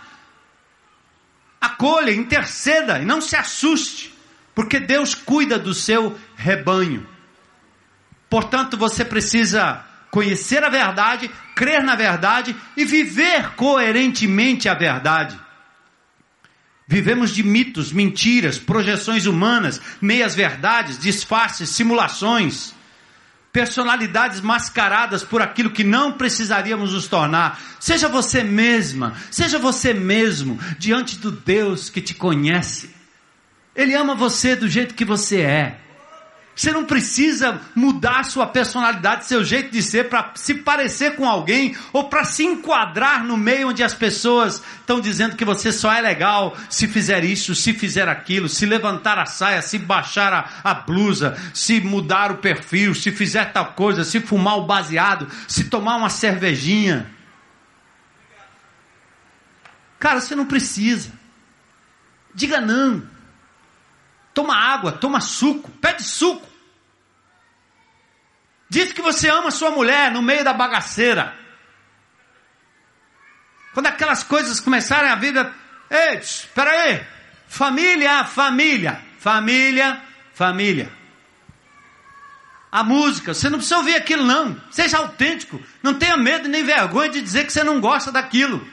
acolha, 1.61 2.11
interceda 2.11 2.99
e 2.99 3.05
não 3.05 3.21
se 3.21 3.37
assuste, 3.37 4.13
porque 4.57 4.81
Deus 4.81 5.15
cuida 5.15 5.57
do 5.57 5.73
seu 5.73 6.19
rebanho. 6.35 7.07
Portanto, 8.31 8.77
você 8.77 9.05
precisa 9.05 9.85
conhecer 10.11 10.63
a 10.63 10.69
verdade, 10.69 11.29
crer 11.55 11.83
na 11.83 11.97
verdade 11.97 12.55
e 12.77 12.85
viver 12.85 13.51
coerentemente 13.57 14.69
a 14.69 14.75
verdade. 14.75 15.39
Vivemos 16.87 17.33
de 17.33 17.43
mitos, 17.43 17.93
mentiras, 17.93 18.59
projeções 18.59 19.27
humanas, 19.27 19.81
meias 20.01 20.35
verdades, 20.35 20.99
disfarces, 20.99 21.71
simulações, 21.71 22.75
personalidades 23.53 24.41
mascaradas 24.41 25.23
por 25.23 25.43
aquilo 25.43 25.71
que 25.71 25.85
não 25.85 26.13
precisaríamos 26.13 26.93
nos 26.93 27.07
tornar. 27.07 27.61
Seja 27.79 28.09
você 28.09 28.43
mesma, 28.43 29.15
seja 29.31 29.59
você 29.59 29.93
mesmo 29.95 30.59
diante 30.79 31.17
do 31.19 31.31
Deus 31.31 31.91
que 31.91 32.01
te 32.01 32.15
conhece. 32.15 32.91
Ele 33.75 33.95
ama 33.95 34.15
você 34.15 34.57
do 34.57 34.69
jeito 34.69 34.95
que 34.95 35.05
você 35.05 35.43
é. 35.43 35.90
Você 36.61 36.73
não 36.73 36.85
precisa 36.85 37.59
mudar 37.75 38.23
sua 38.23 38.47
personalidade, 38.47 39.25
seu 39.25 39.43
jeito 39.43 39.71
de 39.71 39.83
ser 39.83 40.11
para 40.11 40.33
se 40.35 40.53
parecer 40.53 41.17
com 41.17 41.27
alguém 41.27 41.75
ou 41.91 42.11
para 42.11 42.23
se 42.23 42.45
enquadrar 42.45 43.25
no 43.25 43.35
meio 43.35 43.71
onde 43.71 43.83
as 43.83 43.95
pessoas 43.95 44.63
estão 44.79 45.01
dizendo 45.01 45.37
que 45.37 45.45
você 45.47 45.73
só 45.73 45.91
é 45.91 46.03
legal 46.03 46.55
se 46.69 46.87
fizer 46.87 47.25
isso, 47.25 47.55
se 47.55 47.73
fizer 47.73 48.11
aquilo, 48.11 48.47
se 48.47 48.67
levantar 48.67 49.19
a 49.19 49.25
saia, 49.25 49.63
se 49.63 49.79
baixar 49.79 50.35
a, 50.35 50.51
a 50.63 50.75
blusa, 50.75 51.35
se 51.55 51.81
mudar 51.81 52.31
o 52.31 52.37
perfil, 52.37 52.95
se 52.95 53.11
fizer 53.11 53.55
tal 53.55 53.73
coisa, 53.73 54.05
se 54.05 54.21
fumar 54.21 54.59
o 54.59 54.67
baseado, 54.67 55.29
se 55.49 55.65
tomar 55.65 55.97
uma 55.97 56.11
cervejinha. 56.11 57.11
Cara, 59.99 60.21
você 60.21 60.35
não 60.35 60.45
precisa. 60.45 61.11
Diga 62.35 62.61
não. 62.61 63.03
Toma 64.33 64.57
água, 64.57 64.93
toma 64.93 65.21
suco, 65.21 65.71
pede 65.73 66.03
suco. 66.03 66.49
Diz 68.69 68.93
que 68.93 69.03
você 69.03 69.29
ama 69.29 69.51
sua 69.51 69.71
mulher 69.71 70.13
no 70.13 70.23
meio 70.23 70.45
da 70.45 70.53
bagaceira. 70.53 71.37
Quando 73.75 73.87
aquelas 73.87 74.23
coisas 74.23 74.61
começarem 74.61 75.11
a 75.11 75.17
vida, 75.17 75.53
ei, 75.91 76.19
espera 76.19 76.71
aí, 76.71 77.05
família, 77.49 78.25
família, 78.25 79.01
família, 79.19 80.01
família. 80.33 81.01
A 82.71 82.85
música, 82.85 83.35
você 83.35 83.51
não 83.51 83.59
precisa 83.59 83.79
ouvir 83.79 83.97
aquilo 83.97 84.25
não. 84.25 84.61
Seja 84.71 84.99
autêntico. 84.99 85.61
Não 85.83 85.95
tenha 85.95 86.17
medo 86.17 86.49
nem 86.49 86.63
vergonha 86.63 87.11
de 87.11 87.21
dizer 87.21 87.45
que 87.45 87.53
você 87.53 87.65
não 87.65 87.81
gosta 87.81 88.13
daquilo. 88.13 88.67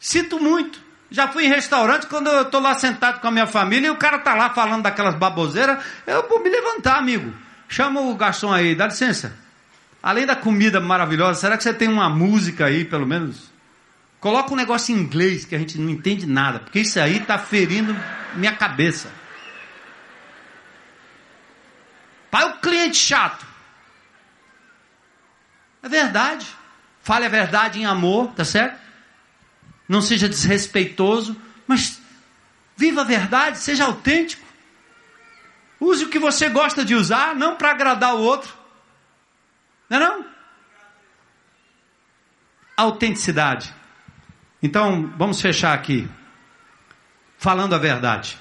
Sinto 0.00 0.40
muito. 0.40 0.83
Já 1.10 1.28
fui 1.28 1.44
em 1.44 1.48
restaurante 1.48 2.06
quando 2.06 2.28
eu 2.28 2.42
estou 2.42 2.60
lá 2.60 2.74
sentado 2.74 3.20
com 3.20 3.28
a 3.28 3.30
minha 3.30 3.46
família 3.46 3.88
e 3.88 3.90
o 3.90 3.96
cara 3.96 4.16
está 4.16 4.34
lá 4.34 4.50
falando 4.50 4.82
daquelas 4.82 5.14
baboseiras, 5.14 5.82
eu 6.06 6.28
vou 6.28 6.42
me 6.42 6.48
levantar, 6.48 6.98
amigo. 6.98 7.32
Chama 7.68 8.00
o 8.00 8.14
garçom 8.14 8.52
aí, 8.52 8.74
dá 8.74 8.86
licença. 8.86 9.36
Além 10.02 10.26
da 10.26 10.36
comida 10.36 10.80
maravilhosa, 10.80 11.40
será 11.40 11.56
que 11.56 11.62
você 11.62 11.72
tem 11.72 11.88
uma 11.88 12.10
música 12.10 12.66
aí, 12.66 12.84
pelo 12.84 13.06
menos? 13.06 13.52
Coloca 14.20 14.52
um 14.52 14.56
negócio 14.56 14.94
em 14.94 14.98
inglês 14.98 15.44
que 15.44 15.54
a 15.54 15.58
gente 15.58 15.78
não 15.78 15.90
entende 15.90 16.26
nada, 16.26 16.58
porque 16.58 16.80
isso 16.80 16.98
aí 16.98 17.18
está 17.18 17.38
ferindo 17.38 17.94
minha 18.34 18.54
cabeça. 18.54 19.10
Pai, 22.30 22.44
o 22.44 22.54
cliente 22.54 22.96
chato. 22.96 23.46
É 25.82 25.88
verdade. 25.88 26.46
Fale 27.02 27.26
a 27.26 27.28
verdade 27.28 27.78
em 27.78 27.86
amor, 27.86 28.32
tá 28.32 28.44
certo? 28.44 28.83
Não 29.88 30.00
seja 30.00 30.28
desrespeitoso, 30.28 31.36
mas 31.66 32.00
viva 32.76 33.02
a 33.02 33.04
verdade, 33.04 33.58
seja 33.58 33.84
autêntico. 33.84 34.44
Use 35.78 36.04
o 36.04 36.08
que 36.08 36.18
você 36.18 36.48
gosta 36.48 36.84
de 36.84 36.94
usar, 36.94 37.34
não 37.34 37.56
para 37.56 37.70
agradar 37.70 38.14
o 38.14 38.20
outro. 38.20 38.52
Não 39.88 39.96
é 39.98 40.00
não? 40.00 40.26
Autenticidade. 42.76 43.72
Então, 44.62 45.12
vamos 45.18 45.40
fechar 45.40 45.74
aqui. 45.74 46.08
Falando 47.36 47.74
a 47.74 47.78
verdade. 47.78 48.38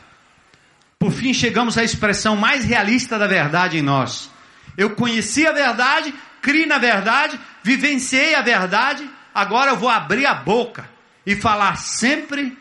Por 0.97 1.11
fim, 1.11 1.33
chegamos 1.33 1.77
à 1.77 1.83
expressão 1.83 2.37
mais 2.37 2.63
realista 2.63 3.19
da 3.19 3.27
verdade 3.27 3.77
em 3.77 3.81
nós. 3.81 4.31
Eu 4.77 4.91
conheci 4.91 5.45
a 5.45 5.51
verdade, 5.51 6.13
criei 6.41 6.65
na 6.65 6.77
verdade, 6.77 7.37
vivenciei 7.61 8.33
a 8.33 8.41
verdade, 8.41 9.07
agora 9.35 9.71
eu 9.71 9.77
vou 9.77 9.89
abrir 9.89 10.25
a 10.25 10.33
boca 10.33 10.92
e 11.25 11.35
falar 11.35 11.77
sempre 11.77 12.57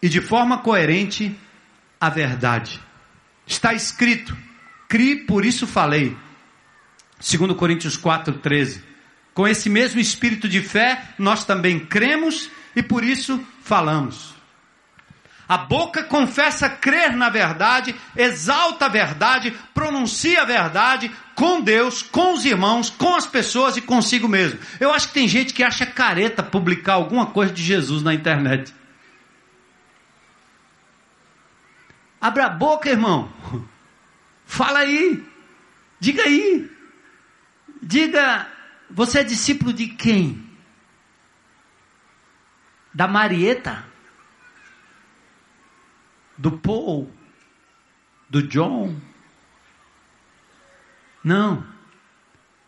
e 0.00 0.08
de 0.08 0.20
forma 0.20 0.58
coerente 0.58 1.36
a 2.00 2.08
verdade. 2.08 2.80
Está 3.46 3.74
escrito: 3.74 4.36
crie, 4.88 5.24
por 5.24 5.44
isso 5.44 5.66
falei. 5.66 6.16
2 7.18 7.56
Coríntios 7.56 7.98
4,13. 7.98 8.82
Com 9.34 9.48
esse 9.48 9.68
mesmo 9.68 10.00
espírito 10.00 10.48
de 10.48 10.62
fé, 10.62 11.14
nós 11.18 11.44
também 11.44 11.80
cremos 11.80 12.50
e 12.74 12.82
por 12.82 13.02
isso 13.02 13.44
falamos. 13.62 14.35
A 15.48 15.56
boca 15.56 16.02
confessa 16.02 16.68
crer 16.68 17.16
na 17.16 17.30
verdade, 17.30 17.94
exalta 18.16 18.86
a 18.86 18.88
verdade, 18.88 19.54
pronuncia 19.72 20.42
a 20.42 20.44
verdade 20.44 21.10
com 21.36 21.60
Deus, 21.60 22.02
com 22.02 22.34
os 22.34 22.44
irmãos, 22.44 22.90
com 22.90 23.14
as 23.14 23.26
pessoas 23.26 23.76
e 23.76 23.80
consigo 23.80 24.28
mesmo. 24.28 24.58
Eu 24.80 24.92
acho 24.92 25.08
que 25.08 25.14
tem 25.14 25.28
gente 25.28 25.54
que 25.54 25.62
acha 25.62 25.86
careta 25.86 26.42
publicar 26.42 26.94
alguma 26.94 27.26
coisa 27.26 27.52
de 27.52 27.62
Jesus 27.62 28.02
na 28.02 28.12
internet. 28.12 28.74
Abra 32.20 32.46
a 32.46 32.50
boca, 32.50 32.90
irmão. 32.90 33.30
Fala 34.44 34.80
aí. 34.80 35.24
Diga 36.00 36.24
aí. 36.24 36.68
Diga, 37.80 38.48
você 38.90 39.20
é 39.20 39.24
discípulo 39.24 39.72
de 39.72 39.86
quem? 39.86 40.44
Da 42.92 43.06
Marieta? 43.06 43.84
Do 46.36 46.52
Paul, 46.52 47.10
do 48.28 48.42
John. 48.42 48.94
Não. 51.22 51.64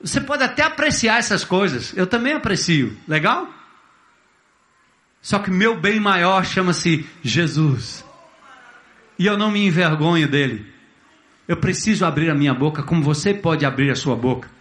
Você 0.01 0.21
pode 0.21 0.43
até 0.43 0.63
apreciar 0.63 1.19
essas 1.19 1.45
coisas. 1.45 1.97
Eu 1.97 2.07
também 2.07 2.33
aprecio. 2.33 2.97
Legal? 3.07 3.53
Só 5.21 5.39
que 5.39 5.51
meu 5.51 5.79
bem 5.79 5.99
maior 5.99 6.45
chama-se 6.45 7.09
Jesus. 7.23 8.05
E 9.19 9.27
eu 9.27 9.37
não 9.37 9.51
me 9.51 9.67
envergonho 9.67 10.29
dele. 10.29 10.73
Eu 11.47 11.57
preciso 11.57 12.05
abrir 12.05 12.31
a 12.31 12.35
minha 12.35 12.55
boca 12.55 12.83
como 12.83 13.03
você 13.03 13.35
pode 13.35 13.65
abrir 13.65 13.91
a 13.91 13.97
sua 13.97 14.15
boca 14.15 14.58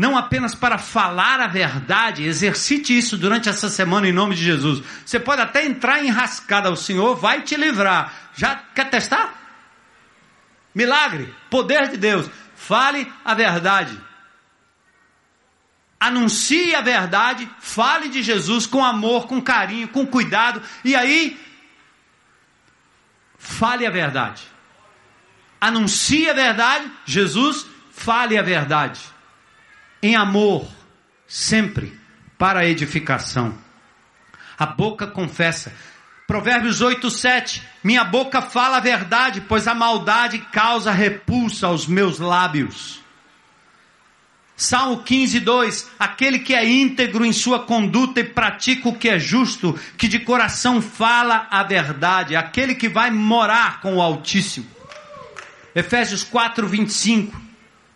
não 0.00 0.16
apenas 0.16 0.54
para 0.54 0.78
falar 0.78 1.40
a 1.40 1.46
verdade, 1.46 2.24
exercite 2.24 2.96
isso 2.96 3.18
durante 3.18 3.50
essa 3.50 3.68
semana 3.68 4.08
em 4.08 4.12
nome 4.12 4.34
de 4.34 4.42
Jesus. 4.42 4.82
Você 5.04 5.20
pode 5.20 5.42
até 5.42 5.66
entrar 5.66 6.02
enrascada, 6.02 6.70
o 6.70 6.76
Senhor 6.76 7.16
vai 7.16 7.42
te 7.42 7.54
livrar. 7.54 8.10
Já 8.34 8.56
quer 8.74 8.88
testar? 8.88 9.34
Milagre, 10.74 11.34
poder 11.50 11.90
de 11.90 11.98
Deus. 11.98 12.30
Fale 12.56 13.12
a 13.22 13.34
verdade. 13.34 14.00
Anuncie 16.00 16.74
a 16.74 16.80
verdade, 16.80 17.46
fale 17.58 18.08
de 18.08 18.22
Jesus 18.22 18.66
com 18.66 18.82
amor, 18.82 19.26
com 19.26 19.38
carinho, 19.38 19.88
com 19.88 20.06
cuidado, 20.06 20.62
e 20.82 20.96
aí 20.96 21.38
fale 23.36 23.86
a 23.86 23.90
verdade. 23.90 24.44
Anuncie 25.60 26.30
a 26.30 26.32
verdade, 26.32 26.90
Jesus, 27.04 27.66
fale 27.92 28.38
a 28.38 28.42
verdade 28.42 28.98
em 30.02 30.16
amor, 30.16 30.66
sempre 31.26 31.98
para 32.38 32.60
a 32.60 32.66
edificação. 32.66 33.54
A 34.58 34.66
boca 34.66 35.06
confessa. 35.06 35.72
Provérbios 36.26 36.80
8, 36.80 37.10
7. 37.10 37.62
Minha 37.82 38.04
boca 38.04 38.40
fala 38.40 38.76
a 38.76 38.80
verdade, 38.80 39.40
pois 39.42 39.66
a 39.66 39.74
maldade 39.74 40.38
causa 40.52 40.92
repulsa 40.92 41.66
aos 41.66 41.86
meus 41.86 42.18
lábios. 42.18 43.00
Salmo 44.56 45.02
15, 45.02 45.40
2: 45.40 45.90
Aquele 45.98 46.38
que 46.38 46.54
é 46.54 46.68
íntegro 46.68 47.24
em 47.24 47.32
sua 47.32 47.60
conduta 47.60 48.20
e 48.20 48.24
pratica 48.24 48.90
o 48.90 48.94
que 48.94 49.08
é 49.08 49.18
justo, 49.18 49.78
que 49.96 50.06
de 50.06 50.18
coração 50.18 50.82
fala 50.82 51.48
a 51.50 51.62
verdade, 51.62 52.36
aquele 52.36 52.74
que 52.74 52.88
vai 52.88 53.10
morar 53.10 53.80
com 53.80 53.96
o 53.96 54.02
Altíssimo. 54.02 54.66
Efésios 55.74 56.22
4, 56.22 56.68
25. 56.68 57.49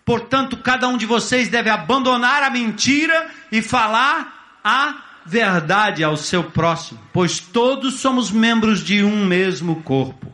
Portanto, 0.05 0.57
cada 0.59 0.87
um 0.89 0.97
de 0.97 1.07
vocês 1.07 1.49
deve 1.49 1.71
abandonar 1.71 2.43
a 2.43 2.51
mentira 2.51 3.31
e 3.51 3.63
falar 3.63 4.61
a 4.63 5.03
verdade 5.25 6.05
ao 6.05 6.17
seu 6.17 6.45
próximo, 6.45 7.01
pois 7.13 7.39
todos 7.39 8.01
somos 8.01 8.31
membros 8.31 8.81
de 8.81 9.03
um 9.03 9.25
mesmo 9.25 9.83
corpo. 9.83 10.31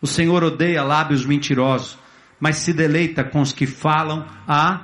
O 0.00 0.06
Senhor 0.06 0.44
odeia 0.44 0.82
lábios 0.82 1.24
mentirosos, 1.24 1.98
mas 2.38 2.56
se 2.56 2.72
deleita 2.72 3.24
com 3.24 3.40
os 3.40 3.52
que 3.52 3.66
falam 3.66 4.26
a 4.46 4.80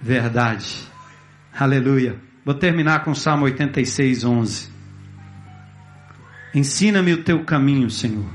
verdade. 0.00 0.88
Aleluia. 1.58 2.20
Vou 2.44 2.54
terminar 2.54 3.04
com 3.04 3.14
Salmo 3.14 3.44
86, 3.44 4.24
11. 4.24 4.70
Ensina-me 6.54 7.12
o 7.12 7.22
teu 7.22 7.44
caminho, 7.44 7.90
Senhor, 7.90 8.28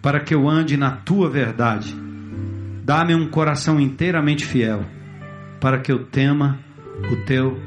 para 0.00 0.20
que 0.20 0.34
eu 0.34 0.48
ande 0.48 0.76
na 0.76 0.92
tua 0.92 1.28
verdade. 1.28 1.94
Dá-me 2.86 3.16
um 3.16 3.28
coração 3.28 3.80
inteiramente 3.80 4.46
fiel, 4.46 4.84
para 5.60 5.80
que 5.80 5.90
eu 5.90 6.04
tema 6.04 6.60
o 7.10 7.16
teu 7.24 7.60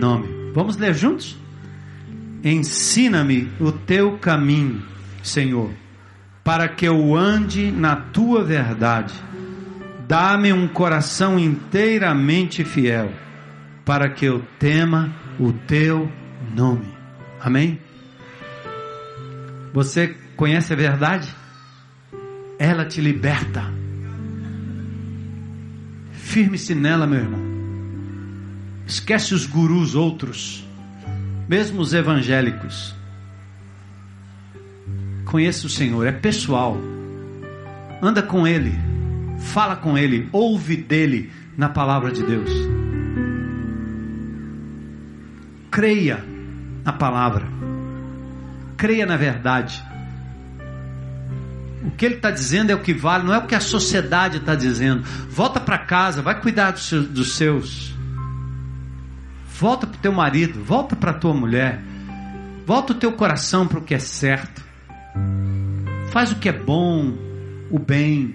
nome. 0.00 0.26
Vamos 0.52 0.76
ler 0.76 0.92
juntos? 0.94 1.38
Ensina-me 2.42 3.52
o 3.60 3.70
teu 3.70 4.18
caminho, 4.18 4.82
Senhor, 5.22 5.70
para 6.42 6.66
que 6.66 6.88
eu 6.88 7.14
ande 7.14 7.70
na 7.70 7.94
tua 7.94 8.42
verdade. 8.42 9.14
Dá-me 10.08 10.52
um 10.52 10.66
coração 10.66 11.38
inteiramente 11.38 12.64
fiel, 12.64 13.12
para 13.84 14.10
que 14.10 14.24
eu 14.24 14.42
tema 14.58 15.14
o 15.38 15.52
teu 15.52 16.10
nome. 16.52 16.88
Amém? 17.40 17.78
Você 19.72 20.16
conhece 20.34 20.72
a 20.72 20.76
verdade? 20.76 21.32
Ela 22.58 22.84
te 22.84 23.00
liberta. 23.00 23.83
Firme-se 26.24 26.74
nela, 26.74 27.06
meu 27.06 27.20
irmão. 27.20 27.40
Esquece 28.86 29.34
os 29.34 29.46
gurus 29.46 29.94
outros, 29.94 30.66
mesmo 31.46 31.80
os 31.80 31.94
evangélicos. 31.94 32.92
Conheça 35.26 35.66
o 35.66 35.70
Senhor, 35.70 36.04
é 36.04 36.10
pessoal. 36.10 36.76
Anda 38.02 38.20
com 38.20 38.48
Ele, 38.48 38.72
fala 39.38 39.76
com 39.76 39.96
Ele, 39.96 40.28
ouve 40.32 40.76
dele 40.76 41.30
na 41.56 41.68
palavra 41.68 42.10
de 42.10 42.24
Deus. 42.24 42.50
Creia 45.70 46.24
na 46.84 46.92
palavra, 46.92 47.46
creia 48.76 49.06
na 49.06 49.16
verdade. 49.16 49.84
O 51.84 51.90
que 51.90 52.06
ele 52.06 52.14
está 52.14 52.30
dizendo 52.30 52.70
é 52.70 52.74
o 52.74 52.80
que 52.80 52.94
vale, 52.94 53.24
não 53.24 53.34
é 53.34 53.38
o 53.38 53.46
que 53.46 53.54
a 53.54 53.60
sociedade 53.60 54.38
está 54.38 54.54
dizendo. 54.54 55.02
Volta 55.28 55.60
para 55.60 55.76
casa, 55.78 56.22
vai 56.22 56.40
cuidar 56.40 56.70
dos 56.70 56.88
seus. 56.88 57.08
Dos 57.08 57.36
seus. 57.36 57.94
Volta 59.60 59.86
para 59.86 59.96
o 59.96 60.00
teu 60.00 60.12
marido, 60.12 60.64
volta 60.64 60.96
para 60.96 61.10
a 61.10 61.14
tua 61.14 61.34
mulher. 61.34 61.80
Volta 62.66 62.92
o 62.92 62.96
teu 62.96 63.12
coração 63.12 63.68
para 63.68 63.78
o 63.78 63.82
que 63.82 63.94
é 63.94 63.98
certo. 63.98 64.64
Faz 66.10 66.32
o 66.32 66.36
que 66.36 66.48
é 66.48 66.52
bom, 66.52 67.12
o 67.70 67.78
bem. 67.78 68.34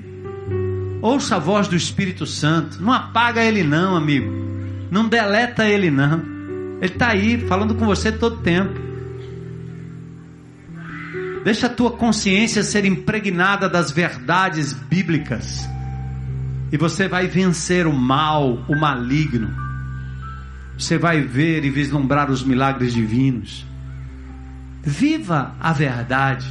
Ouça 1.02 1.38
a 1.38 1.40
voz 1.40 1.68
do 1.68 1.76
Espírito 1.76 2.26
Santo. 2.26 2.82
Não 2.82 2.94
apaga 2.94 3.44
ele 3.44 3.64
não, 3.64 3.96
amigo. 3.96 4.32
Não 4.92 5.08
deleta 5.08 5.68
ele 5.68 5.90
não. 5.90 6.22
Ele 6.82 6.94
está 6.94 7.10
aí 7.10 7.40
falando 7.48 7.74
com 7.74 7.86
você 7.86 8.12
todo 8.12 8.38
tempo. 8.38 8.89
Deixa 11.50 11.66
a 11.66 11.70
tua 11.72 11.90
consciência 11.90 12.62
ser 12.62 12.86
impregnada 12.86 13.68
das 13.68 13.90
verdades 13.90 14.72
bíblicas. 14.72 15.68
E 16.72 16.78
você 16.78 17.08
vai 17.08 17.26
vencer 17.26 17.88
o 17.88 17.92
mal, 17.92 18.64
o 18.68 18.76
maligno. 18.76 19.50
Você 20.78 20.96
vai 20.96 21.22
ver 21.22 21.66
e 21.66 21.72
vislumbrar 21.72 22.30
os 22.30 22.44
milagres 22.44 22.94
divinos. 22.94 23.66
Viva 24.84 25.56
a 25.60 25.74
verdade. 25.74 26.46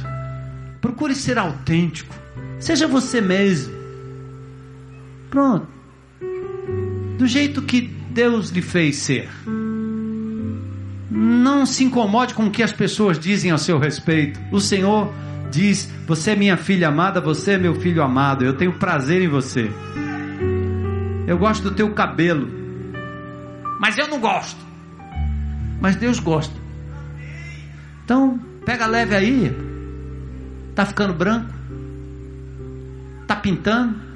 Procure 0.81 1.15
ser 1.15 1.37
autêntico. 1.37 2.13
Seja 2.59 2.85
você 2.85 3.21
mesmo. 3.21 3.73
Pronto. 5.29 5.69
Do 7.17 7.25
jeito 7.25 7.61
que 7.61 7.79
Deus 7.79 8.49
lhe 8.49 8.61
fez 8.61 8.97
ser. 8.97 9.29
Não 11.09 11.65
se 11.65 11.83
incomode 11.83 12.33
com 12.33 12.45
o 12.45 12.51
que 12.51 12.61
as 12.61 12.71
pessoas 12.71 13.17
dizem 13.17 13.51
a 13.51 13.57
seu 13.57 13.79
respeito. 13.79 14.39
O 14.51 14.59
Senhor 14.59 15.11
diz: 15.49 15.91
Você 16.05 16.31
é 16.31 16.35
minha 16.35 16.57
filha 16.57 16.89
amada, 16.89 17.19
você 17.19 17.53
é 17.53 17.57
meu 17.57 17.75
filho 17.75 18.03
amado. 18.03 18.45
Eu 18.45 18.55
tenho 18.55 18.73
prazer 18.73 19.21
em 19.21 19.27
você. 19.27 19.71
Eu 21.25 21.37
gosto 21.37 21.63
do 21.63 21.71
teu 21.71 21.91
cabelo. 21.93 22.47
Mas 23.79 23.97
eu 23.97 24.07
não 24.07 24.19
gosto. 24.19 24.59
Mas 25.81 25.95
Deus 25.95 26.19
gosta. 26.19 26.53
Então, 28.03 28.39
pega 28.65 28.85
leve 28.85 29.15
aí. 29.15 29.55
Tá 30.75 30.85
ficando 30.85 31.13
branco? 31.13 31.53
Tá 33.25 33.35
pintando? 33.35 34.08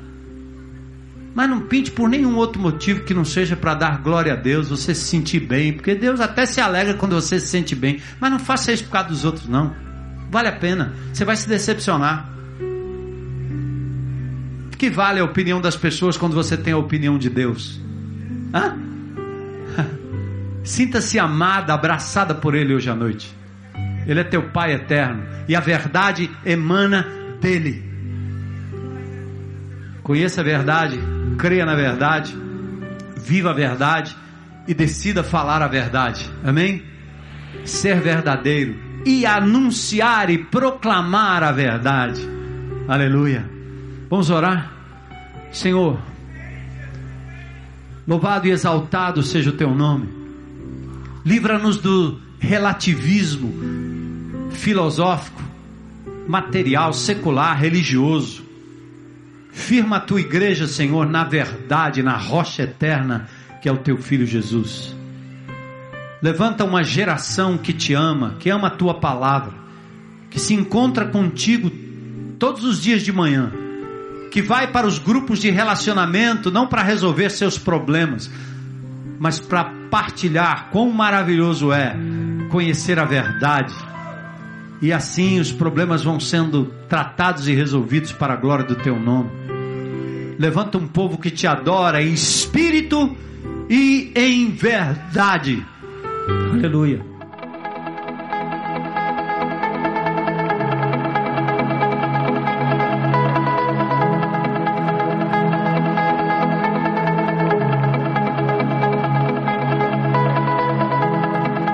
Mas 1.33 1.49
não 1.49 1.61
pinte 1.61 1.91
por 1.91 2.07
nenhum 2.07 2.35
outro 2.35 2.61
motivo 2.61 3.03
que 3.03 3.13
não 3.13 3.25
seja 3.25 3.55
para 3.55 3.73
dar 3.73 4.01
glória 4.01 4.33
a 4.33 4.35
Deus, 4.35 4.69
você 4.69 4.93
se 4.93 5.05
sentir 5.05 5.39
bem, 5.39 5.73
porque 5.73 5.95
Deus 5.95 6.19
até 6.19 6.45
se 6.45 6.61
alegra 6.61 6.93
quando 6.93 7.15
você 7.15 7.39
se 7.39 7.47
sente 7.47 7.75
bem, 7.75 7.99
mas 8.19 8.31
não 8.31 8.39
faça 8.39 8.71
isso 8.71 8.83
por 8.83 8.91
causa 8.91 9.09
dos 9.09 9.25
outros, 9.25 9.47
não. 9.47 9.73
Vale 10.29 10.47
a 10.47 10.51
pena, 10.51 10.93
você 11.11 11.25
vai 11.25 11.35
se 11.35 11.47
decepcionar. 11.47 12.29
Que 14.77 14.89
vale 14.89 15.19
a 15.19 15.23
opinião 15.23 15.61
das 15.61 15.75
pessoas 15.75 16.17
quando 16.17 16.33
você 16.33 16.57
tem 16.57 16.73
a 16.73 16.77
opinião 16.77 17.17
de 17.17 17.29
Deus? 17.29 17.79
Hã? 18.53 18.77
Sinta-se 20.63 21.17
amada, 21.17 21.73
abraçada 21.73 22.35
por 22.35 22.53
Ele 22.53 22.75
hoje 22.75 22.89
à 22.89 22.95
noite. 22.95 23.33
Ele 24.05 24.19
é 24.19 24.23
teu 24.23 24.49
Pai 24.49 24.73
eterno 24.73 25.23
e 25.47 25.55
a 25.55 25.59
verdade 25.59 26.29
emana 26.45 27.07
dele. 27.39 27.91
Conheça 30.03 30.41
a 30.41 30.43
verdade, 30.43 30.99
creia 31.37 31.65
na 31.65 31.75
verdade, 31.75 32.35
viva 33.17 33.51
a 33.51 33.53
verdade 33.53 34.15
e 34.67 34.73
decida 34.73 35.23
falar 35.23 35.61
a 35.61 35.67
verdade. 35.67 36.29
Amém? 36.43 36.83
Ser 37.65 37.99
verdadeiro 38.01 38.75
e 39.05 39.25
anunciar 39.25 40.29
e 40.29 40.37
proclamar 40.37 41.43
a 41.43 41.51
verdade. 41.51 42.21
Aleluia. 42.87 43.49
Vamos 44.09 44.29
orar? 44.29 44.71
Senhor, 45.51 45.99
louvado 48.07 48.47
e 48.47 48.51
exaltado 48.51 49.21
seja 49.21 49.49
o 49.49 49.53
teu 49.53 49.73
nome. 49.73 50.09
Livra-nos 51.25 51.77
do 51.77 52.19
relativismo 52.39 53.53
filosófico, 54.51 55.41
material, 56.27 56.93
secular, 56.93 57.57
religioso 57.57 58.43
Firma 59.53 59.97
a 59.97 59.99
tua 60.01 60.19
igreja, 60.19 60.67
Senhor, 60.67 61.07
na 61.07 61.23
verdade, 61.23 62.01
na 62.03 62.17
rocha 62.17 62.63
eterna 62.63 63.29
que 63.61 63.69
é 63.69 63.71
o 63.71 63.77
teu 63.77 63.97
filho 63.97 64.27
Jesus. 64.27 64.93
Levanta 66.21 66.65
uma 66.65 66.83
geração 66.83 67.57
que 67.57 67.71
te 67.71 67.93
ama, 67.93 68.35
que 68.39 68.49
ama 68.49 68.67
a 68.67 68.71
tua 68.71 68.95
palavra, 68.95 69.53
que 70.29 70.37
se 70.37 70.53
encontra 70.53 71.05
contigo 71.05 71.71
todos 72.37 72.65
os 72.65 72.81
dias 72.81 73.03
de 73.03 73.13
manhã, 73.13 73.53
que 74.31 74.41
vai 74.41 74.67
para 74.67 74.85
os 74.85 74.99
grupos 74.99 75.39
de 75.39 75.49
relacionamento 75.49 76.51
não 76.51 76.67
para 76.67 76.83
resolver 76.83 77.29
seus 77.29 77.57
problemas, 77.57 78.29
mas 79.17 79.39
para 79.39 79.65
partilhar 79.89 80.69
quão 80.69 80.91
maravilhoso 80.91 81.71
é 81.71 81.95
conhecer 82.49 82.99
a 82.99 83.05
verdade. 83.05 83.73
E 84.81 84.91
assim 84.91 85.39
os 85.39 85.53
problemas 85.53 86.03
vão 86.03 86.19
sendo 86.19 86.65
tratados 86.89 87.47
e 87.47 87.53
resolvidos 87.53 88.11
para 88.11 88.33
a 88.33 88.37
glória 88.37 88.65
do 88.65 88.75
teu 88.75 88.99
nome. 88.99 89.42
Levanta 90.37 90.77
um 90.77 90.87
povo 90.87 91.17
que 91.17 91.31
te 91.31 91.47
adora 91.47 92.01
em 92.01 92.13
espírito 92.13 93.15
e 93.69 94.11
em 94.15 94.51
verdade. 94.51 95.65
Aleluia. 96.53 97.12